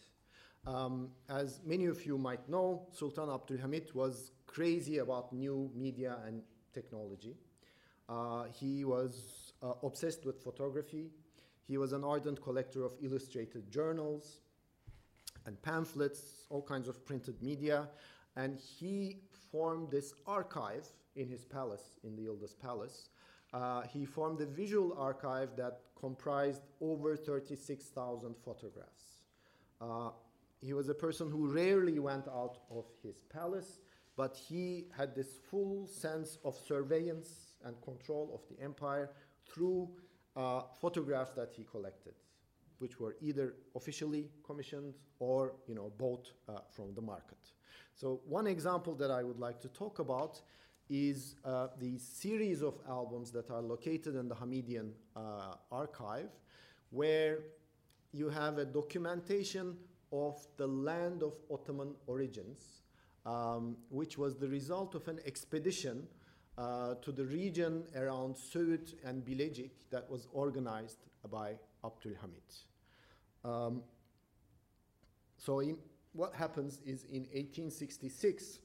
Um, 0.65 1.09
as 1.29 1.61
many 1.65 1.85
of 1.85 2.05
you 2.05 2.17
might 2.17 2.49
know, 2.49 2.87
Sultan 2.91 3.29
Abdulhamid 3.29 3.93
was 3.95 4.31
crazy 4.45 4.97
about 4.97 5.31
new 5.31 5.71
media 5.75 6.17
and 6.25 6.41
technology. 6.73 7.35
Uh, 8.09 8.45
he 8.59 8.83
was 8.83 9.53
uh, 9.61 9.73
obsessed 9.83 10.25
with 10.25 10.43
photography. 10.43 11.11
He 11.67 11.77
was 11.77 11.93
an 11.93 12.03
ardent 12.03 12.41
collector 12.41 12.83
of 12.83 12.93
illustrated 13.01 13.71
journals 13.71 14.39
and 15.45 15.61
pamphlets, 15.61 16.45
all 16.49 16.61
kinds 16.61 16.87
of 16.87 17.05
printed 17.05 17.41
media. 17.41 17.87
And 18.35 18.59
he 18.59 19.21
formed 19.51 19.91
this 19.91 20.13
archive 20.25 20.87
in 21.15 21.27
his 21.27 21.45
palace, 21.45 21.99
in 22.03 22.15
the 22.15 22.23
Yıldız 22.23 22.59
Palace. 22.59 23.09
Uh, 23.53 23.81
he 23.81 24.05
formed 24.05 24.39
a 24.41 24.45
visual 24.45 24.95
archive 24.97 25.49
that 25.57 25.81
comprised 25.99 26.61
over 26.81 27.15
36,000 27.15 28.35
photographs. 28.37 29.23
Uh, 29.81 30.09
he 30.61 30.73
was 30.73 30.89
a 30.89 30.93
person 30.93 31.29
who 31.29 31.51
rarely 31.51 31.99
went 31.99 32.27
out 32.27 32.59
of 32.69 32.85
his 33.01 33.23
palace, 33.23 33.79
but 34.15 34.35
he 34.35 34.85
had 34.95 35.15
this 35.15 35.37
full 35.49 35.87
sense 35.87 36.37
of 36.43 36.55
surveillance 36.67 37.55
and 37.63 37.81
control 37.81 38.29
of 38.33 38.41
the 38.49 38.61
empire 38.63 39.09
through 39.47 39.89
uh, 40.35 40.61
photographs 40.79 41.31
that 41.31 41.51
he 41.55 41.63
collected, 41.63 42.13
which 42.79 42.99
were 42.99 43.15
either 43.21 43.55
officially 43.75 44.29
commissioned 44.45 44.93
or 45.19 45.53
you 45.67 45.75
know, 45.75 45.91
bought 45.97 46.31
uh, 46.47 46.59
from 46.69 46.93
the 46.93 47.01
market. 47.01 47.37
So 47.95 48.21
one 48.25 48.47
example 48.47 48.95
that 48.95 49.11
I 49.11 49.23
would 49.23 49.39
like 49.39 49.59
to 49.61 49.67
talk 49.69 49.99
about 49.99 50.41
is 50.89 51.35
uh, 51.45 51.67
the 51.79 51.97
series 51.97 52.61
of 52.61 52.75
albums 52.87 53.31
that 53.31 53.49
are 53.51 53.61
located 53.61 54.15
in 54.15 54.27
the 54.27 54.35
Hamidian 54.35 54.91
uh, 55.15 55.55
archive, 55.71 56.29
where 56.89 57.39
you 58.11 58.29
have 58.29 58.57
a 58.57 58.65
documentation 58.65 59.77
of 60.11 60.35
the 60.57 60.67
land 60.67 61.21
of 61.21 61.33
Ottoman 61.51 61.93
origins, 62.07 62.81
um, 63.25 63.77
which 63.89 64.17
was 64.17 64.35
the 64.37 64.47
result 64.47 64.95
of 64.95 65.07
an 65.07 65.19
expedition 65.25 66.07
uh, 66.57 66.95
to 66.95 67.11
the 67.11 67.25
region 67.25 67.83
around 67.95 68.35
Söğüt 68.35 68.95
and 69.05 69.23
Bilecik 69.23 69.71
that 69.91 70.09
was 70.09 70.27
organized 70.33 70.97
by 71.29 71.53
Abdul 71.83 72.13
Hamid. 72.21 72.41
Um, 73.45 73.83
so 75.37 75.59
in, 75.59 75.77
what 76.13 76.33
happens 76.33 76.79
is 76.85 77.03
in 77.05 77.21
1866, 77.31 78.59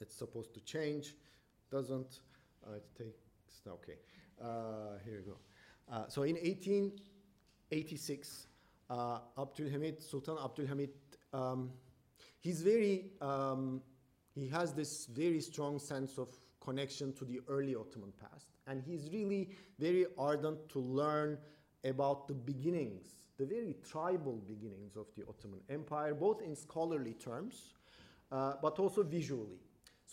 it's 0.00 0.14
supposed 0.14 0.54
to 0.54 0.60
change, 0.60 1.14
doesn't, 1.70 2.20
uh, 2.66 2.76
it 2.76 2.84
takes, 2.96 3.60
okay, 3.66 3.98
uh, 4.42 4.98
here 5.04 5.18
we 5.18 5.24
go. 5.30 5.36
Uh, 5.90 6.08
so 6.08 6.22
in 6.22 6.36
1886, 6.36 8.46
uh, 8.90 9.18
Abdul 9.38 9.68
Hamid, 9.68 10.02
Sultan 10.02 10.36
Abdul 10.42 10.66
Hamid, 10.66 10.90
um, 11.32 11.70
he's 12.40 12.62
very, 12.62 13.12
um, 13.20 13.80
he 14.34 14.48
has 14.48 14.72
this 14.72 15.06
very 15.06 15.40
strong 15.40 15.78
sense 15.78 16.18
of 16.18 16.28
connection 16.60 17.12
to 17.14 17.24
the 17.24 17.40
early 17.48 17.74
Ottoman 17.74 18.12
past. 18.20 18.48
And 18.66 18.82
he's 18.82 19.10
really 19.12 19.50
very 19.78 20.06
ardent 20.18 20.68
to 20.70 20.80
learn 20.80 21.38
about 21.84 22.26
the 22.26 22.34
beginnings, 22.34 23.06
the 23.38 23.44
very 23.44 23.76
tribal 23.88 24.42
beginnings 24.46 24.96
of 24.96 25.06
the 25.16 25.24
Ottoman 25.28 25.60
Empire, 25.68 26.14
both 26.14 26.42
in 26.42 26.56
scholarly 26.56 27.12
terms, 27.12 27.74
uh, 28.32 28.54
but 28.62 28.78
also 28.78 29.02
visually. 29.02 29.60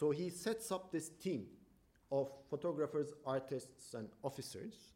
So 0.02 0.10
he 0.10 0.32
sets 0.32 0.72
up 0.72 0.92
this 0.92 1.10
team 1.10 1.46
of 2.12 2.32
photographers, 2.50 3.14
artists, 3.24 3.94
and 3.94 4.10
officers 4.24 4.94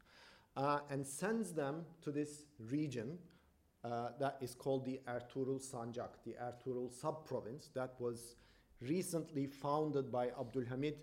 uh, 0.58 0.80
and 0.90 1.06
sends 1.06 1.54
them 1.54 1.86
to 2.02 2.12
this 2.12 2.46
region 2.72 3.20
uh, 3.84 4.08
that 4.20 4.38
is 4.42 4.56
called 4.56 4.84
the 4.84 5.00
Ertuğrul 5.08 5.62
Sancak, 5.62 6.24
the 6.26 6.34
Ertuğrul 6.42 6.92
sub-province 6.92 7.70
that 7.76 7.94
was 8.00 8.36
recently 8.82 9.46
founded 9.46 10.12
by 10.12 10.30
Abdul 10.40 10.66
Hamid 10.66 10.96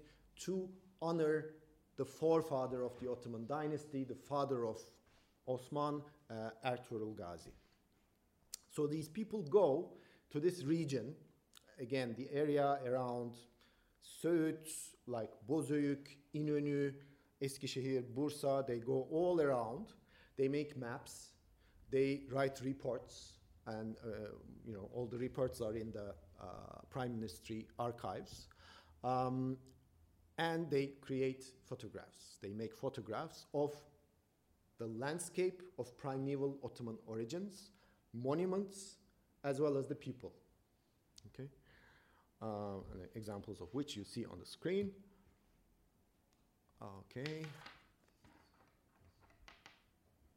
to 0.47 0.69
honor 1.01 1.55
the 1.97 2.05
forefather 2.05 2.83
of 2.83 2.99
the 2.99 3.09
Ottoman 3.09 3.47
dynasty, 3.47 4.03
the 4.03 4.17
father 4.17 4.67
of 4.67 4.81
Osman, 5.47 6.03
uh, 6.29 6.51
Ertuğrul 6.67 7.15
Gazi. 7.15 7.53
So 8.69 8.89
these 8.89 9.09
people 9.09 9.43
go 9.43 9.93
to 10.33 10.41
this 10.41 10.65
region, 10.65 11.15
again, 11.79 12.17
the 12.19 12.29
area 12.33 12.81
around 12.85 13.35
Söğüt, 14.03 14.95
like 15.09 15.33
Bozüyük, 15.49 16.19
İnönü, 16.33 16.95
Eskişehir, 17.41 18.17
Bursa, 18.17 18.67
they 18.67 18.81
go 18.81 19.09
all 19.13 19.39
around. 19.39 19.89
They 20.37 20.49
make 20.49 20.75
maps, 20.77 21.29
they 21.91 22.27
write 22.29 22.65
reports, 22.65 23.39
and 23.67 23.97
uh, 23.97 24.11
you 24.65 24.75
know 24.75 24.91
all 24.95 25.11
the 25.11 25.19
reports 25.19 25.61
are 25.61 25.79
in 25.79 25.93
the 25.93 26.15
uh, 26.41 26.83
Prime 26.91 27.15
Ministry 27.15 27.67
archives. 27.79 28.49
Um, 29.05 29.59
and 30.39 30.71
they 30.71 30.95
create 31.01 31.45
photographs. 31.69 32.39
They 32.41 32.53
make 32.53 32.75
photographs 32.75 33.47
of 33.53 33.75
the 34.79 34.87
landscape 34.87 35.63
of 35.79 35.97
primeval 35.97 36.59
Ottoman 36.65 36.99
origins, 37.07 37.71
monuments, 38.13 38.97
as 39.45 39.61
well 39.61 39.77
as 39.77 39.87
the 39.87 39.95
people. 39.95 40.33
Uh, 42.43 42.81
examples 43.15 43.61
of 43.61 43.73
which 43.73 43.97
you 43.97 44.03
see 44.03 44.25
on 44.25 44.37
the 44.41 44.45
screen. 44.45 44.91
Okay, 46.83 47.45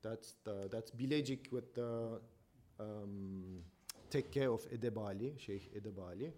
that's 0.03 0.35
the 0.43 0.69
that's 0.71 0.91
Bilecik 0.91 1.51
with 1.51 1.73
the 1.73 2.19
um, 2.79 3.63
tekke 4.11 4.53
of 4.53 4.69
Edebali, 4.69 5.33
Sheikh 5.39 5.73
Edebali. 5.75 6.31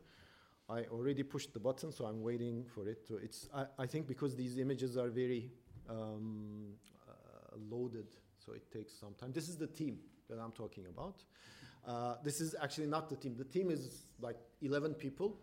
I 0.70 0.84
already 0.84 1.24
pushed 1.24 1.52
the 1.54 1.60
button, 1.60 1.92
so 1.92 2.06
I'm 2.06 2.22
waiting 2.22 2.64
for 2.64 2.88
it 2.88 3.06
to. 3.08 3.18
It's 3.18 3.50
I, 3.54 3.66
I 3.78 3.86
think 3.88 4.08
because 4.08 4.38
these 4.38 4.58
images 4.58 4.96
are 4.96 5.10
very 5.10 5.52
um, 5.90 6.76
uh, 7.10 7.58
loaded, 7.70 8.08
so 8.38 8.54
it 8.54 8.72
takes 8.72 8.94
some 8.94 9.16
time. 9.20 9.34
This 9.34 9.50
is 9.50 9.58
the 9.58 9.68
team 9.68 10.00
that 10.30 10.40
I'm 10.40 10.54
talking 10.54 10.86
about. 10.88 11.24
Uh, 11.86 12.16
this 12.24 12.40
is 12.40 12.56
actually 12.62 12.88
not 12.88 13.10
the 13.10 13.18
team. 13.18 13.36
The 13.38 13.46
team 13.46 13.70
is 13.70 14.04
like 14.22 14.38
11 14.62 14.94
people, 14.96 15.38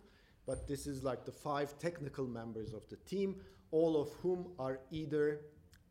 but 0.47 0.69
this 0.69 0.87
is 0.87 1.03
like 1.03 1.25
the 1.25 1.33
five 1.33 1.79
technical 1.79 2.27
members 2.27 2.73
of 2.73 2.89
the 2.89 2.97
team, 2.97 3.37
all 3.71 4.01
of 4.01 4.13
whom 4.23 4.49
are 4.59 4.81
either 4.91 5.41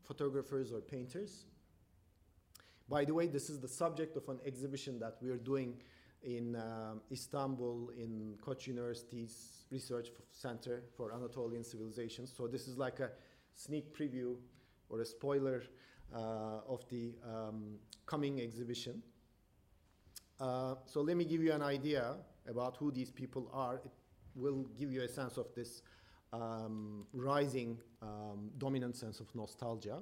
photographers 0.03 0.71
or 0.71 0.79
painters. 0.79 1.45
By 2.89 3.05
the 3.05 3.13
way, 3.13 3.27
this 3.27 3.49
is 3.49 3.59
the 3.59 3.67
subject 3.67 4.17
of 4.17 4.27
an 4.29 4.39
exhibition 4.45 4.99
that 4.99 5.17
we 5.21 5.29
are 5.29 5.37
doing 5.37 5.75
in 6.21 6.55
um, 6.55 7.01
Istanbul 7.11 7.91
in 7.97 8.35
Koç 8.41 8.67
University's 8.67 9.65
Research 9.71 10.09
Center 10.31 10.83
for 10.95 11.13
Anatolian 11.13 11.63
Civilizations. 11.63 12.31
So 12.35 12.47
this 12.47 12.67
is 12.67 12.77
like 12.77 12.99
a 12.99 13.09
sneak 13.55 13.97
preview 13.97 14.35
or 14.89 15.01
a 15.01 15.05
spoiler 15.05 15.63
uh, 16.13 16.61
of 16.67 16.87
the 16.89 17.15
um, 17.27 17.75
coming 18.05 18.41
exhibition. 18.41 19.01
Uh, 20.39 20.75
so 20.85 21.01
let 21.01 21.17
me 21.17 21.25
give 21.25 21.41
you 21.41 21.51
an 21.51 21.61
idea 21.61 22.15
about 22.47 22.77
who 22.77 22.91
these 22.91 23.11
people 23.11 23.49
are. 23.53 23.81
It 23.83 23.91
will 24.35 24.65
give 24.77 24.91
you 24.91 25.01
a 25.03 25.07
sense 25.07 25.37
of 25.37 25.47
this 25.55 25.81
um, 26.31 27.05
rising 27.13 27.77
um, 28.01 28.49
dominant 28.57 28.95
sense 28.95 29.19
of 29.19 29.33
nostalgia. 29.35 29.99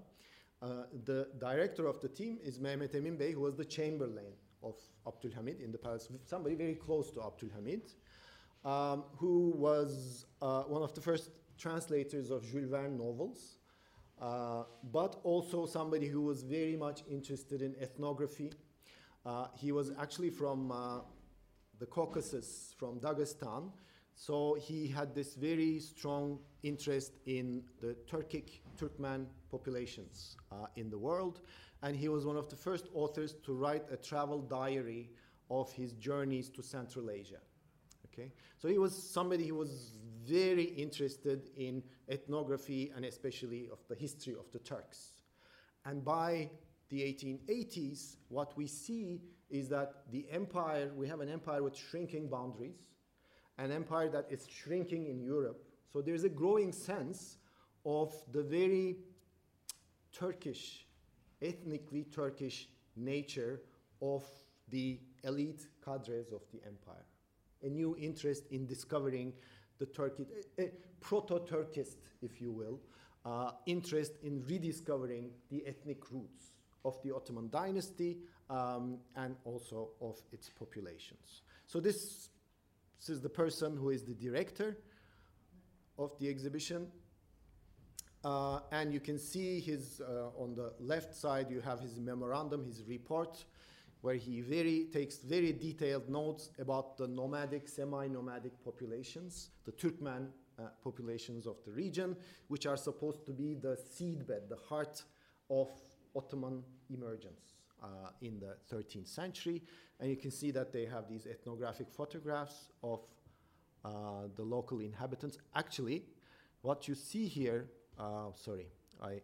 Uh, 0.61 0.83
the 1.05 1.27
director 1.39 1.87
of 1.87 1.99
the 1.99 2.07
team 2.07 2.37
is 2.43 2.59
Mehmet 2.59 2.95
Emin 2.95 3.17
Bey, 3.17 3.31
who 3.31 3.41
was 3.41 3.55
the 3.55 3.65
chamberlain 3.65 4.33
of 4.63 4.75
Abdul 5.07 5.31
Hamid 5.31 5.59
in 5.59 5.71
the 5.71 5.77
palace, 5.77 6.07
somebody 6.25 6.55
very 6.55 6.75
close 6.75 7.09
to 7.11 7.23
Abdul 7.23 7.49
Hamid, 7.55 7.93
um, 8.63 9.03
who 9.17 9.53
was 9.57 10.25
uh, 10.41 10.63
one 10.63 10.83
of 10.83 10.93
the 10.93 11.01
first 11.01 11.31
translators 11.57 12.29
of 12.29 12.49
Jules 12.49 12.69
Verne 12.69 12.97
novels. 12.97 13.57
uh, 14.21 14.63
but 14.91 15.19
also 15.23 15.65
somebody 15.65 16.07
who 16.07 16.21
was 16.21 16.43
very 16.43 16.75
much 16.75 17.01
interested 17.09 17.61
in 17.61 17.75
ethnography. 17.81 18.51
Uh, 19.25 19.47
he 19.55 19.71
was 19.71 19.91
actually 19.99 20.29
from 20.29 20.71
uh, 20.71 20.99
the 21.79 21.85
Caucasus, 21.87 22.75
from 22.77 22.99
Dagestan, 22.99 23.71
so 24.15 24.55
he 24.59 24.87
had 24.87 25.15
this 25.15 25.35
very 25.35 25.79
strong 25.79 26.39
interest 26.63 27.13
in 27.25 27.63
the 27.79 27.95
Turkic, 28.09 28.61
Turkmen 28.77 29.25
populations 29.49 30.37
uh, 30.51 30.67
in 30.75 30.89
the 30.89 30.97
world, 30.97 31.41
and 31.83 31.95
he 31.95 32.07
was 32.07 32.25
one 32.25 32.37
of 32.37 32.49
the 32.49 32.55
first 32.55 32.87
authors 32.93 33.35
to 33.43 33.53
write 33.53 33.83
a 33.91 33.97
travel 33.97 34.41
diary 34.41 35.09
of 35.49 35.71
his 35.73 35.93
journeys 35.93 36.49
to 36.49 36.61
Central 36.61 37.09
Asia. 37.09 37.39
Okay, 38.13 38.31
so 38.57 38.67
he 38.67 38.77
was 38.77 38.95
somebody 38.95 39.47
who 39.47 39.55
was 39.55 39.93
very 40.25 40.65
interested 40.65 41.49
in 41.57 41.81
ethnography 42.09 42.91
and 42.95 43.05
especially 43.05 43.69
of 43.71 43.79
the 43.87 43.95
history 43.95 44.35
of 44.37 44.51
the 44.51 44.59
Turks. 44.59 45.13
And 45.85 46.03
by 46.03 46.49
the 46.89 47.01
1880s, 47.01 48.17
what 48.27 48.55
we 48.57 48.67
see 48.67 49.21
is 49.49 49.69
that 49.69 50.03
the 50.11 50.25
empire, 50.31 50.91
we 50.95 51.07
have 51.07 51.21
an 51.21 51.29
empire 51.29 51.63
with 51.63 51.75
shrinking 51.75 52.29
boundaries, 52.29 52.83
an 53.61 53.71
empire 53.71 54.09
that 54.09 54.25
is 54.31 54.47
shrinking 54.47 55.05
in 55.05 55.21
Europe. 55.21 55.63
So 55.93 56.01
there's 56.01 56.23
a 56.23 56.29
growing 56.29 56.71
sense 56.71 57.37
of 57.85 58.11
the 58.31 58.41
very 58.41 58.97
Turkish, 60.11 60.87
ethnically 61.41 62.05
Turkish 62.11 62.67
nature 62.95 63.61
of 64.01 64.23
the 64.69 64.99
elite 65.23 65.67
cadres 65.85 66.31
of 66.31 66.41
the 66.51 66.59
empire. 66.65 67.05
A 67.63 67.69
new 67.69 67.95
interest 67.99 68.43
in 68.49 68.65
discovering 68.65 69.31
the 69.77 69.85
Turkish, 69.85 70.25
a, 70.57 70.63
a 70.63 70.71
proto-Turkist, 70.99 71.97
if 72.23 72.41
you 72.41 72.51
will, 72.51 72.79
uh, 73.25 73.51
interest 73.67 74.13
in 74.23 74.43
rediscovering 74.47 75.29
the 75.49 75.63
ethnic 75.67 76.09
roots 76.11 76.53
of 76.83 76.99
the 77.03 77.13
Ottoman 77.13 77.49
dynasty 77.51 78.17
um, 78.49 78.97
and 79.15 79.35
also 79.45 79.89
of 80.01 80.19
its 80.31 80.49
populations. 80.49 81.43
So 81.67 81.79
this, 81.79 82.29
this 83.01 83.09
is 83.09 83.21
the 83.21 83.29
person 83.29 83.75
who 83.75 83.89
is 83.89 84.03
the 84.03 84.13
director 84.13 84.77
of 85.97 86.11
the 86.19 86.29
exhibition. 86.29 86.87
Uh, 88.23 88.59
and 88.71 88.93
you 88.93 88.99
can 88.99 89.17
see 89.17 89.59
his, 89.59 90.01
uh, 90.07 90.29
on 90.37 90.53
the 90.53 90.71
left 90.79 91.15
side, 91.15 91.49
you 91.49 91.61
have 91.61 91.79
his 91.79 91.97
memorandum, 91.99 92.63
his 92.63 92.83
report, 92.87 93.43
where 94.01 94.13
he 94.13 94.41
very, 94.41 94.85
takes 94.93 95.17
very 95.17 95.51
detailed 95.51 96.07
notes 96.09 96.51
about 96.59 96.95
the 96.95 97.07
nomadic, 97.07 97.67
semi-nomadic 97.67 98.63
populations, 98.63 99.49
the 99.65 99.71
Turkmen 99.71 100.27
uh, 100.59 100.65
populations 100.83 101.47
of 101.47 101.55
the 101.65 101.71
region, 101.71 102.15
which 102.49 102.67
are 102.67 102.77
supposed 102.77 103.25
to 103.25 103.31
be 103.31 103.55
the 103.55 103.75
seedbed, 103.75 104.47
the 104.47 104.59
heart 104.69 105.01
of 105.49 105.69
Ottoman 106.15 106.61
emergence 106.91 107.60
uh, 107.81 108.09
in 108.21 108.39
the 108.39 108.55
13th 108.73 109.07
century. 109.07 109.61
And 109.99 110.09
you 110.09 110.15
can 110.15 110.31
see 110.31 110.51
that 110.51 110.71
they 110.71 110.85
have 110.85 111.07
these 111.07 111.27
ethnographic 111.27 111.87
photographs 111.91 112.69
of 112.83 113.01
uh, 113.83 114.27
the 114.35 114.43
local 114.43 114.79
inhabitants. 114.79 115.37
Actually, 115.55 116.03
what 116.61 116.87
you 116.87 116.95
see 116.95 117.27
here, 117.27 117.69
uh, 117.99 118.27
sorry, 118.35 118.67
I 119.01 119.21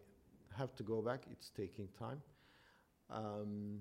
have 0.56 0.74
to 0.76 0.82
go 0.82 1.02
back, 1.02 1.22
it's 1.30 1.50
taking 1.50 1.88
time. 1.98 2.20
Um, 3.10 3.80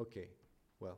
Okay, 0.00 0.28
well, 0.78 0.96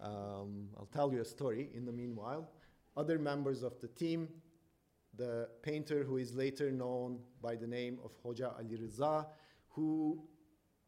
um, 0.00 0.70
I'll 0.78 0.88
tell 0.94 1.12
you 1.12 1.20
a 1.20 1.24
story 1.26 1.68
in 1.74 1.84
the 1.84 1.92
meanwhile. 1.92 2.48
Other 2.96 3.18
members 3.18 3.62
of 3.62 3.78
the 3.82 3.88
team, 3.88 4.28
the 5.14 5.50
painter 5.60 6.04
who 6.04 6.16
is 6.16 6.34
later 6.34 6.72
known 6.72 7.18
by 7.42 7.54
the 7.54 7.66
name 7.66 7.98
of 8.02 8.12
Hoja 8.24 8.56
Ali 8.56 8.76
Riza, 8.76 9.26
who 9.68 10.24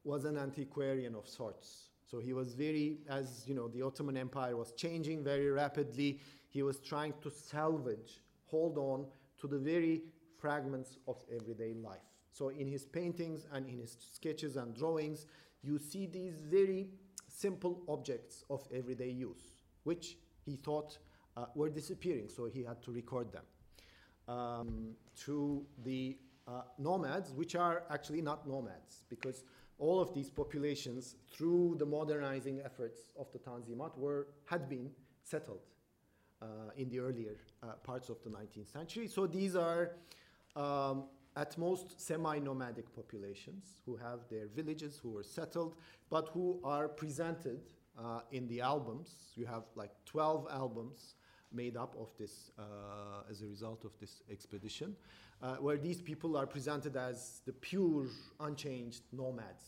was 0.05 0.25
an 0.25 0.37
antiquarian 0.37 1.15
of 1.15 1.29
sorts. 1.29 1.89
So 2.07 2.19
he 2.19 2.33
was 2.33 2.55
very, 2.55 2.99
as 3.09 3.45
you 3.47 3.55
know, 3.55 3.69
the 3.69 3.83
Ottoman 3.83 4.17
Empire 4.17 4.57
was 4.57 4.73
changing 4.73 5.25
very 5.25 5.49
rapidly. 5.51 6.21
He 6.49 6.63
was 6.63 6.79
trying 6.81 7.15
to 7.23 7.31
salvage, 7.31 8.21
hold 8.47 8.77
on 8.77 9.07
to 9.41 9.47
the 9.47 9.59
very 9.59 10.03
fragments 10.39 10.99
of 11.09 11.25
everyday 11.35 11.75
life. 11.75 12.01
So 12.33 12.49
in 12.49 12.67
his 12.67 12.85
paintings 12.85 13.47
and 13.53 13.67
in 13.67 13.79
his 13.79 13.97
sketches 14.13 14.57
and 14.57 14.75
drawings, 14.75 15.27
you 15.63 15.79
see 15.79 16.07
these 16.07 16.35
very 16.51 16.89
simple 17.29 17.83
objects 17.89 18.45
of 18.51 18.67
everyday 18.75 19.11
use, 19.11 19.63
which 19.85 20.19
he 20.45 20.57
thought 20.57 20.99
uh, 21.37 21.47
were 21.55 21.71
disappearing, 21.71 22.29
so 22.29 22.45
he 22.45 22.63
had 22.63 22.83
to 22.83 22.91
record 22.91 23.33
them. 23.33 23.45
Um, 24.29 24.91
to 25.25 25.65
the 25.85 26.17
uh, 26.47 26.63
nomads, 26.79 27.33
which 27.33 27.55
are 27.55 27.85
actually 27.91 28.23
not 28.23 28.47
nomads, 28.47 29.05
because 29.09 29.45
all 29.79 30.01
of 30.01 30.15
these 30.15 30.31
populations, 30.31 31.17
through 31.31 31.77
the 31.79 31.87
modernizing 31.87 32.61
efforts 32.65 33.13
of 33.19 33.31
the 33.33 33.39
Tanzimat, 33.39 33.97
were, 33.99 34.29
had 34.47 34.69
been 34.69 34.91
settled 35.25 35.63
uh, 36.41 36.47
in 36.77 36.89
the 36.89 36.99
earlier 36.99 37.37
uh, 37.63 37.73
parts 37.83 38.09
of 38.09 38.23
the 38.23 38.31
19th 38.31 38.73
century. 38.73 39.07
So 39.09 39.27
these 39.27 39.57
are 39.57 39.93
um, 40.57 41.05
at 41.37 41.57
most 41.57 42.01
semi-nomadic 42.01 42.95
populations 42.95 43.81
who 43.87 43.97
have 43.97 44.21
their 44.29 44.47
villages, 44.49 44.99
who 45.03 45.17
are 45.17 45.23
settled, 45.23 45.77
but 46.11 46.29
who 46.29 46.61
are 46.63 46.89
presented 46.89 47.61
uh, 47.99 48.21
in 48.31 48.47
the 48.49 48.61
albums. 48.61 49.15
You 49.35 49.47
have 49.47 49.65
like 49.75 49.93
12 50.05 50.49
albums 50.51 51.15
made 51.53 51.77
up 51.77 51.95
of 51.99 52.09
this 52.19 52.51
uh, 52.59 53.31
as 53.31 53.43
a 53.43 53.47
result 53.47 53.85
of 53.85 53.93
this 54.01 54.23
expedition, 54.31 54.97
uh, 55.43 55.57
where 55.57 55.77
these 55.77 56.01
people 56.01 56.37
are 56.37 56.47
presented 56.47 56.97
as 56.97 57.41
the 57.47 57.53
pure, 57.53 58.07
unchanged 58.41 59.03
nomads. 59.13 59.65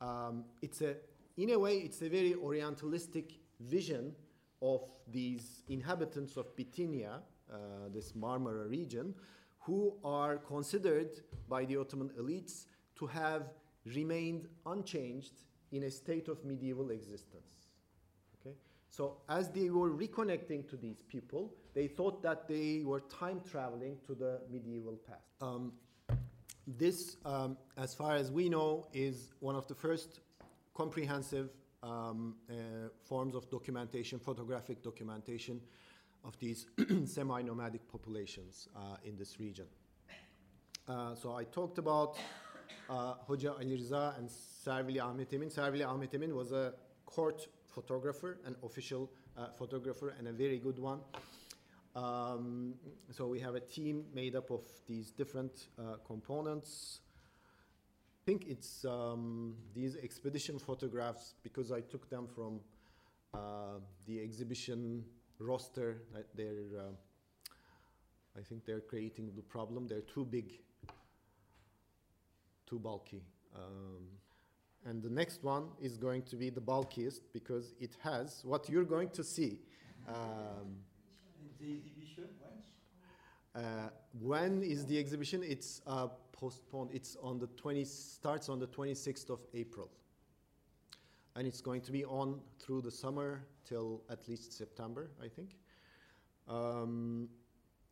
Um, 0.00 0.44
it's 0.62 0.80
a, 0.80 0.94
in 1.36 1.50
a 1.50 1.58
way, 1.58 1.78
it's 1.78 2.02
a 2.02 2.08
very 2.08 2.34
Orientalistic 2.34 3.32
vision 3.60 4.14
of 4.62 4.82
these 5.08 5.62
inhabitants 5.68 6.36
of 6.36 6.54
Bithynia, 6.56 7.20
uh, 7.52 7.56
this 7.92 8.12
Marmara 8.12 8.68
region, 8.68 9.14
who 9.60 9.94
are 10.04 10.36
considered 10.36 11.20
by 11.48 11.64
the 11.64 11.76
Ottoman 11.76 12.10
elites 12.18 12.66
to 12.98 13.06
have 13.06 13.52
remained 13.94 14.48
unchanged 14.66 15.32
in 15.72 15.84
a 15.84 15.90
state 15.90 16.28
of 16.28 16.44
medieval 16.44 16.90
existence. 16.90 17.65
So 18.90 19.18
as 19.28 19.50
they 19.50 19.70
were 19.70 19.90
reconnecting 19.90 20.68
to 20.70 20.76
these 20.76 21.02
people, 21.08 21.52
they 21.74 21.86
thought 21.86 22.22
that 22.22 22.48
they 22.48 22.82
were 22.84 23.00
time 23.00 23.40
traveling 23.48 23.98
to 24.06 24.14
the 24.14 24.40
medieval 24.50 24.98
past. 25.06 25.26
Um, 25.40 25.72
this, 26.66 27.16
um, 27.24 27.56
as 27.76 27.94
far 27.94 28.16
as 28.16 28.32
we 28.32 28.48
know, 28.48 28.86
is 28.92 29.32
one 29.40 29.54
of 29.54 29.66
the 29.68 29.74
first 29.74 30.20
comprehensive 30.74 31.50
um, 31.82 32.36
uh, 32.50 32.54
forms 33.04 33.34
of 33.34 33.48
documentation, 33.50 34.18
photographic 34.18 34.82
documentation 34.82 35.60
of 36.24 36.38
these 36.38 36.66
semi-nomadic 37.04 37.86
populations 37.88 38.68
uh, 38.74 38.96
in 39.04 39.16
this 39.16 39.38
region. 39.38 39.66
Uh, 40.88 41.14
so 41.14 41.34
I 41.34 41.44
talked 41.44 41.78
about 41.78 42.16
uh, 42.88 43.14
Hoja 43.28 43.56
Ali 43.56 43.72
Riza 43.72 44.14
and 44.18 44.28
Servili 44.28 45.00
Ahmet 45.02 45.32
Emin. 45.32 45.48
Servili 45.48 45.86
Ahmet 45.86 46.14
Emin 46.14 46.34
was 46.34 46.52
a 46.52 46.74
court 47.04 47.46
photographer, 47.76 48.38
an 48.46 48.56
official 48.62 49.10
uh, 49.36 49.48
photographer, 49.60 50.08
and 50.18 50.28
a 50.28 50.32
very 50.32 50.58
good 50.58 50.78
one. 50.78 51.00
Um, 51.94 52.74
so 53.10 53.26
we 53.34 53.38
have 53.40 53.54
a 53.54 53.60
team 53.60 54.04
made 54.14 54.34
up 54.34 54.50
of 54.50 54.64
these 54.86 55.10
different 55.20 55.54
uh, 55.78 55.96
components. 56.06 57.00
I 58.18 58.22
think 58.28 58.46
it's 58.48 58.84
um, 58.84 59.54
these 59.74 59.96
expedition 60.08 60.58
photographs 60.58 61.34
because 61.42 61.70
I 61.70 61.80
took 61.92 62.08
them 62.08 62.26
from 62.26 62.60
uh, 63.34 63.78
the 64.06 64.20
exhibition 64.20 65.04
roster. 65.38 66.02
They're, 66.34 66.64
I 68.38 68.42
think 68.48 68.64
they're 68.64 68.86
creating 68.92 69.32
the 69.36 69.42
problem. 69.42 69.86
They're 69.86 70.08
too 70.14 70.24
big, 70.24 70.48
too 72.68 72.78
bulky. 72.78 73.22
Um, 73.54 74.02
and 74.84 75.02
the 75.02 75.10
next 75.10 75.42
one 75.42 75.68
is 75.80 75.96
going 75.96 76.22
to 76.22 76.36
be 76.36 76.50
the 76.50 76.60
bulkiest 76.60 77.32
because 77.32 77.74
it 77.80 77.96
has 78.02 78.42
what 78.44 78.68
you're 78.68 78.84
going 78.84 79.08
to 79.10 79.24
see. 79.24 79.58
Um, 80.08 80.76
the 81.60 81.74
exhibition, 81.74 82.28
when? 83.54 83.64
Uh, 83.64 83.88
when 84.20 84.62
is 84.62 84.86
the 84.86 84.98
exhibition? 84.98 85.42
It's 85.42 85.80
uh, 85.86 86.08
postponed. 86.32 86.90
It's 86.92 87.16
on 87.22 87.38
the 87.38 87.46
20, 87.48 87.84
starts 87.84 88.48
on 88.48 88.58
the 88.58 88.66
26th 88.66 89.30
of 89.30 89.40
April. 89.54 89.90
And 91.34 91.46
it's 91.46 91.60
going 91.60 91.80
to 91.82 91.92
be 91.92 92.04
on 92.04 92.40
through 92.58 92.82
the 92.82 92.90
summer 92.90 93.42
till 93.64 94.02
at 94.10 94.26
least 94.28 94.52
September, 94.52 95.10
I 95.22 95.28
think. 95.28 95.56
Um, 96.48 97.28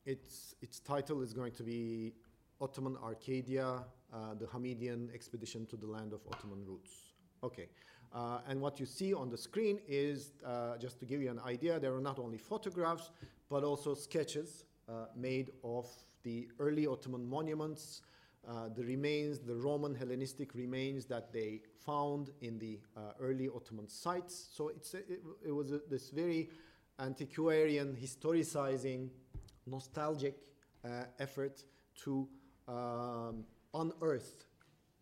its, 0.07 0.55
its 0.63 0.81
title 0.81 1.23
is 1.23 1.33
going 1.33 1.53
to 1.53 1.63
be 1.63 2.13
Ottoman 2.61 2.97
Arcadia, 3.03 3.85
uh, 4.13 4.35
the 4.35 4.47
Hamidian 4.47 5.13
expedition 5.15 5.67
to 5.67 5.77
the 5.77 5.87
land 5.87 6.13
of 6.13 6.21
Ottoman 6.33 6.65
roots. 6.65 6.91
Okay, 7.43 7.69
uh, 8.13 8.39
and 8.49 8.61
what 8.61 8.81
you 8.81 8.87
see 8.87 9.13
on 9.13 9.29
the 9.29 9.37
screen 9.37 9.81
is, 9.87 10.33
uh, 10.45 10.79
just 10.79 10.99
to 11.01 11.07
give 11.07 11.21
you 11.21 11.31
an 11.31 11.41
idea, 11.41 11.79
there 11.79 11.95
are 11.95 12.01
not 12.01 12.19
only 12.19 12.39
photographs, 12.39 13.11
but 13.51 13.65
also 13.65 13.95
sketches 13.95 14.65
made 15.17 15.51
of 15.63 15.87
the 16.23 16.47
early 16.59 16.87
Ottoman 16.87 17.27
monuments, 17.29 18.03
uh, 18.47 18.69
the 18.75 18.85
remains, 18.85 19.39
the 19.39 19.55
Roman 19.55 19.95
Hellenistic 19.95 20.55
remains 20.55 21.07
that 21.07 21.33
they 21.33 21.63
found 21.87 22.31
in 22.43 22.59
the 22.59 22.79
uh, 22.95 23.13
early 23.19 23.49
Ottoman 23.49 23.89
sites. 23.89 24.49
So 24.53 24.69
a, 24.69 24.99
it, 24.99 25.23
it, 25.47 25.51
was 25.51 25.73
a, 25.73 25.81
this 25.89 26.11
very 26.11 26.51
antiquarian, 26.99 27.97
historicizing, 27.97 29.09
nostalgic 29.67 30.37
uh, 30.85 31.05
effort 31.19 31.65
to 32.05 32.29
um, 32.69 33.45
unearth, 33.75 34.45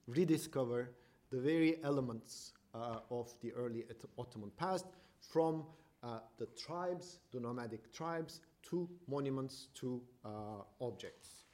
rediscover 0.06 0.90
the 1.30 1.38
very 1.38 1.76
elements 1.82 2.52
uh, 2.74 3.00
of 3.10 3.32
the 3.42 3.52
early 3.52 3.84
Ottoman 4.18 4.50
past 4.56 4.86
from 5.32 5.64
uh, 6.02 6.18
the 6.38 6.46
tribes, 6.58 7.20
the 7.32 7.40
nomadic 7.40 7.92
tribes, 7.92 8.40
to 8.62 8.88
monuments, 9.08 9.68
to 9.74 10.00
uh, 10.24 10.28
objects. 10.80 11.44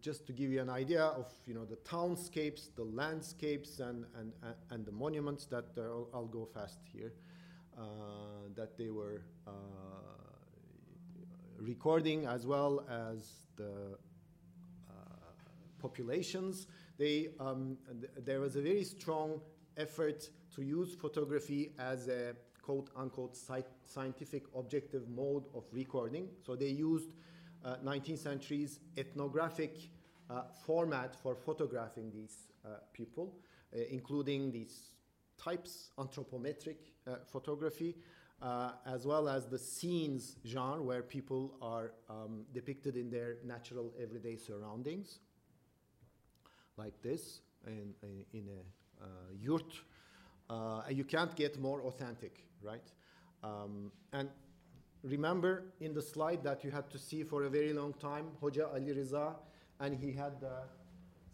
Just 0.00 0.26
to 0.26 0.32
give 0.32 0.50
you 0.50 0.60
an 0.60 0.68
idea 0.68 1.02
of 1.02 1.32
you 1.46 1.54
know, 1.54 1.64
the 1.64 1.76
townscapes, 1.76 2.68
the 2.76 2.84
landscapes, 2.84 3.80
and, 3.80 4.04
and, 4.18 4.32
and 4.70 4.84
the 4.84 4.92
monuments 4.92 5.46
that 5.46 5.64
I'll, 5.78 6.08
I'll 6.12 6.26
go 6.26 6.46
fast 6.52 6.80
here, 6.92 7.12
that 8.56 8.76
they 8.76 8.90
were 8.90 9.22
recording 11.58 12.26
as 12.26 12.46
well 12.46 12.84
as 12.90 13.42
the 13.56 13.96
populations, 15.80 16.66
they, 16.98 17.30
um, 17.40 17.78
th 18.00 18.24
there 18.28 18.40
was 18.40 18.56
a 18.56 18.62
very 18.70 18.84
strong 18.84 19.40
effort 19.76 20.30
to 20.54 20.62
use 20.62 20.94
photography 20.94 21.72
as 21.78 22.08
a 22.08 22.34
quote 22.62 22.90
unquote 22.96 23.36
scientific 23.84 24.44
objective 24.54 25.08
mode 25.08 25.44
of 25.54 25.64
recording. 25.72 26.28
So 26.44 26.56
they 26.56 26.68
used 26.68 27.10
uh, 27.64 27.76
19th 27.84 28.18
century's 28.18 28.80
ethnographic 28.96 29.74
uh, 30.28 30.42
format 30.66 31.16
for 31.22 31.34
photographing 31.34 32.10
these 32.12 32.36
uh, 32.64 32.68
people, 32.92 33.34
uh, 33.74 33.80
including 33.90 34.52
these 34.52 34.94
types, 35.36 35.90
anthropometric 35.98 36.76
uh, 37.06 37.16
photography, 37.26 37.96
uh, 38.42 38.72
as 38.86 39.06
well 39.06 39.28
as 39.28 39.46
the 39.46 39.58
scenes 39.58 40.36
genre 40.46 40.82
where 40.82 41.02
people 41.02 41.56
are 41.60 41.92
um, 42.08 42.44
depicted 42.54 42.96
in 42.96 43.10
their 43.10 43.36
natural 43.44 43.92
everyday 44.00 44.36
surroundings 44.36 45.18
like 46.84 47.00
this 47.02 47.40
in, 47.66 47.94
in 48.32 48.44
a 48.48 49.04
uh, 49.04 49.06
yurt. 49.46 49.72
Uh, 50.48 50.82
you 50.90 51.04
can't 51.04 51.34
get 51.36 51.60
more 51.60 51.82
authentic, 51.82 52.34
right? 52.62 52.88
Um, 53.42 53.92
and 54.12 54.28
remember 55.02 55.52
in 55.80 55.94
the 55.94 56.02
slide 56.02 56.42
that 56.44 56.64
you 56.64 56.70
had 56.70 56.90
to 56.90 56.98
see 56.98 57.22
for 57.22 57.44
a 57.44 57.50
very 57.50 57.72
long 57.72 57.92
time, 57.94 58.26
Hoja 58.42 58.64
Ali 58.74 58.92
Riza, 58.92 59.26
and 59.78 59.94
he 60.02 60.10
had 60.12 60.40
the 60.40 60.56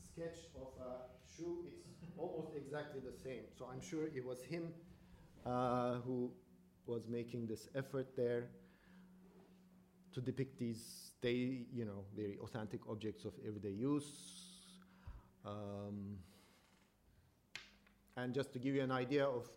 sketch 0.07 0.41
of 0.63 0.71
a 0.91 0.93
shoe. 1.33 1.57
It's 2.03 2.19
almost 2.19 2.53
exactly 2.57 3.01
the 3.01 3.17
same. 3.25 3.45
So 3.59 3.69
I'm 3.73 3.81
sure 3.81 4.05
it 4.19 4.25
was 4.25 4.43
him 4.43 4.65
uh, 5.45 5.95
who 6.07 6.31
was 6.87 7.03
making 7.09 7.47
this 7.47 7.69
effort 7.75 8.09
there 8.17 8.45
to 10.15 10.21
depict 10.21 10.59
these, 10.59 11.13
they, 11.21 11.67
you 11.73 11.85
know, 11.85 12.05
very 12.17 12.39
authentic 12.43 12.81
objects 12.89 13.25
of 13.25 13.33
everyday 13.47 13.77
use. 13.93 14.46
Um, 15.47 16.19
and 18.17 18.35
just 18.35 18.53
to 18.55 18.59
give 18.59 18.75
you 18.75 18.83
an 18.83 18.91
idea 18.91 19.25
of 19.25 19.49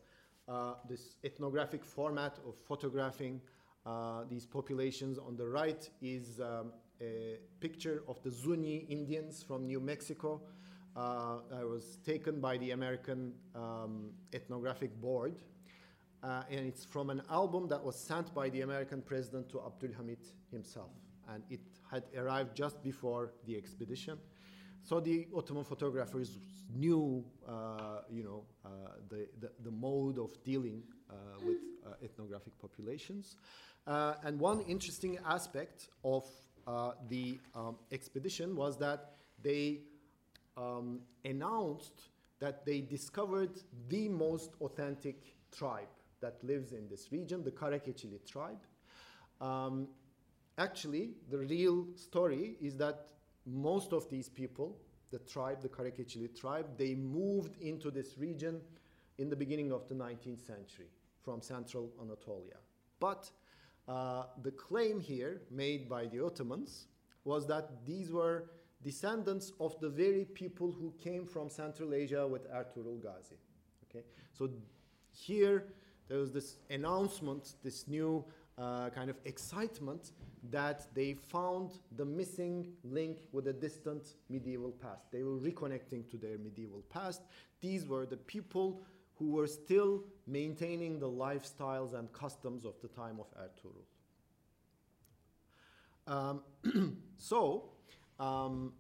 uh, 0.48 0.74
this 0.88 1.16
ethnographic 1.24 1.84
format 1.84 2.38
of 2.48 2.56
photographing 2.68 3.42
uh, 3.86 4.24
these 4.30 4.46
populations, 4.46 5.18
on 5.18 5.36
the 5.36 5.48
right 5.48 5.90
is 6.02 6.40
um, 6.40 6.72
a 7.02 7.38
picture 7.60 8.04
of 8.08 8.22
the 8.24 8.32
Zuni 8.32 8.86
Indians 8.90 9.44
from 9.44 9.66
New 9.66 9.80
Mexico. 9.80 10.42
Uh, 10.96 11.38
was 11.64 11.98
taken 12.04 12.42
by 12.42 12.58
the 12.58 12.72
American 12.72 13.32
um, 13.56 14.10
Ethnographic 14.34 15.00
Board. 15.00 15.36
Uh, 16.22 16.44
and 16.50 16.68
it's 16.68 16.84
from 16.84 17.10
an 17.10 17.22
album 17.30 17.70
that 17.70 17.82
was 17.82 17.96
sent 17.96 18.34
by 18.34 18.50
the 18.50 18.62
American 18.62 19.02
president 19.02 19.48
to 19.50 19.62
Abdul 19.62 19.92
Hamid 19.98 20.20
himself. 20.52 20.92
And 21.30 21.44
it 21.50 21.62
had 21.90 22.04
arrived 22.18 22.54
just 22.54 22.84
before 22.84 23.32
the 23.46 23.56
expedition. 23.56 24.18
So 24.84 25.00
the 25.00 25.28
Ottoman 25.36 25.64
photographers 25.64 26.38
knew, 26.76 27.24
uh, 27.48 28.02
you 28.10 28.24
know, 28.24 28.44
uh, 28.66 28.70
the, 29.10 29.28
the, 29.40 29.52
the, 29.64 29.72
mode 29.72 30.18
of 30.18 30.32
dealing 30.44 30.84
uh, 31.10 31.14
with 31.46 31.58
uh, 31.86 31.94
ethnographic 32.04 32.54
populations. 32.60 33.36
Uh, 33.88 34.14
and 34.24 34.40
one 34.40 34.62
interesting 34.62 35.18
aspect 35.26 35.90
of 36.04 36.26
the 37.10 37.40
um, 37.56 37.78
expedition 37.92 38.56
was 38.56 38.78
that 38.78 39.14
they 39.42 39.80
um, 40.56 41.00
announced 41.26 42.10
that 42.40 42.66
they 42.66 42.82
discovered 42.82 43.50
the 43.88 44.08
most 44.08 44.52
authentic 44.62 45.36
tribe 45.52 45.88
that 46.22 46.36
lives 46.44 46.74
in 46.74 46.88
this 46.90 47.12
region, 47.12 47.44
the 47.44 47.52
Karakechili 47.52 48.26
tribe. 48.26 48.60
Um, 49.42 49.88
actually, 50.58 51.12
the 51.30 51.40
real 51.40 51.88
story 51.96 52.56
is 52.62 52.76
that 52.78 53.08
most 53.52 53.94
of 53.94 54.10
these 54.10 54.30
people, 54.30 54.78
the 55.12 55.20
tribe, 55.20 55.62
the 55.62 55.70
Karakechili 55.70 56.40
tribe, 56.40 56.78
they 56.78 56.96
moved 56.96 57.62
into 57.62 57.92
this 57.92 58.18
region 58.18 58.62
in 59.18 59.30
the 59.30 59.36
beginning 59.36 59.72
of 59.72 59.88
the 59.88 59.96
19th 59.96 60.46
century 60.46 60.88
from 61.24 61.42
central 61.42 61.92
Anatolia. 62.02 62.58
But 63.00 63.30
uh, 63.88 64.24
the 64.44 64.52
claim 64.52 65.00
here 65.00 65.42
made 65.52 65.90
by 65.90 66.06
the 66.06 66.24
Ottomans 66.24 66.88
was 67.24 67.48
that 67.48 67.86
these 67.86 68.12
were 68.12 68.50
descendants 68.84 69.52
of 69.60 69.80
the 69.80 69.90
very 69.90 70.26
people 70.26 70.72
who 70.72 70.94
came 71.04 71.26
from 71.26 71.50
Central 71.50 71.94
Asia 71.94 72.26
with 72.26 72.50
Ertugrul 72.50 73.02
Ghazi. 73.02 73.36
Okay? 73.90 74.06
So 74.32 74.50
here 75.12 75.66
there 76.08 76.18
was 76.18 76.32
this 76.32 76.58
announcement, 76.70 77.56
this 77.64 77.88
new 77.88 78.24
uh, 78.60 78.90
kind 78.90 79.10
of 79.10 79.18
excitement 79.26 80.12
that 80.52 80.88
they 80.94 81.14
found 81.14 81.80
the 81.96 82.06
missing 82.06 82.68
link 82.84 83.20
with 83.32 83.48
a 83.48 83.54
distant 83.54 84.16
medieval 84.30 84.72
past. 84.72 85.12
They 85.12 85.24
were 85.24 85.38
reconnecting 85.38 86.10
to 86.12 86.18
their 86.18 86.38
medieval 86.38 86.84
past. 86.90 87.22
These 87.62 87.88
were 87.88 88.06
the 88.06 88.18
people 88.18 88.82
who 89.16 89.32
were 89.32 89.48
still 89.48 90.04
maintaining 90.28 91.00
the 91.00 91.10
lifestyles 91.10 91.94
and 91.94 92.12
customs 92.14 92.66
of 92.66 92.74
the 92.82 92.88
time 92.88 93.20
of 93.20 93.28
Ertugrul. 93.38 93.86
Um, 96.08 96.98
so, 97.18 97.70
um, 98.20 98.74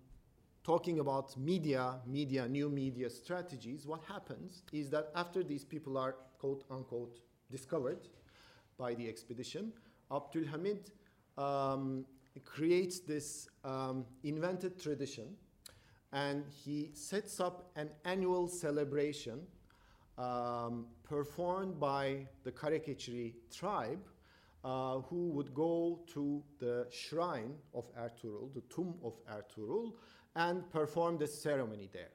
talking 0.63 0.99
about 0.99 1.37
media, 1.37 1.99
media, 2.07 2.47
new 2.47 2.69
media 2.69 3.09
strategies, 3.09 3.85
what 3.85 4.01
happens 4.07 4.63
is 4.71 4.89
that 4.89 5.11
after 5.15 5.43
these 5.43 5.63
people 5.63 5.97
are 5.97 6.15
quote 6.39 6.63
unquote 6.71 7.19
discovered 7.51 8.07
by 8.79 8.95
the 8.95 9.07
expedition, 9.07 9.73
Abdul 10.11 10.45
Hamid 10.45 10.91
um, 11.37 12.05
creates 12.45 13.01
this 13.01 13.49
um, 13.63 14.05
invented 14.23 14.81
tradition 14.81 15.35
and 16.11 16.43
he 16.65 16.89
sets 16.93 17.39
up 17.39 17.69
an 17.75 17.89
annual 18.05 18.47
celebration 18.47 19.41
um, 20.17 20.87
performed 21.03 21.79
by 21.79 22.27
the 22.43 22.51
Karakechili 22.51 23.33
tribe 23.55 23.99
uh, 24.63 24.99
who 25.01 25.29
would 25.29 25.53
go 25.53 25.99
to 26.13 26.43
the 26.59 26.87
shrine 26.89 27.53
of 27.73 27.85
Ertugrul, 27.95 28.53
the 28.53 28.61
tomb 28.73 28.95
of 29.03 29.13
Ertugrul, 29.27 29.93
and 30.35 30.69
perform 30.71 31.17
the 31.17 31.27
ceremony 31.27 31.89
there. 31.93 32.11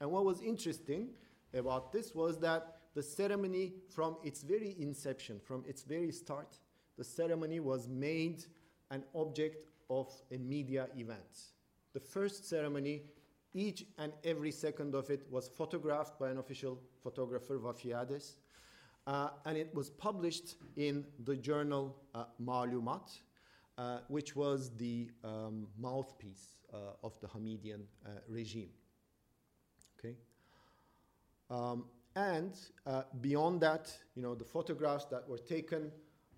And 0.00 0.10
what 0.10 0.24
was 0.24 0.42
interesting 0.42 1.08
about 1.54 1.92
this 1.92 2.14
was 2.14 2.38
that 2.40 2.76
the 2.94 3.02
ceremony, 3.02 3.74
from 3.88 4.16
its 4.24 4.42
very 4.42 4.74
inception, 4.78 5.40
from 5.40 5.64
its 5.66 5.82
very 5.82 6.10
start, 6.10 6.58
the 6.98 7.04
ceremony 7.04 7.60
was 7.60 7.88
made 7.88 8.44
an 8.90 9.04
object 9.14 9.68
of 9.88 10.12
a 10.32 10.38
media 10.38 10.88
event. 10.96 11.52
The 11.92 12.00
first 12.00 12.48
ceremony, 12.48 13.02
each 13.54 13.84
and 13.98 14.12
every 14.24 14.50
second 14.50 14.94
of 14.94 15.10
it 15.10 15.26
was 15.30 15.48
photographed 15.48 16.18
by 16.18 16.30
an 16.30 16.38
official 16.38 16.80
photographer, 17.02 17.58
Vafiades, 17.58 18.34
uh, 19.06 19.30
and 19.44 19.56
it 19.56 19.74
was 19.74 19.90
published 19.90 20.56
in 20.76 21.04
the 21.24 21.36
journal 21.36 21.96
uh, 22.14 22.24
Malumat, 22.42 23.18
uh, 23.78 23.98
which 24.08 24.36
was 24.36 24.70
the 24.76 25.10
um, 25.24 25.66
mouthpiece 25.78 26.58
uh, 26.72 26.92
of 27.02 27.18
the 27.20 27.26
Hamidian 27.26 27.82
uh, 28.04 28.10
regime. 28.28 28.68
Um, 31.50 31.84
and 32.16 32.58
uh, 32.86 33.02
beyond 33.20 33.60
that, 33.60 33.92
you 34.14 34.22
know, 34.22 34.34
the 34.34 34.44
photographs 34.44 35.04
that 35.06 35.28
were 35.28 35.38
taken 35.38 35.90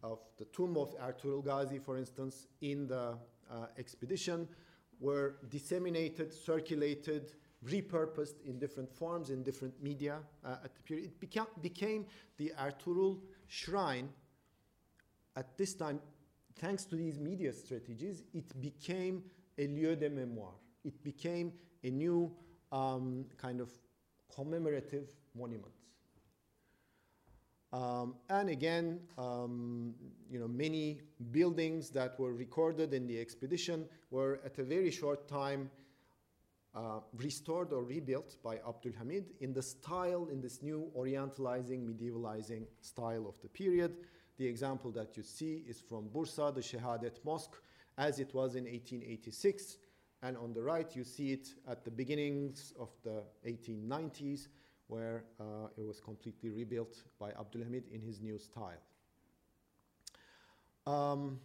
of 0.03 0.21
the 0.39 0.45
tomb 0.47 0.77
of 0.77 0.95
Ertugrul 0.99 1.45
Ghazi, 1.45 1.79
for 1.79 1.97
instance, 1.97 2.47
in 2.61 2.89
the 2.89 3.17
uh, 3.51 3.67
expedition 3.79 4.49
were 5.01 5.37
disseminated, 5.49 6.33
circulated, 6.33 7.35
repurposed 7.65 8.45
in 8.45 8.59
different 8.59 8.91
forms, 8.93 9.31
in 9.31 9.43
different 9.43 9.81
media 9.83 10.19
uh, 10.45 10.57
at 10.65 10.75
the 10.75 10.81
period. 10.81 11.07
It 11.07 11.21
became, 11.21 11.47
became 11.61 12.07
the 12.37 12.53
Ertugrul 12.59 13.19
shrine 13.47 14.09
at 15.37 15.57
this 15.57 15.75
time, 15.75 16.01
thanks 16.57 16.85
to 16.87 16.97
these 16.97 17.19
media 17.19 17.53
strategies, 17.53 18.23
it 18.35 18.61
became 18.61 19.23
a 19.59 19.67
lieu 19.67 19.97
de 19.97 20.11
mémoire. 20.11 20.55
It 20.85 21.03
became 21.03 21.53
a 21.85 21.91
new 21.91 22.31
um, 22.71 23.27
kind 23.39 23.61
of 23.61 23.71
commemorative 24.35 25.09
monuments. 25.35 25.83
Um, 27.73 28.17
and 28.29 28.51
again, 28.51 29.01
um, 29.17 29.95
you 30.31 30.39
know, 30.39 30.49
many 30.49 31.01
buildings 31.31 31.89
that 31.91 32.19
were 32.21 32.35
recorded 32.35 32.93
in 32.93 33.07
the 33.07 33.19
expedition 33.19 33.87
were 34.11 34.41
at 34.45 34.59
a 34.59 34.63
very 34.63 34.91
short 34.91 35.27
time 35.27 35.71
uh, 36.75 37.01
restored 37.17 37.73
or 37.73 37.83
rebuilt 37.83 38.37
by 38.43 38.57
Abdul 38.67 38.93
Hamid 38.99 39.33
in 39.41 39.53
the 39.53 39.63
style, 39.63 40.29
in 40.31 40.41
this 40.41 40.63
new 40.63 40.91
orientalizing, 40.97 41.87
medievalizing 41.87 42.65
style 42.81 43.27
of 43.27 43.41
the 43.41 43.49
period. 43.49 43.97
The 44.39 44.47
example 44.47 44.91
that 44.93 45.17
you 45.17 45.23
see 45.23 45.65
is 45.67 45.81
from 45.81 46.09
Bursa, 46.09 46.55
the 46.55 46.61
Shahadet 46.61 47.25
Mosque, 47.25 47.57
as 47.99 48.19
it 48.19 48.35
was 48.35 48.55
in 48.55 48.65
1886. 48.65 49.77
And 50.23 50.37
on 50.37 50.53
the 50.53 50.63
right, 50.63 50.95
you 50.95 51.03
see 51.03 51.33
it 51.33 51.49
at 51.69 51.85
the 51.85 51.91
beginnings 51.91 52.73
of 52.79 52.91
the 53.03 53.25
1890s 53.47 54.47
where 54.87 55.25
uh, 55.41 55.69
it 55.77 55.85
was 55.85 56.01
completely 56.01 56.51
rebuilt 56.51 57.03
by 57.19 57.31
Abdul 57.31 57.65
Hamid 57.65 57.85
in 57.91 58.01
his 58.01 58.21
new 58.21 58.39
style. 58.39 58.83
Um, 60.87 61.41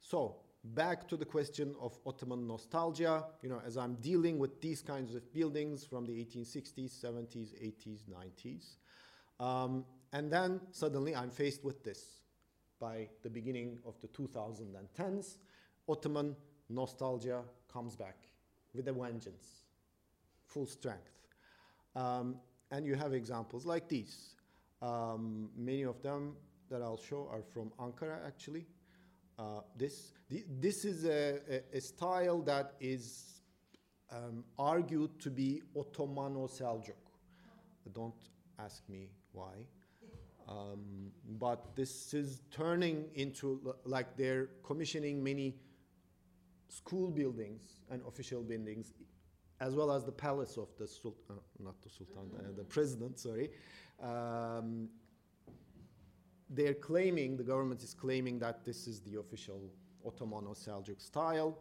so, 0.00 0.36
back 0.62 1.08
to 1.08 1.16
the 1.16 1.24
question 1.24 1.74
of 1.80 1.98
Ottoman 2.04 2.46
nostalgia, 2.46 3.24
you 3.42 3.48
know, 3.48 3.62
as 3.66 3.76
I'm 3.76 3.94
dealing 3.96 4.38
with 4.38 4.60
these 4.60 4.82
kinds 4.82 5.14
of 5.14 5.32
buildings 5.32 5.84
from 5.84 6.04
the 6.04 6.12
1860s, 6.12 7.02
70s, 7.02 7.54
80s, 7.62 8.00
90s, 8.04 9.44
um, 9.44 9.84
and 10.12 10.30
then 10.30 10.60
suddenly 10.72 11.16
I'm 11.16 11.30
faced 11.30 11.64
with 11.64 11.82
this. 11.82 12.20
By 12.78 13.08
the 13.22 13.30
beginning 13.30 13.78
of 13.86 14.00
the 14.00 14.08
2010s, 14.08 15.36
Ottoman 15.88 16.34
nostalgia 16.70 17.42
comes 17.72 17.96
back 17.96 18.16
with 18.74 18.88
a 18.88 18.92
vengeance, 18.92 19.66
full 20.46 20.66
strength. 20.66 21.10
Um, 21.96 22.36
and 22.70 22.86
you 22.86 22.94
have 22.94 23.12
examples 23.12 23.66
like 23.66 23.88
these. 23.88 24.36
Um, 24.80 25.50
many 25.56 25.82
of 25.82 26.00
them 26.02 26.36
that 26.70 26.82
I'll 26.82 26.96
show 26.96 27.28
are 27.30 27.42
from 27.42 27.72
Ankara, 27.80 28.24
actually. 28.26 28.66
Uh, 29.38 29.60
this, 29.76 30.12
the, 30.28 30.44
this 30.60 30.84
is 30.84 31.04
a, 31.04 31.40
a, 31.50 31.76
a, 31.78 31.80
style 31.80 32.42
that 32.42 32.74
is 32.78 33.42
um, 34.12 34.44
argued 34.58 35.18
to 35.20 35.30
be 35.30 35.62
Ottomano-Seljuk. 35.74 36.92
Don't 37.94 38.14
ask 38.58 38.82
me 38.88 39.08
why. 39.32 39.66
Um, 40.48 41.10
but 41.38 41.74
this 41.74 42.12
is 42.12 42.42
turning 42.50 43.06
into, 43.14 43.74
like 43.84 44.16
they're 44.16 44.48
commissioning 44.62 45.22
many 45.22 45.56
school 46.70 47.10
buildings 47.10 47.80
and 47.90 48.00
official 48.06 48.42
buildings 48.42 48.92
as 49.60 49.74
well 49.74 49.92
as 49.92 50.04
the 50.04 50.12
palace 50.12 50.56
of 50.56 50.68
the 50.78 50.86
sultan, 50.86 51.20
uh, 51.28 51.34
not 51.62 51.74
the 51.82 51.90
sultan, 51.90 52.30
uh, 52.38 52.42
the 52.56 52.64
president, 52.64 53.18
sorry. 53.18 53.50
Um, 54.02 54.88
they're 56.48 56.74
claiming, 56.74 57.36
the 57.36 57.44
government 57.44 57.82
is 57.82 57.92
claiming 57.92 58.38
that 58.38 58.64
this 58.64 58.86
is 58.86 59.00
the 59.00 59.20
official 59.20 59.70
Ottoman 60.04 60.46
or 60.46 60.54
Seljuk 60.54 61.00
style. 61.00 61.58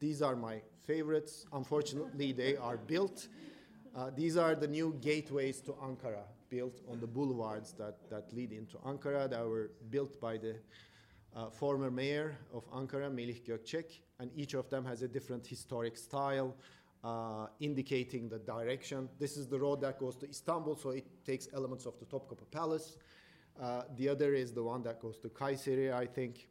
These 0.00 0.22
are 0.22 0.34
my 0.34 0.60
favorites. 0.84 1.46
Unfortunately, 1.52 2.32
they 2.32 2.56
are 2.56 2.76
built. 2.76 3.28
Uh, 3.94 4.10
these 4.14 4.36
are 4.36 4.54
the 4.54 4.66
new 4.66 4.98
gateways 5.00 5.60
to 5.62 5.72
Ankara, 5.72 6.24
built 6.50 6.82
on 6.90 7.00
the 7.00 7.06
boulevards 7.06 7.72
that, 7.74 8.10
that 8.10 8.32
lead 8.32 8.52
into 8.52 8.76
Ankara, 8.78 9.30
that 9.30 9.46
were 9.46 9.70
built 9.88 10.20
by 10.20 10.36
the 10.36 10.56
uh, 11.36 11.50
former 11.50 11.90
mayor 11.90 12.38
of 12.52 12.68
Ankara, 12.72 13.10
Melih 13.10 13.42
Gökçek, 13.44 14.00
and 14.18 14.30
each 14.34 14.54
of 14.54 14.68
them 14.70 14.84
has 14.84 15.02
a 15.02 15.08
different 15.08 15.46
historic 15.46 15.96
style 15.96 16.54
uh, 17.04 17.46
indicating 17.60 18.28
the 18.28 18.38
direction. 18.38 19.08
This 19.18 19.36
is 19.36 19.46
the 19.46 19.58
road 19.58 19.80
that 19.82 20.00
goes 20.00 20.16
to 20.16 20.28
Istanbul, 20.28 20.76
so 20.76 20.90
it 20.90 21.06
takes 21.24 21.48
elements 21.52 21.86
of 21.86 21.98
the 21.98 22.06
Topkapı 22.06 22.50
Palace. 22.50 22.96
Uh, 23.60 23.82
the 23.96 24.08
other 24.08 24.34
is 24.34 24.52
the 24.52 24.62
one 24.62 24.82
that 24.82 25.00
goes 25.00 25.18
to 25.18 25.28
Kayseri, 25.28 25.92
I 25.92 26.06
think. 26.06 26.48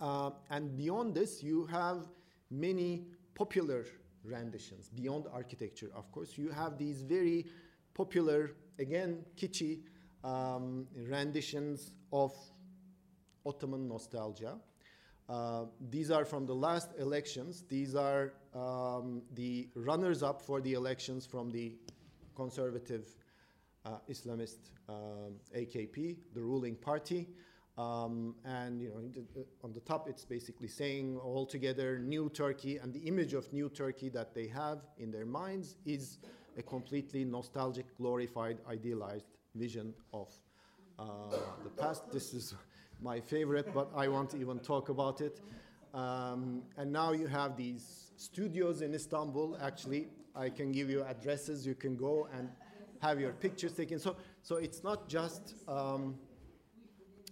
Uh, 0.00 0.30
and 0.50 0.76
beyond 0.76 1.14
this, 1.14 1.42
you 1.42 1.66
have 1.66 2.06
many 2.50 3.06
popular 3.34 3.84
renditions, 4.24 4.88
beyond 4.88 5.26
architecture, 5.32 5.90
of 5.94 6.10
course. 6.12 6.38
You 6.38 6.50
have 6.50 6.78
these 6.78 7.02
very 7.02 7.46
popular, 7.94 8.52
again, 8.78 9.24
kitschy 9.36 9.80
um, 10.24 10.86
renditions 10.96 11.92
of 12.12 12.32
Ottoman 13.48 13.88
nostalgia. 13.88 14.58
Uh, 15.28 15.64
these 15.90 16.10
are 16.10 16.24
from 16.24 16.46
the 16.46 16.54
last 16.54 16.90
elections. 16.98 17.64
These 17.68 17.94
are 17.94 18.32
um, 18.54 19.22
the 19.34 19.68
runners 19.74 20.22
up 20.22 20.40
for 20.40 20.60
the 20.60 20.72
elections 20.72 21.26
from 21.26 21.50
the 21.50 21.74
conservative 22.34 23.06
uh, 23.84 23.98
Islamist 24.08 24.70
um, 24.88 25.34
AKP, 25.54 26.16
the 26.34 26.42
ruling 26.42 26.76
party. 26.76 27.28
Um, 27.76 28.34
and 28.44 28.82
you 28.82 28.88
know, 28.88 29.44
on 29.62 29.72
the 29.72 29.80
top, 29.80 30.08
it's 30.08 30.24
basically 30.24 30.66
saying 30.68 31.16
all 31.18 31.46
together 31.46 31.98
new 31.98 32.28
Turkey, 32.28 32.78
and 32.78 32.92
the 32.92 33.00
image 33.00 33.34
of 33.34 33.52
new 33.52 33.68
Turkey 33.68 34.08
that 34.08 34.34
they 34.34 34.48
have 34.48 34.78
in 34.98 35.12
their 35.12 35.26
minds 35.26 35.76
is 35.84 36.18
a 36.56 36.62
completely 36.62 37.24
nostalgic, 37.24 37.86
glorified, 37.96 38.58
idealized 38.68 39.26
vision 39.54 39.94
of 40.12 40.28
uh, 40.98 41.04
the 41.62 41.70
past. 41.70 42.10
This 42.10 42.34
is 42.34 42.54
my 43.00 43.20
favorite, 43.20 43.72
but 43.72 43.90
I 43.94 44.08
won't 44.08 44.34
even 44.34 44.58
talk 44.58 44.88
about 44.88 45.20
it. 45.20 45.40
Um, 45.94 46.62
and 46.76 46.92
now 46.92 47.12
you 47.12 47.26
have 47.26 47.56
these 47.56 48.12
studios 48.16 48.82
in 48.82 48.94
Istanbul. 48.94 49.56
Actually, 49.60 50.08
I 50.34 50.50
can 50.50 50.72
give 50.72 50.90
you 50.90 51.04
addresses. 51.04 51.66
You 51.66 51.74
can 51.74 51.96
go 51.96 52.28
and 52.32 52.48
have 53.00 53.20
your 53.20 53.32
pictures 53.32 53.72
taken. 53.72 53.98
So, 53.98 54.16
so 54.42 54.56
it's 54.56 54.82
not 54.82 55.08
just 55.08 55.54
um, 55.66 56.16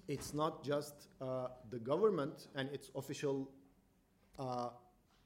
it's 0.09 0.33
not 0.35 0.64
just 0.64 1.09
uh, 1.21 1.49
the 1.71 1.79
government 1.79 2.47
and 2.55 2.69
its 2.71 2.91
official 2.95 3.51
uh, 4.39 4.69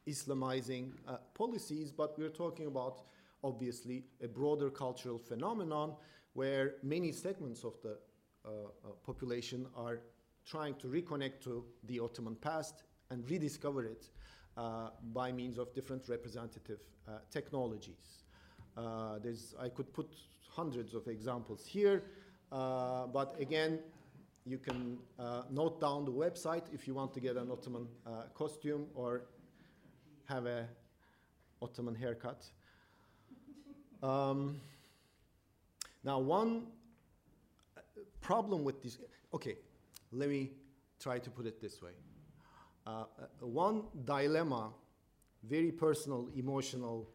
Islamizing 0.09 0.93
uh, 1.07 1.18
policies, 1.34 1.93
but 1.93 2.18
we're 2.18 2.30
talking 2.30 2.66
about 2.66 3.03
obviously 3.45 4.05
a 4.22 4.28
broader 4.28 4.70
cultural 4.70 5.18
phenomenon 5.18 5.95
where 6.32 6.76
many 6.82 7.12
segments 7.12 7.64
of 7.64 7.74
the 7.82 7.99
uh, 8.45 8.49
uh, 8.49 8.93
population 9.05 9.66
are 9.76 10.01
trying 10.47 10.74
to 10.76 10.86
reconnect 10.86 11.43
to 11.45 11.64
the 11.84 12.01
Ottoman 12.01 12.36
past 12.36 12.82
and 13.11 13.28
rediscover 13.30 13.84
it 13.84 14.09
uh, 14.57 14.91
by 15.12 15.32
means 15.32 15.59
of 15.59 15.74
different 15.74 16.09
representative 16.09 16.80
uh, 17.09 17.18
technologies. 17.30 18.24
Uh, 18.76 19.18
there's, 19.22 19.55
I 19.61 19.68
could 19.68 19.93
put 19.93 20.09
hundreds 20.49 20.95
of 20.95 21.07
examples 21.09 21.66
here, 21.66 22.03
uh, 22.53 23.07
but 23.07 23.34
again, 23.41 23.78
you 24.45 24.59
can 24.59 24.99
uh, 25.18 25.43
note 25.51 25.80
down 25.80 26.05
the 26.05 26.12
website 26.12 26.64
if 26.72 26.86
you 26.86 26.95
want 26.95 27.12
to 27.14 27.20
get 27.20 27.36
an 27.36 27.51
Ottoman 27.51 27.86
uh, 28.07 28.22
costume 28.34 28.86
or 28.95 29.22
have 30.24 30.47
a 30.47 30.66
Ottoman 31.62 31.95
haircut. 31.95 32.45
Um, 34.03 34.61
now, 36.03 36.18
one 36.18 36.66
problem 38.20 38.64
with 38.64 38.82
this, 38.82 38.99
okay, 39.34 39.57
let 40.12 40.28
me 40.28 40.50
try 40.98 41.18
to 41.18 41.30
put 41.30 41.46
it 41.46 41.61
this 41.61 41.80
way. 41.82 41.92
Uh, 42.86 43.04
one 43.40 43.84
dilemma, 44.04 44.70
very 45.42 45.70
personal, 45.70 46.28
emotional 46.36 47.08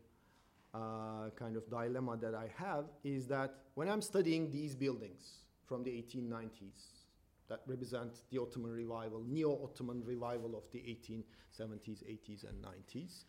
uh, 0.73 1.29
kind 1.35 1.55
of 1.55 1.69
dilemma 1.69 2.17
that 2.17 2.35
I 2.35 2.49
have 2.57 2.85
is 3.03 3.27
that 3.27 3.53
when 3.75 3.89
I'm 3.89 4.01
studying 4.01 4.51
these 4.51 4.75
buildings 4.75 5.43
from 5.65 5.83
the 5.83 5.91
1890s 5.91 7.05
that 7.49 7.61
represent 7.67 8.21
the 8.31 8.39
Ottoman 8.39 8.71
revival, 8.71 9.23
neo 9.27 9.59
Ottoman 9.63 10.03
revival 10.03 10.55
of 10.55 10.69
the 10.71 10.79
1870s, 10.79 12.03
80s, 12.03 12.45
and 12.49 12.63
90s, 12.63 13.23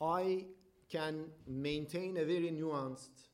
I 0.00 0.46
can 0.90 1.26
maintain 1.46 2.16
a 2.18 2.24
very 2.24 2.50
nuanced, 2.50 3.28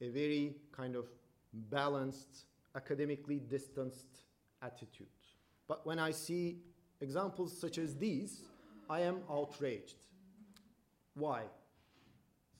a 0.00 0.08
very 0.08 0.56
kind 0.72 0.96
of 0.96 1.06
balanced, 1.52 2.46
academically 2.74 3.38
distanced 3.38 4.24
attitude. 4.62 5.06
But 5.68 5.86
when 5.86 5.98
I 5.98 6.12
see 6.12 6.58
examples 7.00 7.58
such 7.58 7.78
as 7.78 7.96
these, 7.96 8.42
I 8.88 9.00
am 9.00 9.18
outraged. 9.30 9.96
Why? 11.14 11.42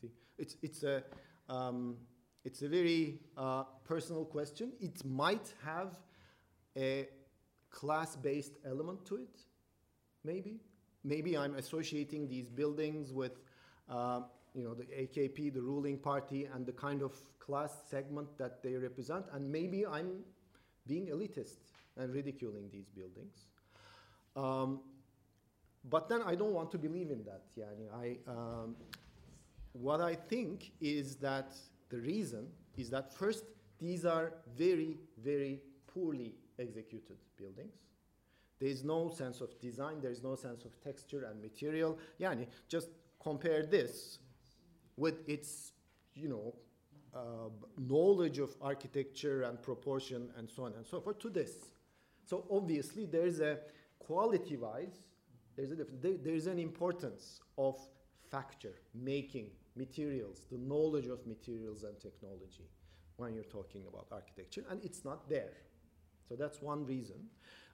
See, 0.00 0.10
it's, 0.38 0.56
it's, 0.62 0.82
a, 0.82 1.02
um, 1.48 1.96
it's 2.44 2.62
a 2.62 2.68
very 2.68 3.20
uh, 3.36 3.64
personal 3.84 4.24
question. 4.24 4.72
It 4.80 5.04
might 5.04 5.52
have 5.64 5.94
a 6.76 7.08
class 7.70 8.16
based 8.16 8.52
element 8.64 9.04
to 9.06 9.16
it, 9.16 9.40
maybe. 10.24 10.60
Maybe 11.04 11.36
I'm 11.36 11.54
associating 11.54 12.28
these 12.28 12.48
buildings 12.48 13.12
with 13.12 13.40
uh, 13.88 14.22
you 14.54 14.64
know, 14.64 14.74
the 14.74 14.84
AKP, 14.84 15.52
the 15.52 15.60
ruling 15.60 15.98
party, 15.98 16.48
and 16.52 16.66
the 16.66 16.72
kind 16.72 17.02
of 17.02 17.12
class 17.38 17.72
segment 17.88 18.26
that 18.38 18.62
they 18.62 18.74
represent, 18.74 19.26
and 19.32 19.52
maybe 19.52 19.86
I'm 19.86 20.24
being 20.86 21.06
elitist 21.06 21.58
and 21.96 22.12
ridiculing 22.12 22.68
these 22.70 22.88
buildings. 22.88 23.46
Um, 24.34 24.80
but 25.88 26.08
then 26.08 26.22
I 26.22 26.34
don't 26.34 26.52
want 26.52 26.70
to 26.72 26.78
believe 26.78 27.10
in 27.10 27.24
that. 27.24 27.42
I, 27.94 28.18
um, 28.28 28.76
what 29.72 30.00
I 30.00 30.14
think 30.14 30.72
is 30.80 31.16
that 31.16 31.54
the 31.88 31.98
reason 31.98 32.48
is 32.76 32.90
that 32.90 33.14
first, 33.14 33.44
these 33.78 34.04
are 34.04 34.32
very, 34.56 34.96
very 35.22 35.60
poorly 35.86 36.34
executed 36.58 37.16
buildings. 37.36 37.74
There 38.58 38.68
is 38.68 38.84
no 38.84 39.10
sense 39.10 39.40
of 39.40 39.58
design, 39.60 40.00
there 40.00 40.10
is 40.10 40.22
no 40.22 40.34
sense 40.34 40.64
of 40.64 40.80
texture 40.82 41.26
and 41.30 41.40
material. 41.42 41.98
Yani, 42.18 42.46
just 42.68 42.88
compare 43.22 43.64
this 43.64 44.18
with 44.96 45.28
its, 45.28 45.72
you 46.14 46.28
know, 46.28 46.54
uh, 47.14 47.48
knowledge 47.78 48.38
of 48.38 48.56
architecture 48.60 49.42
and 49.42 49.62
proportion 49.62 50.30
and 50.36 50.48
so 50.50 50.64
on 50.64 50.72
and 50.74 50.86
so 50.86 51.00
forth 51.00 51.18
to 51.18 51.28
this. 51.28 51.52
So 52.26 52.44
obviously 52.50 53.06
there's 53.06 53.40
a 53.40 53.58
quality-wise, 53.98 55.06
there's 55.56 55.70
a 55.70 55.76
there, 55.76 56.18
there's 56.22 56.46
an 56.46 56.58
importance 56.58 57.40
of 57.56 57.80
facture, 58.32 58.74
making, 58.94 59.46
materials, 59.76 60.46
the 60.50 60.58
knowledge 60.58 61.06
of 61.06 61.26
materials 61.26 61.84
and 61.84 61.98
technology 62.00 62.68
when 63.16 63.32
you're 63.32 63.44
talking 63.44 63.84
about 63.88 64.08
architecture, 64.12 64.64
and 64.70 64.84
it's 64.84 65.04
not 65.04 65.28
there. 65.28 65.52
So 66.28 66.34
that's 66.34 66.60
one 66.60 66.84
reason. 66.84 67.16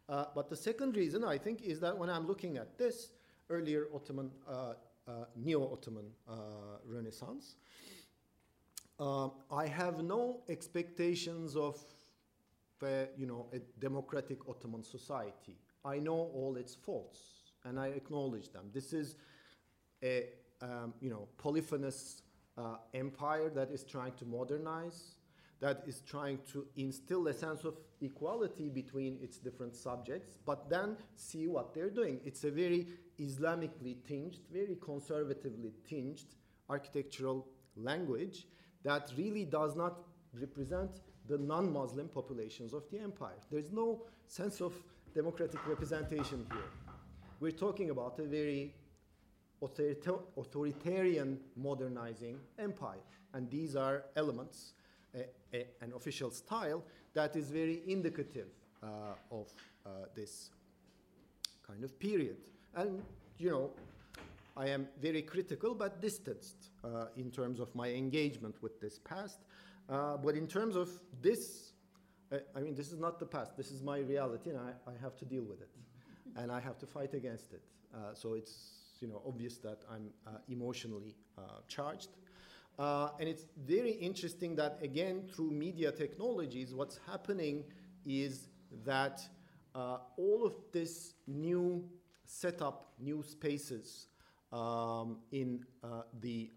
Uh, 0.08 0.26
but 0.34 0.50
the 0.50 0.56
second 0.56 0.96
reason, 0.96 1.24
I 1.24 1.38
think, 1.38 1.62
is 1.62 1.80
that 1.80 1.96
when 1.96 2.10
I'm 2.10 2.26
looking 2.26 2.58
at 2.58 2.76
this 2.78 3.08
earlier 3.50 3.86
Ottoman, 3.94 4.30
uh, 4.48 4.74
uh, 5.08 5.24
neo-Ottoman 5.36 6.04
uh, 6.28 6.34
Renaissance, 6.84 7.56
uh, 9.00 9.28
I 9.50 9.66
have 9.66 10.02
no 10.02 10.42
expectations 10.48 11.56
of, 11.56 11.82
you 13.16 13.26
know, 13.26 13.46
a 13.52 13.58
democratic 13.80 14.48
Ottoman 14.48 14.82
society. 14.82 15.56
I 15.84 15.98
know 15.98 16.30
all 16.34 16.56
its 16.56 16.74
faults, 16.74 17.20
and 17.64 17.78
I 17.78 17.88
acknowledge 17.88 18.52
them. 18.52 18.70
This 18.72 18.92
is 18.92 19.16
a 20.02 20.26
um, 20.60 20.94
you 21.00 21.10
know, 21.10 21.28
polyphonous 21.38 22.22
uh, 22.56 22.76
empire 22.94 23.50
that 23.50 23.70
is 23.70 23.84
trying 23.84 24.12
to 24.12 24.24
modernize, 24.24 25.16
that 25.60 25.82
is 25.86 26.00
trying 26.00 26.38
to 26.52 26.66
instill 26.76 27.26
a 27.28 27.32
sense 27.32 27.64
of 27.64 27.74
equality 28.00 28.68
between 28.68 29.18
its 29.22 29.38
different 29.38 29.74
subjects, 29.76 30.38
but 30.44 30.68
then 30.68 30.96
see 31.14 31.46
what 31.46 31.74
they're 31.74 31.90
doing. 31.90 32.20
It's 32.24 32.44
a 32.44 32.50
very 32.50 32.86
Islamically 33.18 33.96
tinged, 34.06 34.38
very 34.52 34.76
conservatively 34.80 35.72
tinged 35.88 36.34
architectural 36.68 37.46
language 37.76 38.46
that 38.82 39.12
really 39.16 39.44
does 39.44 39.76
not 39.76 40.00
represent 40.40 40.90
the 41.28 41.38
non-Muslim 41.38 42.08
populations 42.08 42.72
of 42.72 42.82
the 42.90 42.98
empire. 42.98 43.38
There's 43.50 43.72
no 43.72 44.02
sense 44.26 44.60
of 44.60 44.72
democratic 45.14 45.66
representation 45.66 46.46
here. 46.50 46.70
We're 47.40 47.52
talking 47.52 47.90
about 47.90 48.18
a 48.18 48.24
very 48.24 48.74
authoritarian 49.62 51.38
modernizing 51.56 52.38
empire. 52.58 52.98
And 53.34 53.50
these 53.50 53.76
are 53.76 54.04
elements, 54.16 54.74
an 55.14 55.92
official 55.94 56.30
style 56.30 56.82
that 57.14 57.36
is 57.36 57.50
very 57.50 57.82
indicative 57.86 58.48
uh, 58.82 58.86
of 59.30 59.48
uh, 59.84 59.90
this 60.14 60.50
kind 61.66 61.84
of 61.84 61.98
period. 61.98 62.36
And, 62.74 63.02
you 63.38 63.50
know, 63.50 63.70
I 64.56 64.68
am 64.68 64.88
very 65.00 65.22
critical 65.22 65.74
but 65.74 66.00
distanced 66.00 66.70
uh, 66.84 67.06
in 67.16 67.30
terms 67.30 67.60
of 67.60 67.74
my 67.74 67.88
engagement 67.88 68.56
with 68.62 68.80
this 68.80 68.98
past. 68.98 69.38
Uh, 69.88 70.16
but 70.16 70.36
in 70.36 70.46
terms 70.46 70.76
of 70.76 70.90
this, 71.20 71.72
uh, 72.30 72.38
I 72.56 72.60
mean, 72.60 72.74
this 72.74 72.92
is 72.92 72.98
not 72.98 73.18
the 73.18 73.26
past. 73.26 73.56
This 73.56 73.70
is 73.70 73.82
my 73.82 73.98
reality, 73.98 74.50
and 74.50 74.58
I, 74.58 74.90
I 74.90 74.94
have 75.02 75.16
to 75.18 75.24
deal 75.24 75.42
with 75.42 75.60
it. 75.60 75.70
and 76.36 76.50
I 76.50 76.60
have 76.60 76.78
to 76.78 76.86
fight 76.86 77.14
against 77.14 77.52
it. 77.52 77.62
Uh, 77.94 78.14
so 78.14 78.34
it's 78.34 78.82
you 79.00 79.08
know, 79.08 79.20
obvious 79.26 79.58
that 79.58 79.80
I'm 79.90 80.10
uh, 80.26 80.38
emotionally 80.48 81.16
uh, 81.36 81.42
charged. 81.68 82.08
Uh, 82.78 83.10
and 83.20 83.28
it's 83.28 83.44
very 83.66 83.90
interesting 83.90 84.56
that, 84.56 84.78
again, 84.80 85.28
through 85.34 85.50
media 85.50 85.92
technologies, 85.92 86.74
what's 86.74 86.98
happening 87.10 87.64
is 88.06 88.48
that 88.84 89.20
all 89.74 90.42
of 90.44 90.54
this 90.72 91.14
new 91.26 91.84
setup, 92.24 92.92
new 92.98 93.22
spaces 93.22 94.06
um, 94.52 95.18
in 95.32 95.64
the, 96.20 96.50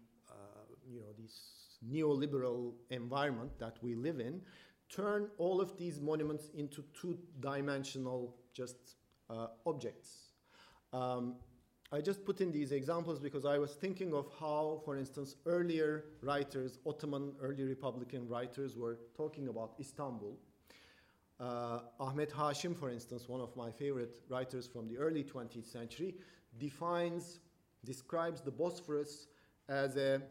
you 0.88 1.00
know, 1.00 1.12
this 1.18 1.55
neoliberal 1.90 2.72
environment 2.90 3.58
that 3.58 3.76
we 3.82 3.94
live 3.94 4.20
in, 4.20 4.40
turn 4.88 5.28
all 5.38 5.60
of 5.60 5.76
these 5.76 6.00
monuments 6.00 6.50
into 6.54 6.84
two-dimensional 7.00 8.34
just 8.52 8.96
uh, 9.30 9.48
objects. 9.66 10.32
Um, 10.92 11.36
I 11.92 12.00
just 12.00 12.24
put 12.24 12.40
in 12.40 12.50
these 12.50 12.72
examples 12.72 13.20
because 13.20 13.44
I 13.44 13.58
was 13.58 13.72
thinking 13.72 14.12
of 14.12 14.26
how, 14.40 14.80
for 14.84 14.96
instance, 14.96 15.36
earlier 15.46 16.04
writers, 16.20 16.78
Ottoman 16.84 17.32
early 17.40 17.62
Republican 17.64 18.28
writers, 18.28 18.76
were 18.76 18.98
talking 19.16 19.48
about 19.48 19.74
Istanbul. 19.78 20.36
Uh, 21.38 21.80
Ahmet 22.00 22.30
Hashim, 22.30 22.76
for 22.76 22.90
instance, 22.90 23.28
one 23.28 23.40
of 23.40 23.54
my 23.56 23.70
favorite 23.70 24.18
writers 24.28 24.66
from 24.66 24.88
the 24.88 24.96
early 24.98 25.22
20th 25.22 25.70
century, 25.70 26.14
defines, 26.58 27.38
describes 27.84 28.40
the 28.40 28.50
Bosphorus 28.50 29.28
as 29.68 29.96
a 29.96 30.22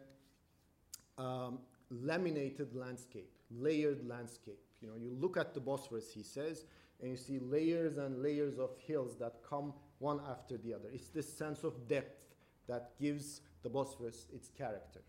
um, 1.18 1.58
laminated 1.90 2.74
landscape, 2.74 3.30
layered 3.50 4.06
landscape. 4.06 4.60
You 4.80 4.88
know, 4.88 4.94
you 4.96 5.16
look 5.18 5.36
at 5.36 5.54
the 5.54 5.60
Bosphorus, 5.60 6.12
he 6.12 6.22
says, 6.22 6.66
and 7.00 7.10
you 7.10 7.16
see 7.16 7.38
layers 7.38 7.98
and 7.98 8.22
layers 8.22 8.58
of 8.58 8.70
hills 8.86 9.16
that 9.18 9.34
come 9.48 9.72
one 9.98 10.20
after 10.28 10.56
the 10.56 10.74
other. 10.74 10.88
It's 10.92 11.08
this 11.08 11.30
sense 11.32 11.64
of 11.64 11.88
depth 11.88 12.34
that 12.68 12.92
gives 13.00 13.40
the 13.62 13.68
Bosphorus 13.68 14.26
its 14.34 14.48
character. 14.48 15.00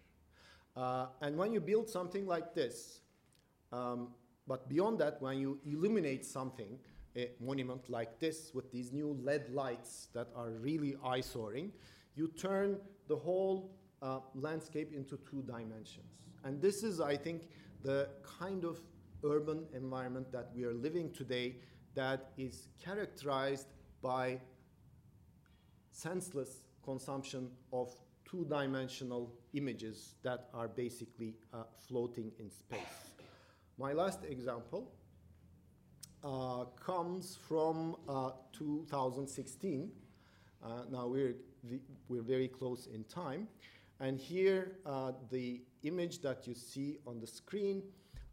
Uh, 0.75 1.07
and 1.21 1.37
when 1.37 1.51
you 1.53 1.59
build 1.59 1.89
something 1.89 2.25
like 2.25 2.53
this, 2.53 3.01
um, 3.71 4.09
but 4.47 4.69
beyond 4.69 4.99
that, 4.99 5.21
when 5.21 5.39
you 5.39 5.59
illuminate 5.65 6.25
something, 6.25 6.77
a 7.15 7.31
monument 7.39 7.89
like 7.89 8.19
this 8.19 8.51
with 8.53 8.71
these 8.71 8.93
new 8.93 9.17
LED 9.23 9.49
lights 9.49 10.07
that 10.13 10.27
are 10.35 10.51
really 10.51 10.95
eye-soaring, 11.03 11.71
you 12.15 12.27
turn 12.27 12.77
the 13.07 13.15
whole 13.15 13.71
uh, 14.01 14.19
landscape 14.35 14.93
into 14.93 15.17
two 15.29 15.43
dimensions. 15.43 16.05
And 16.43 16.61
this 16.61 16.83
is, 16.83 16.99
I 17.01 17.15
think, 17.15 17.49
the 17.83 18.09
kind 18.39 18.63
of 18.63 18.79
urban 19.23 19.65
environment 19.73 20.31
that 20.31 20.49
we 20.55 20.63
are 20.63 20.73
living 20.73 21.11
today 21.11 21.55
that 21.95 22.31
is 22.37 22.67
characterized 22.83 23.67
by 24.01 24.39
senseless 25.91 26.63
consumption 26.83 27.49
of 27.73 27.89
two-dimensional 28.23 29.33
images 29.53 30.15
that 30.23 30.49
are 30.53 30.67
basically 30.67 31.33
uh, 31.53 31.63
floating 31.87 32.31
in 32.39 32.51
space. 32.51 33.11
My 33.77 33.93
last 33.93 34.19
example 34.25 34.91
uh, 36.23 36.65
comes 36.79 37.37
from 37.47 37.95
uh, 38.07 38.31
2016. 38.53 39.91
Uh, 40.63 40.69
now 40.91 41.07
we're, 41.07 41.35
we're 42.09 42.21
very 42.21 42.47
close 42.47 42.87
in 42.93 43.03
time. 43.05 43.47
And 43.99 44.19
here, 44.19 44.73
uh, 44.85 45.13
the 45.31 45.63
image 45.83 46.21
that 46.21 46.45
you 46.45 46.53
see 46.53 46.99
on 47.07 47.19
the 47.19 47.25
screen 47.25 47.81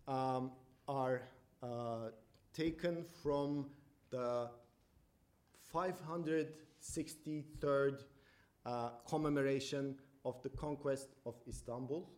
um, 0.07 0.51
are 0.87 1.23
uh, 1.63 2.11
taken 2.53 3.07
from 3.23 3.71
the 4.11 4.51
563rd 5.75 8.05
uh, 8.67 8.91
commemoration 9.09 9.95
of 10.25 10.41
the 10.43 10.51
conquest 10.51 11.15
of 11.25 11.35
Istanbul. 11.49 12.11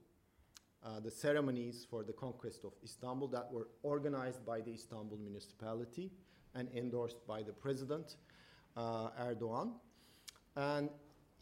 Uh, 0.85 0.98
the 1.01 1.10
ceremonies 1.10 1.86
for 1.89 2.05
the 2.05 2.12
conquest 2.12 2.62
of 2.64 2.73
Istanbul 2.85 3.28
that 3.28 3.51
were 3.52 3.68
organized 3.82 4.44
by 4.44 4.60
the 4.60 4.73
Istanbul 4.73 5.16
municipality 5.18 6.12
and 6.55 6.68
endorsed 6.74 7.27
by 7.27 7.43
the 7.43 7.52
president 7.52 8.16
uh, 8.77 9.09
Erdogan. 9.20 9.73
And 10.55 10.90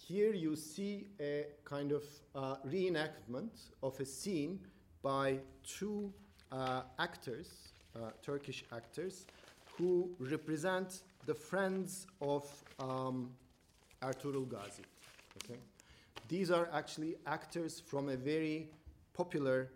here 0.09 0.33
you 0.33 0.55
see 0.57 1.07
a 1.21 1.47
kind 1.65 1.93
of 1.93 2.05
uh, 2.35 2.57
reenactment 2.67 3.71
of 3.83 3.99
a 4.01 4.05
scene 4.05 4.61
by 5.03 5.39
two 5.67 6.13
uh, 6.53 6.83
actors, 6.99 7.73
uh, 7.97 8.11
Turkish 8.23 8.65
actors, 8.73 9.27
who 9.77 10.11
represent 10.19 11.03
the 11.27 11.35
friends 11.35 12.07
of 12.21 12.45
um, 12.79 13.31
Ertuğrul 14.03 14.47
Gazi. 14.47 14.85
Okay? 15.43 15.59
These 16.29 16.51
are 16.51 16.69
actually 16.73 17.17
actors 17.27 17.81
from 17.81 18.09
a 18.09 18.17
very 18.17 18.69
popular 19.15 19.71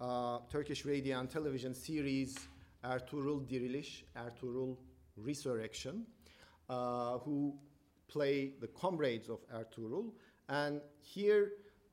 uh, 0.00 0.38
Turkish 0.48 0.84
radio 0.84 1.18
and 1.18 1.28
television 1.28 1.74
series, 1.74 2.36
Ertuğrul 2.84 3.48
Diriliş, 3.48 4.04
Ertuğrul 4.14 4.76
Resurrection, 5.16 6.06
uh, 6.68 7.18
who 7.18 7.54
play 8.12 8.52
the 8.60 8.68
comrades 8.68 9.28
of 9.28 9.40
Ertuğrul. 9.50 10.12
And 10.48 10.80
here 11.00 11.52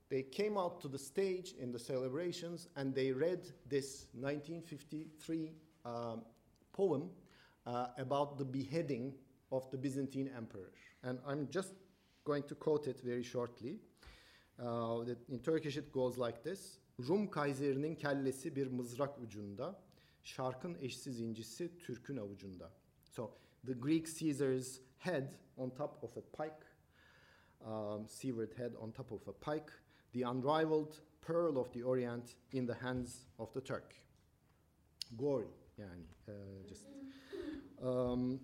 they 0.10 0.24
came 0.24 0.58
out 0.58 0.82
to 0.82 0.88
the 0.88 0.98
stage 0.98 1.54
in 1.60 1.72
the 1.72 1.80
celebrations 1.80 2.68
and 2.76 2.94
they 2.94 3.12
read 3.12 3.48
this 3.70 4.08
1953 4.14 5.52
um, 5.86 6.22
poem 6.74 7.10
uh, 7.66 7.88
about 7.98 8.38
the 8.38 8.46
beheading 8.46 9.14
of 9.52 9.70
the 9.72 9.78
Byzantine 9.78 10.30
emperor. 10.36 10.72
And 11.04 11.20
I'm 11.26 11.48
just 11.50 11.74
going 12.26 12.44
to 12.44 12.56
quote 12.56 12.88
it 12.88 13.00
very 13.04 13.24
shortly. 13.24 13.80
Uh, 14.62 15.02
in 15.30 15.40
Turkish 15.40 15.78
it 15.78 15.92
goes 15.92 16.18
like 16.18 16.44
this. 16.44 16.80
Rum 17.08 17.28
Kayseri'nin 17.28 17.96
kellesi 17.96 18.56
bir 18.56 18.68
mızrak 18.68 19.20
ucunda, 19.20 19.80
şarkın 20.24 20.78
eşsiz 20.82 21.20
incisi 21.20 21.78
Türk'ün 21.78 22.18
avucunda. 22.18 22.72
So 23.04 23.32
the 23.66 23.74
Greek 23.74 24.20
Caesar's 24.20 24.80
head 24.98 25.34
on 25.60 25.72
top 25.72 25.98
of 26.04 26.10
a 26.18 26.22
pike, 26.36 26.64
um, 27.66 28.06
severed 28.08 28.54
head 28.58 28.74
on 28.82 28.92
top 28.92 29.12
of 29.12 29.22
a 29.28 29.34
pike, 29.34 29.70
the 30.14 30.24
unrivaled 30.24 31.00
pearl 31.22 31.60
of 31.60 31.72
the 31.74 31.84
Orient 31.84 32.36
in 32.54 32.66
the 32.66 32.74
hands 32.74 33.28
of 33.38 33.54
the 33.54 33.62
Turk. 33.62 33.94
Yani, 35.80 36.06
uh, 36.28 36.32
just. 36.68 36.86
Um, 37.82 38.40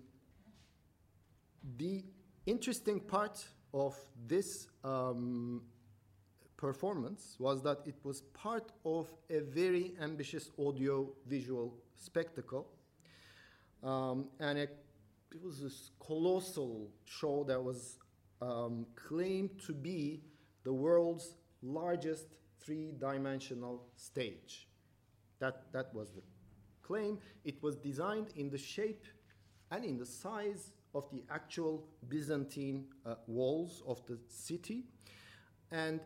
the 1.76 2.04
interesting 2.46 3.00
part 3.00 3.44
of 3.74 3.96
this 4.26 4.68
um, 4.84 5.62
performance 6.56 7.36
was 7.38 7.62
that 7.62 7.78
it 7.86 7.96
was 8.02 8.22
part 8.32 8.72
of 8.84 9.08
a 9.28 9.40
very 9.40 9.94
ambitious 10.00 10.50
audio 10.58 11.08
visual 11.26 11.74
spectacle. 11.96 12.66
Um, 13.82 14.28
and 14.40 14.58
it, 14.58 14.85
it, 15.32 15.42
was 15.42 15.60
this 15.60 15.90
colossal 16.00 16.90
show 17.04 17.44
that 17.44 17.62
was 17.62 17.98
um, 18.40 18.86
claimed 18.94 19.50
to 19.66 19.72
be 19.72 20.22
the 20.64 20.72
world's 20.72 21.34
largest 21.62 22.26
three 22.60 22.92
dimensional 22.98 23.84
stage. 23.96 24.68
That, 25.38 25.72
that 25.72 25.94
was 25.94 26.10
the 26.12 26.22
claim. 26.82 27.18
It 27.44 27.62
was 27.62 27.76
designed 27.76 28.28
in 28.36 28.50
the 28.50 28.58
shape 28.58 29.04
and 29.70 29.84
in 29.84 29.98
the 29.98 30.06
size 30.06 30.72
of 30.94 31.10
the 31.10 31.22
actual 31.30 31.84
Byzantine 32.08 32.86
uh, 33.04 33.16
walls 33.26 33.82
of 33.86 34.04
the 34.06 34.18
city. 34.28 34.84
And 35.70 36.00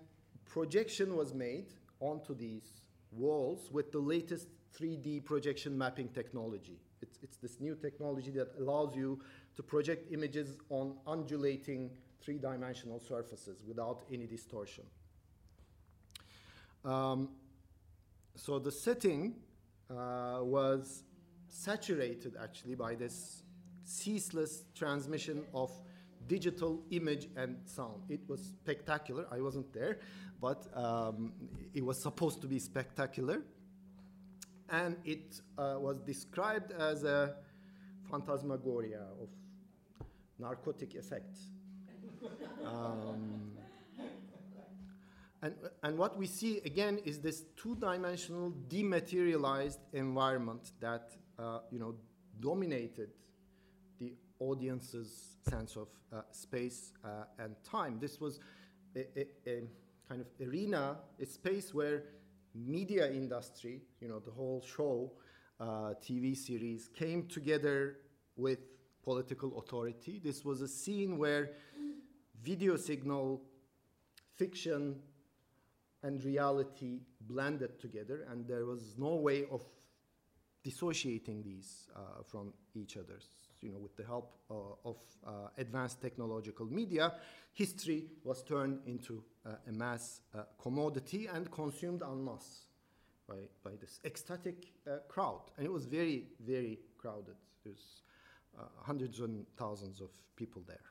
projection 0.47 1.16
was 1.16 1.32
made 1.34 1.66
onto 2.01 2.34
these 2.34 2.80
walls 3.12 3.70
with 3.70 3.92
the 3.92 3.98
latest 3.98 4.48
3D 4.78 5.24
projection 5.24 5.76
mapping 5.76 6.09
technology. 6.09 6.80
It's, 7.02 7.18
it's 7.22 7.36
this 7.36 7.60
new 7.60 7.74
technology 7.74 8.31
that 8.32 8.52
allows 8.59 8.94
you 8.94 9.20
to 9.56 9.62
project 9.62 10.12
images 10.12 10.56
on 10.68 10.97
undulating 11.06 11.90
three 12.20 12.39
dimensional 12.39 13.01
surfaces 13.01 13.62
without 13.66 14.05
any 14.12 14.27
distortion. 14.27 14.85
Um, 16.85 17.31
so 18.36 18.59
the 18.59 18.72
setting 18.72 19.35
uh, 19.90 20.39
was 20.43 21.02
saturated 21.48 22.36
actually 22.40 22.74
by 22.74 22.94
this 22.94 23.43
ceaseless 23.85 24.64
transmission 24.74 25.44
of 25.52 25.70
digital 26.27 26.82
image 26.90 27.28
and 27.36 27.56
sound. 27.64 28.02
It 28.09 28.20
was 28.28 28.40
spectacular. 28.40 29.27
I 29.32 29.40
wasn't 29.40 29.72
there, 29.72 29.98
but 30.40 30.66
um, 30.74 31.32
it 31.74 31.85
was 31.85 32.01
supposed 32.01 32.40
to 32.43 32.47
be 32.47 32.59
spectacular. 32.59 33.43
And 34.70 34.97
it 35.05 35.40
uh, 35.59 35.76
was 35.78 35.98
described 36.01 36.72
as 36.72 37.05
a 37.05 37.34
phantasmagoria 38.10 39.02
of 39.20 39.28
narcotic 40.38 40.94
effect. 40.94 41.36
um, 42.64 43.52
and, 45.42 45.55
and 45.82 45.98
what 45.98 46.18
we 46.18 46.26
see 46.26 46.60
again 46.64 47.01
is 47.05 47.18
this 47.18 47.44
two-dimensional 47.56 48.52
dematerialized 48.68 49.80
environment 49.92 50.72
that 50.80 51.12
uh, 51.38 51.60
you 51.70 51.78
know 51.78 51.94
dominated 52.40 53.10
the 53.98 54.14
audience's 54.38 55.36
sense 55.48 55.76
of 55.76 55.88
uh, 56.12 56.22
space 56.30 56.92
uh, 57.05 57.24
and 57.38 57.55
time. 57.64 57.98
This 58.01 58.20
was 58.20 58.40
a, 58.97 59.01
a, 59.18 59.26
a, 59.47 59.62
kind 60.09 60.20
of 60.20 60.26
arena, 60.47 60.98
a 61.20 61.26
space 61.26 61.72
where 61.72 62.02
media 62.55 63.10
industry, 63.10 63.82
you 64.01 64.09
know, 64.09 64.18
the 64.18 64.31
whole 64.31 64.62
show, 64.62 65.12
uh, 65.60 65.94
TV 66.02 66.36
series 66.36 66.89
came 66.89 67.27
together 67.27 67.98
with 68.36 68.59
political 69.02 69.59
authority. 69.59 70.20
This 70.22 70.44
was 70.44 70.60
a 70.62 70.68
scene 70.68 71.18
where 71.18 71.51
video 72.43 72.77
signal, 72.77 73.43
fiction, 74.36 74.97
and 76.02 76.24
reality 76.24 77.01
blended 77.20 77.78
together, 77.78 78.27
and 78.31 78.47
there 78.47 78.64
was 78.64 78.94
no 78.97 79.16
way 79.16 79.44
of 79.51 79.62
dissociating 80.64 81.43
these 81.43 81.89
uh, 81.94 82.22
from 82.27 82.52
each 82.74 82.97
other. 82.97 83.18
You 83.60 83.72
know, 83.72 83.78
with 83.78 83.97
the 83.97 84.05
help 84.05 84.32
uh, 84.51 84.55
of 84.89 84.97
uh, 85.27 85.48
advanced 85.59 86.01
technological 86.01 86.66
media, 86.66 87.12
history 87.52 88.06
was 88.24 88.43
turned 88.43 88.81
into 88.86 89.22
a 89.44 89.72
mass 89.72 90.20
uh, 90.34 90.42
commodity 90.60 91.26
and 91.26 91.50
consumed 91.50 92.02
en 92.02 92.24
masse 92.24 92.66
by, 93.28 93.36
by 93.64 93.76
this 93.80 94.00
ecstatic 94.04 94.72
uh, 94.86 94.98
crowd. 95.08 95.42
And 95.56 95.66
it 95.66 95.72
was 95.72 95.86
very, 95.86 96.26
very 96.40 96.78
crowded. 96.98 97.36
There's 97.64 98.02
hundreds 98.82 99.20
and 99.20 99.46
thousands 99.56 100.00
of 100.00 100.10
people 100.36 100.62
there. 100.66 100.90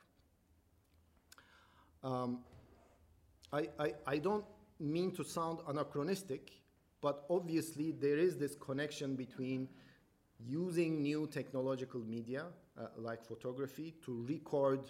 Um, 2.02 2.40
I, 3.52 3.68
I, 3.78 3.92
I 4.06 4.18
don't 4.18 4.44
mean 4.78 5.12
to 5.12 5.24
sound 5.24 5.58
anachronistic, 5.68 6.52
but 7.00 7.24
obviously 7.28 7.92
there 7.92 8.16
is 8.16 8.36
this 8.36 8.56
connection 8.56 9.16
between 9.16 9.68
using 10.38 11.02
new 11.02 11.26
technological 11.26 12.00
media 12.00 12.46
uh, 12.78 12.86
like 12.96 13.24
photography 13.24 13.94
to 14.04 14.24
record 14.28 14.80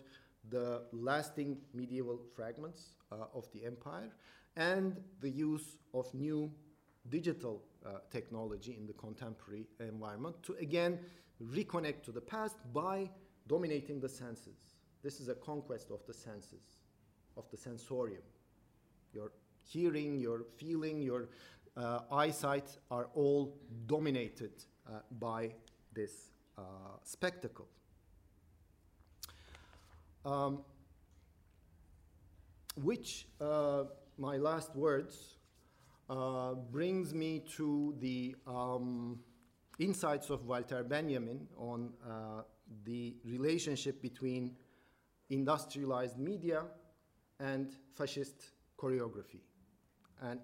the 0.49 0.83
lasting 0.93 1.59
medieval 1.75 2.21
fragments 2.35 2.95
uh, 3.13 3.27
of 3.35 3.51
the 3.53 3.65
empire 3.65 4.11
and 4.57 4.97
the 5.21 5.31
use 5.31 5.77
of 5.95 6.13
new 6.15 6.51
digital 7.09 7.63
uh, 7.85 7.99
technology 8.11 8.77
in 8.79 8.87
the 8.87 8.93
contemporary 8.95 9.67
environment 9.81 10.37
to 10.43 10.55
again 10.61 10.99
reconnect 11.43 12.03
to 12.03 12.13
the 12.13 12.21
past 12.21 12.57
by 12.73 13.09
dominating 13.47 14.01
the 14.01 14.09
senses. 14.09 14.75
This 15.03 15.21
is 15.21 15.29
a 15.29 15.35
conquest 15.35 15.91
of 15.91 16.05
the 16.07 16.13
senses, 16.13 16.79
of 17.37 17.51
the 17.51 17.57
sensorium. 17.57 18.23
Your 19.15 19.33
hearing, 19.63 20.19
your 20.19 20.45
feeling, 20.57 21.01
your 21.01 21.29
uh, 21.77 22.01
eyesight 22.13 22.77
are 22.91 23.09
all 23.15 23.57
dominated 23.87 24.53
uh, 24.87 25.01
by 25.19 25.53
this 25.95 26.33
uh, 26.59 26.63
spectacle. 27.03 27.67
Um, 30.25 30.65
which, 32.77 33.27
uh, 33.41 33.85
my 34.19 34.37
last 34.37 34.75
words, 34.77 35.37
uh, 36.09 36.55
brings 36.55 37.15
me 37.15 37.43
to 37.57 37.95
the 38.01 38.35
um, 38.47 39.21
insights 39.79 40.31
of 40.31 40.45
Walter 40.45 40.83
Benjamin 40.85 41.47
on 41.57 41.93
uh, 42.07 42.43
the 42.85 43.17
relationship 43.25 44.03
between 44.03 44.57
industrialized 45.31 46.19
media 46.19 46.65
and 47.39 47.77
fascist 47.95 48.51
choreography. 48.79 49.41
And 50.21 50.41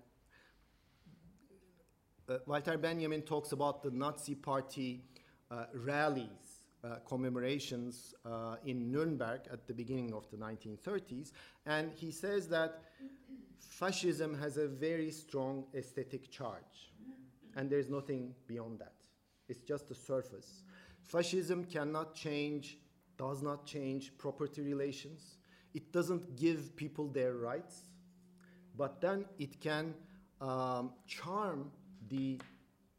uh, 2.29 2.39
Walter 2.47 2.79
Benjamin 2.79 3.23
talks 3.23 3.53
about 3.53 3.83
the 3.83 3.91
Nazi 3.91 4.35
Party 4.35 5.03
uh, 5.51 5.67
rallies, 5.75 6.56
uh, 6.87 6.97
commemorations 7.07 8.15
uh, 8.25 8.57
in 8.65 8.91
Nuremberg 8.93 9.41
at 9.53 9.67
the 9.67 9.75
beginning 9.75 10.13
of 10.15 10.31
the 10.31 10.37
1930s, 10.37 11.33
and 11.67 11.93
he 11.93 12.11
says 12.11 12.49
that 12.49 12.83
fascism 13.59 14.39
has 14.39 14.57
a 14.57 14.69
very 14.69 15.11
strong 15.11 15.65
aesthetic 15.75 16.31
charge, 16.31 16.93
and 17.57 17.69
there's 17.69 17.89
nothing 17.89 18.35
beyond 18.47 18.79
that. 18.79 18.95
It's 19.49 19.61
just 19.61 19.89
the 19.89 19.95
surface. 19.95 20.63
Fascism 21.03 21.65
cannot 21.65 22.15
change, 22.15 22.79
does 23.19 23.43
not 23.43 23.67
change 23.67 24.13
property 24.19 24.63
relations. 24.63 25.39
It 25.75 25.93
doesn't 25.93 26.37
give 26.37 26.77
people 26.77 27.09
their 27.09 27.35
rights 27.35 27.83
but 28.77 29.01
then 29.01 29.25
it 29.39 29.61
can 29.61 29.95
um, 30.41 30.93
charm 31.07 31.71
the 32.09 32.39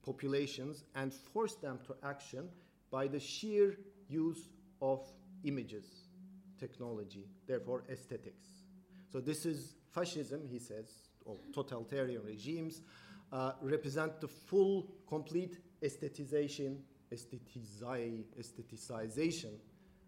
populations 0.04 0.86
and 0.96 1.14
force 1.14 1.56
them 1.56 1.80
to 1.86 1.96
action 2.04 2.50
by 2.92 3.08
the 3.08 3.20
sheer 3.20 3.78
use 4.08 4.50
of 4.82 5.06
images, 5.44 5.86
technology, 6.60 7.26
therefore 7.48 7.84
aesthetics. 7.90 8.46
So 9.12 9.20
this 9.20 9.46
is 9.46 9.74
fascism, 9.92 10.48
he 10.50 10.60
says, 10.60 10.90
or 11.26 11.38
totalitarian 11.54 12.24
regimes 12.24 12.82
uh, 13.32 13.54
represent 13.62 14.20
the 14.22 14.28
full, 14.28 14.88
complete 15.08 15.60
aesthetization, 15.82 16.78
aestheticization 17.14 19.54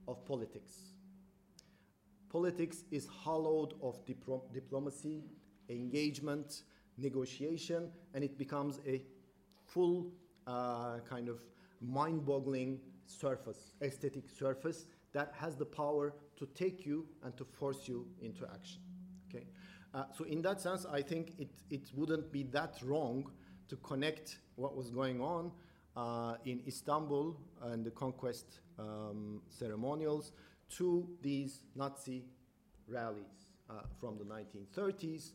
of 0.07 0.25
politics. 0.25 0.93
Politics 2.29 2.83
is 2.91 3.07
hollowed 3.07 3.73
of 3.81 4.05
diplo- 4.05 4.43
diplomacy, 4.53 5.23
engagement, 5.69 6.63
negotiation, 6.97 7.89
and 8.13 8.23
it 8.23 8.37
becomes 8.37 8.79
a 8.87 9.01
full 9.65 10.11
uh, 10.47 10.99
kind 11.09 11.27
of 11.29 11.39
mind 11.81 12.25
boggling 12.25 12.79
surface, 13.05 13.73
aesthetic 13.81 14.29
surface 14.29 14.85
that 15.13 15.33
has 15.35 15.55
the 15.55 15.65
power 15.65 16.13
to 16.37 16.45
take 16.47 16.85
you 16.85 17.05
and 17.23 17.35
to 17.37 17.43
force 17.45 17.87
you 17.87 18.07
into 18.21 18.45
action. 18.45 18.81
Okay? 19.29 19.45
Uh, 19.93 20.03
so 20.15 20.23
in 20.25 20.41
that 20.43 20.61
sense, 20.61 20.85
I 20.85 21.01
think 21.01 21.33
it, 21.39 21.49
it 21.69 21.89
wouldn't 21.95 22.31
be 22.31 22.43
that 22.43 22.77
wrong 22.83 23.29
to 23.69 23.75
connect 23.77 24.39
what 24.55 24.75
was 24.75 24.89
going 24.89 25.21
on 25.21 25.51
uh, 25.95 26.35
in 26.45 26.61
Istanbul 26.67 27.35
and 27.63 27.83
the 27.83 27.91
conquest 27.91 28.59
um, 28.77 29.41
ceremonials 29.49 30.31
to 30.77 31.07
these 31.21 31.61
Nazi 31.75 32.25
rallies 32.87 33.47
uh, 33.69 33.81
from 33.99 34.17
the 34.17 34.23
1930s, 34.23 35.31
uh, 35.31 35.33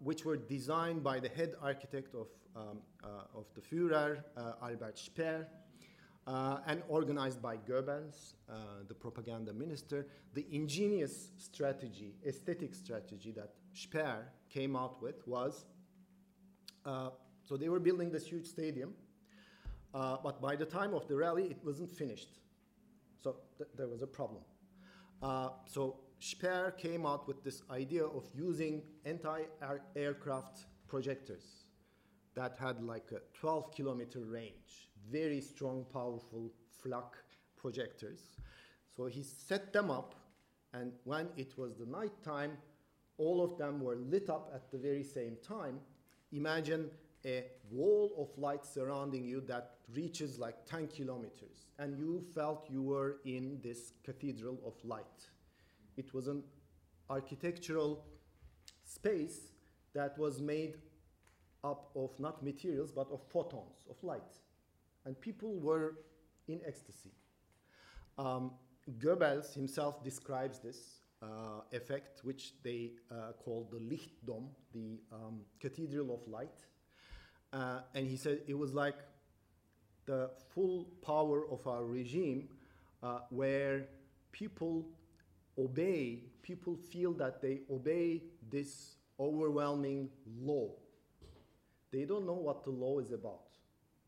which 0.00 0.24
were 0.24 0.36
designed 0.36 1.02
by 1.02 1.20
the 1.20 1.28
head 1.28 1.54
architect 1.60 2.14
of, 2.14 2.28
um, 2.56 2.80
uh, 3.02 3.38
of 3.38 3.46
the 3.54 3.60
Führer, 3.60 4.22
uh, 4.36 4.52
Albert 4.62 4.98
Speer, 4.98 5.48
uh, 6.26 6.58
and 6.66 6.82
organized 6.88 7.42
by 7.42 7.56
Goebbels, 7.56 8.34
uh, 8.48 8.54
the 8.88 8.94
propaganda 8.94 9.52
minister, 9.52 10.06
the 10.32 10.46
ingenious 10.50 11.32
strategy, 11.36 12.14
aesthetic 12.26 12.74
strategy 12.74 13.32
that 13.32 13.52
Speer 13.74 14.32
came 14.48 14.76
out 14.76 15.02
with 15.02 15.26
was 15.26 15.66
uh, 16.84 17.10
so 17.42 17.56
they 17.56 17.68
were 17.68 17.80
building 17.80 18.10
this 18.10 18.26
huge 18.26 18.46
stadium, 18.46 18.94
uh, 19.94 20.16
but 20.22 20.40
by 20.40 20.56
the 20.56 20.64
time 20.64 20.94
of 20.94 21.06
the 21.08 21.16
rally, 21.16 21.44
it 21.44 21.58
wasn't 21.64 21.90
finished. 21.90 22.28
So 23.22 23.36
th- 23.58 23.70
there 23.76 23.88
was 23.88 24.02
a 24.02 24.06
problem. 24.06 24.42
Uh, 25.22 25.50
so 25.66 25.96
Speer 26.24 26.74
came 26.78 27.04
out 27.04 27.28
with 27.28 27.44
this 27.44 27.60
idea 27.70 28.02
of 28.02 28.24
using 28.34 28.80
anti-aircraft 29.04 30.64
projectors 30.88 31.66
that 32.34 32.56
had 32.58 32.82
like 32.82 33.12
a 33.12 33.20
12 33.38 33.70
kilometer 33.74 34.20
range 34.20 34.88
very 35.10 35.42
strong, 35.42 35.84
powerful 35.92 36.50
flak 36.82 37.12
projectors. 37.58 38.38
So 38.96 39.04
he 39.04 39.22
set 39.22 39.70
them 39.74 39.90
up, 39.90 40.14
and 40.72 40.92
when 41.04 41.28
it 41.36 41.58
was 41.58 41.74
the 41.74 41.84
night 41.84 42.22
time, 42.24 42.56
all 43.18 43.44
of 43.44 43.58
them 43.58 43.82
were 43.82 43.96
lit 43.96 44.30
up 44.30 44.50
at 44.54 44.70
the 44.70 44.78
very 44.78 45.04
same 45.04 45.36
time. 45.46 45.78
Imagine 46.32 46.90
a 47.26 47.44
wall 47.70 48.14
of 48.16 48.42
light 48.42 48.64
surrounding 48.64 49.26
you 49.26 49.42
that 49.42 49.72
reaches 49.92 50.38
like 50.38 50.64
10 50.64 50.86
kilometers, 50.86 51.66
and 51.78 51.98
you 51.98 52.24
felt 52.34 52.66
you 52.70 52.80
were 52.80 53.16
in 53.26 53.60
this 53.62 53.92
cathedral 54.02 54.58
of 54.64 54.72
light. 54.84 55.28
It 55.96 56.12
was 56.14 56.26
an 56.28 56.42
architectural 57.08 58.04
space 58.84 59.52
that 59.94 60.18
was 60.18 60.40
made 60.40 60.78
up 61.62 61.90
of 61.94 62.18
not 62.18 62.42
materials 62.42 62.90
but 62.92 63.10
of 63.10 63.22
photons 63.30 63.86
of 63.88 64.02
light 64.02 64.40
and 65.04 65.20
people 65.20 65.58
were 65.60 65.96
in 66.48 66.60
ecstasy. 66.66 67.12
Um, 68.18 68.52
Goebbels 68.98 69.54
himself 69.54 70.02
describes 70.04 70.58
this 70.58 71.00
uh, 71.22 71.60
effect, 71.72 72.20
which 72.22 72.52
they 72.62 72.92
uh, 73.10 73.32
call 73.42 73.68
the 73.70 73.78
Lichtdom, 73.78 74.48
the 74.72 75.00
um, 75.12 75.40
Cathedral 75.60 76.12
of 76.14 76.26
Light. 76.28 76.66
Uh, 77.52 77.80
and 77.94 78.06
he 78.06 78.16
said 78.16 78.40
it 78.46 78.58
was 78.58 78.74
like 78.74 78.96
the 80.06 80.30
full 80.54 80.88
power 81.02 81.50
of 81.50 81.66
our 81.66 81.84
regime, 81.84 82.48
uh, 83.02 83.20
where 83.30 83.86
people 84.32 84.86
obey, 85.58 86.20
people 86.42 86.76
feel 86.76 87.12
that 87.14 87.40
they 87.40 87.60
obey 87.70 88.22
this 88.50 88.96
overwhelming 89.18 90.08
law. 90.40 90.70
They 91.92 92.04
don't 92.04 92.26
know 92.26 92.34
what 92.34 92.64
the 92.64 92.70
law 92.70 92.98
is 92.98 93.12
about. 93.12 93.48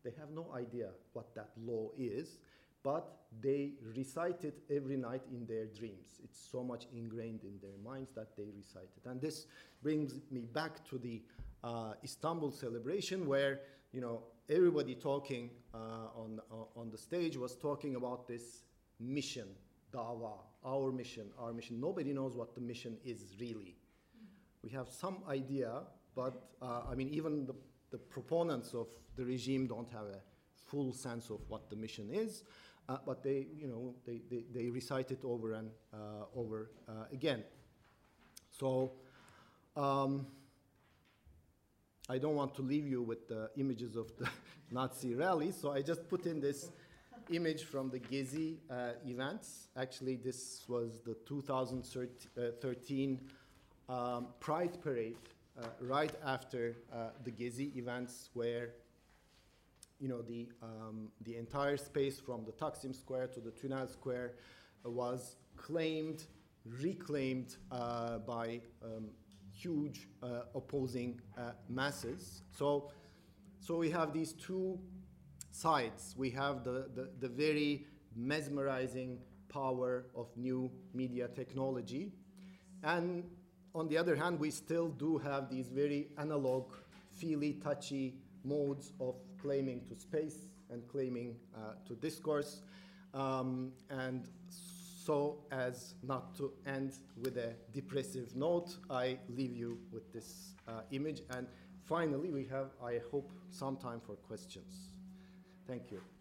They 0.03 0.11
have 0.19 0.29
no 0.31 0.47
idea 0.53 0.89
what 1.13 1.33
that 1.35 1.49
law 1.65 1.89
is, 1.97 2.37
but 2.83 3.17
they 3.41 3.73
recite 3.95 4.43
it 4.43 4.59
every 4.69 4.97
night 4.97 5.23
in 5.31 5.45
their 5.45 5.65
dreams. 5.65 6.19
It's 6.23 6.39
so 6.51 6.63
much 6.63 6.85
ingrained 6.93 7.43
in 7.43 7.59
their 7.61 7.77
minds 7.83 8.11
that 8.15 8.35
they 8.37 8.45
recite 8.55 8.89
it. 8.95 9.09
And 9.09 9.19
this 9.19 9.47
brings 9.81 10.13
me 10.31 10.41
back 10.41 10.87
to 10.89 10.97
the 10.97 11.21
uh, 11.63 11.93
Istanbul 12.03 12.51
celebration 12.51 13.27
where, 13.27 13.61
you 13.91 14.01
know, 14.01 14.23
everybody 14.49 14.95
talking 14.95 15.49
uh, 15.73 15.77
on, 16.15 16.39
uh, 16.51 16.79
on 16.79 16.89
the 16.89 16.97
stage 16.97 17.35
was 17.35 17.55
talking 17.55 17.95
about 17.95 18.27
this 18.27 18.63
mission, 18.99 19.47
dawa, 19.93 20.33
our 20.65 20.91
mission, 20.91 21.27
our 21.39 21.53
mission. 21.53 21.79
Nobody 21.79 22.13
knows 22.13 22.35
what 22.35 22.55
the 22.55 22.61
mission 22.61 22.97
is 23.05 23.35
really. 23.39 23.75
We 24.63 24.69
have 24.71 24.89
some 24.89 25.17
idea, 25.29 25.81
but 26.15 26.49
uh, 26.61 26.81
I 26.89 26.95
mean, 26.95 27.09
even 27.09 27.45
the 27.45 27.55
the 27.91 27.97
proponents 27.97 28.73
of 28.73 28.87
the 29.15 29.25
regime 29.25 29.67
don't 29.67 29.89
have 29.91 30.07
a 30.07 30.19
full 30.67 30.93
sense 30.93 31.29
of 31.29 31.39
what 31.47 31.69
the 31.69 31.75
mission 31.75 32.09
is, 32.11 32.43
uh, 32.89 32.97
but 33.05 33.23
they, 33.23 33.47
you 33.55 33.67
know, 33.67 33.95
they, 34.05 34.21
they, 34.29 34.43
they, 34.53 34.69
recite 34.69 35.11
it 35.11 35.19
over 35.23 35.53
and 35.53 35.69
uh, 35.93 36.25
over 36.35 36.71
uh, 36.87 37.05
again. 37.11 37.43
So 38.51 38.93
um, 39.75 40.27
I 42.09 42.17
don't 42.17 42.35
want 42.35 42.55
to 42.55 42.61
leave 42.61 42.87
you 42.87 43.01
with 43.01 43.27
the 43.27 43.49
images 43.57 43.95
of 43.95 44.11
the 44.17 44.29
Nazi 44.71 45.15
rally, 45.15 45.51
so 45.51 45.71
I 45.71 45.81
just 45.81 46.07
put 46.09 46.25
in 46.25 46.41
this 46.41 46.71
image 47.31 47.63
from 47.63 47.89
the 47.89 47.99
Gezi 47.99 48.57
uh, 48.69 48.91
events. 49.05 49.67
Actually, 49.75 50.15
this 50.15 50.63
was 50.67 51.01
the 51.05 51.15
2013 51.25 53.19
um, 53.89 54.27
Pride 54.39 54.81
Parade 54.81 55.17
uh, 55.61 55.67
right 55.81 56.13
after 56.25 56.77
uh, 56.93 57.09
the 57.23 57.31
Gezi 57.31 57.75
events 57.75 58.29
where 58.33 58.73
you 59.99 60.07
know, 60.07 60.21
the, 60.21 60.47
um, 60.61 61.09
the 61.21 61.35
entire 61.37 61.77
space 61.77 62.19
from 62.19 62.45
the 62.45 62.51
Taksim 62.51 62.95
Square 62.95 63.27
to 63.27 63.39
the 63.39 63.49
Tünel 63.51 63.91
Square 63.91 64.33
was 64.83 65.37
claimed, 65.55 66.25
reclaimed 66.65 67.57
uh, 67.71 68.19
by 68.19 68.61
um, 68.83 69.09
huge 69.51 70.07
uh, 70.21 70.41
opposing 70.53 71.19
uh, 71.37 71.51
masses. 71.67 72.43
So, 72.55 72.91
so 73.59 73.77
we 73.77 73.89
have 73.89 74.13
these 74.13 74.33
two 74.33 74.79
sides. 75.57 76.13
We 76.17 76.29
have 76.31 76.63
the, 76.63 76.87
the, 76.93 77.09
the 77.19 77.29
very 77.29 77.85
mesmerizing 78.15 79.19
power 79.49 80.05
of 80.15 80.27
new 80.35 80.71
media 80.93 81.27
technology, 81.27 82.11
and 82.83 83.23
on 83.73 83.87
the 83.87 83.97
other 83.97 84.15
hand, 84.15 84.39
we 84.39 84.49
still 84.49 84.87
do 84.87 85.19
have 85.19 85.49
these 85.49 85.69
very 85.69 86.07
analog, 86.17 86.73
feely, 87.11 87.53
touchy 87.53 88.15
modes 88.43 88.91
of 88.99 89.15
claiming 89.39 89.81
to 89.85 89.99
space 89.99 90.47
and 90.71 90.87
claiming 90.87 91.35
uh, 91.55 91.73
to 91.87 91.93
discourse. 91.95 92.61
Um, 93.13 93.71
and 93.89 94.27
so, 94.49 95.45
as 95.51 95.93
not 96.03 96.35
to 96.37 96.51
end 96.65 96.93
with 97.21 97.37
a 97.37 97.53
depressive 97.71 98.35
note, 98.35 98.77
I 98.89 99.19
leave 99.29 99.55
you 99.55 99.77
with 99.91 100.11
this 100.11 100.55
uh, 100.67 100.81
image. 100.91 101.21
And 101.29 101.47
finally, 101.85 102.31
we 102.31 102.45
have, 102.45 102.71
I 102.83 102.99
hope, 103.11 103.31
some 103.51 103.77
time 103.77 104.01
for 104.05 104.15
questions. 104.15 104.96
Thank 105.67 105.91
you. 105.91 106.16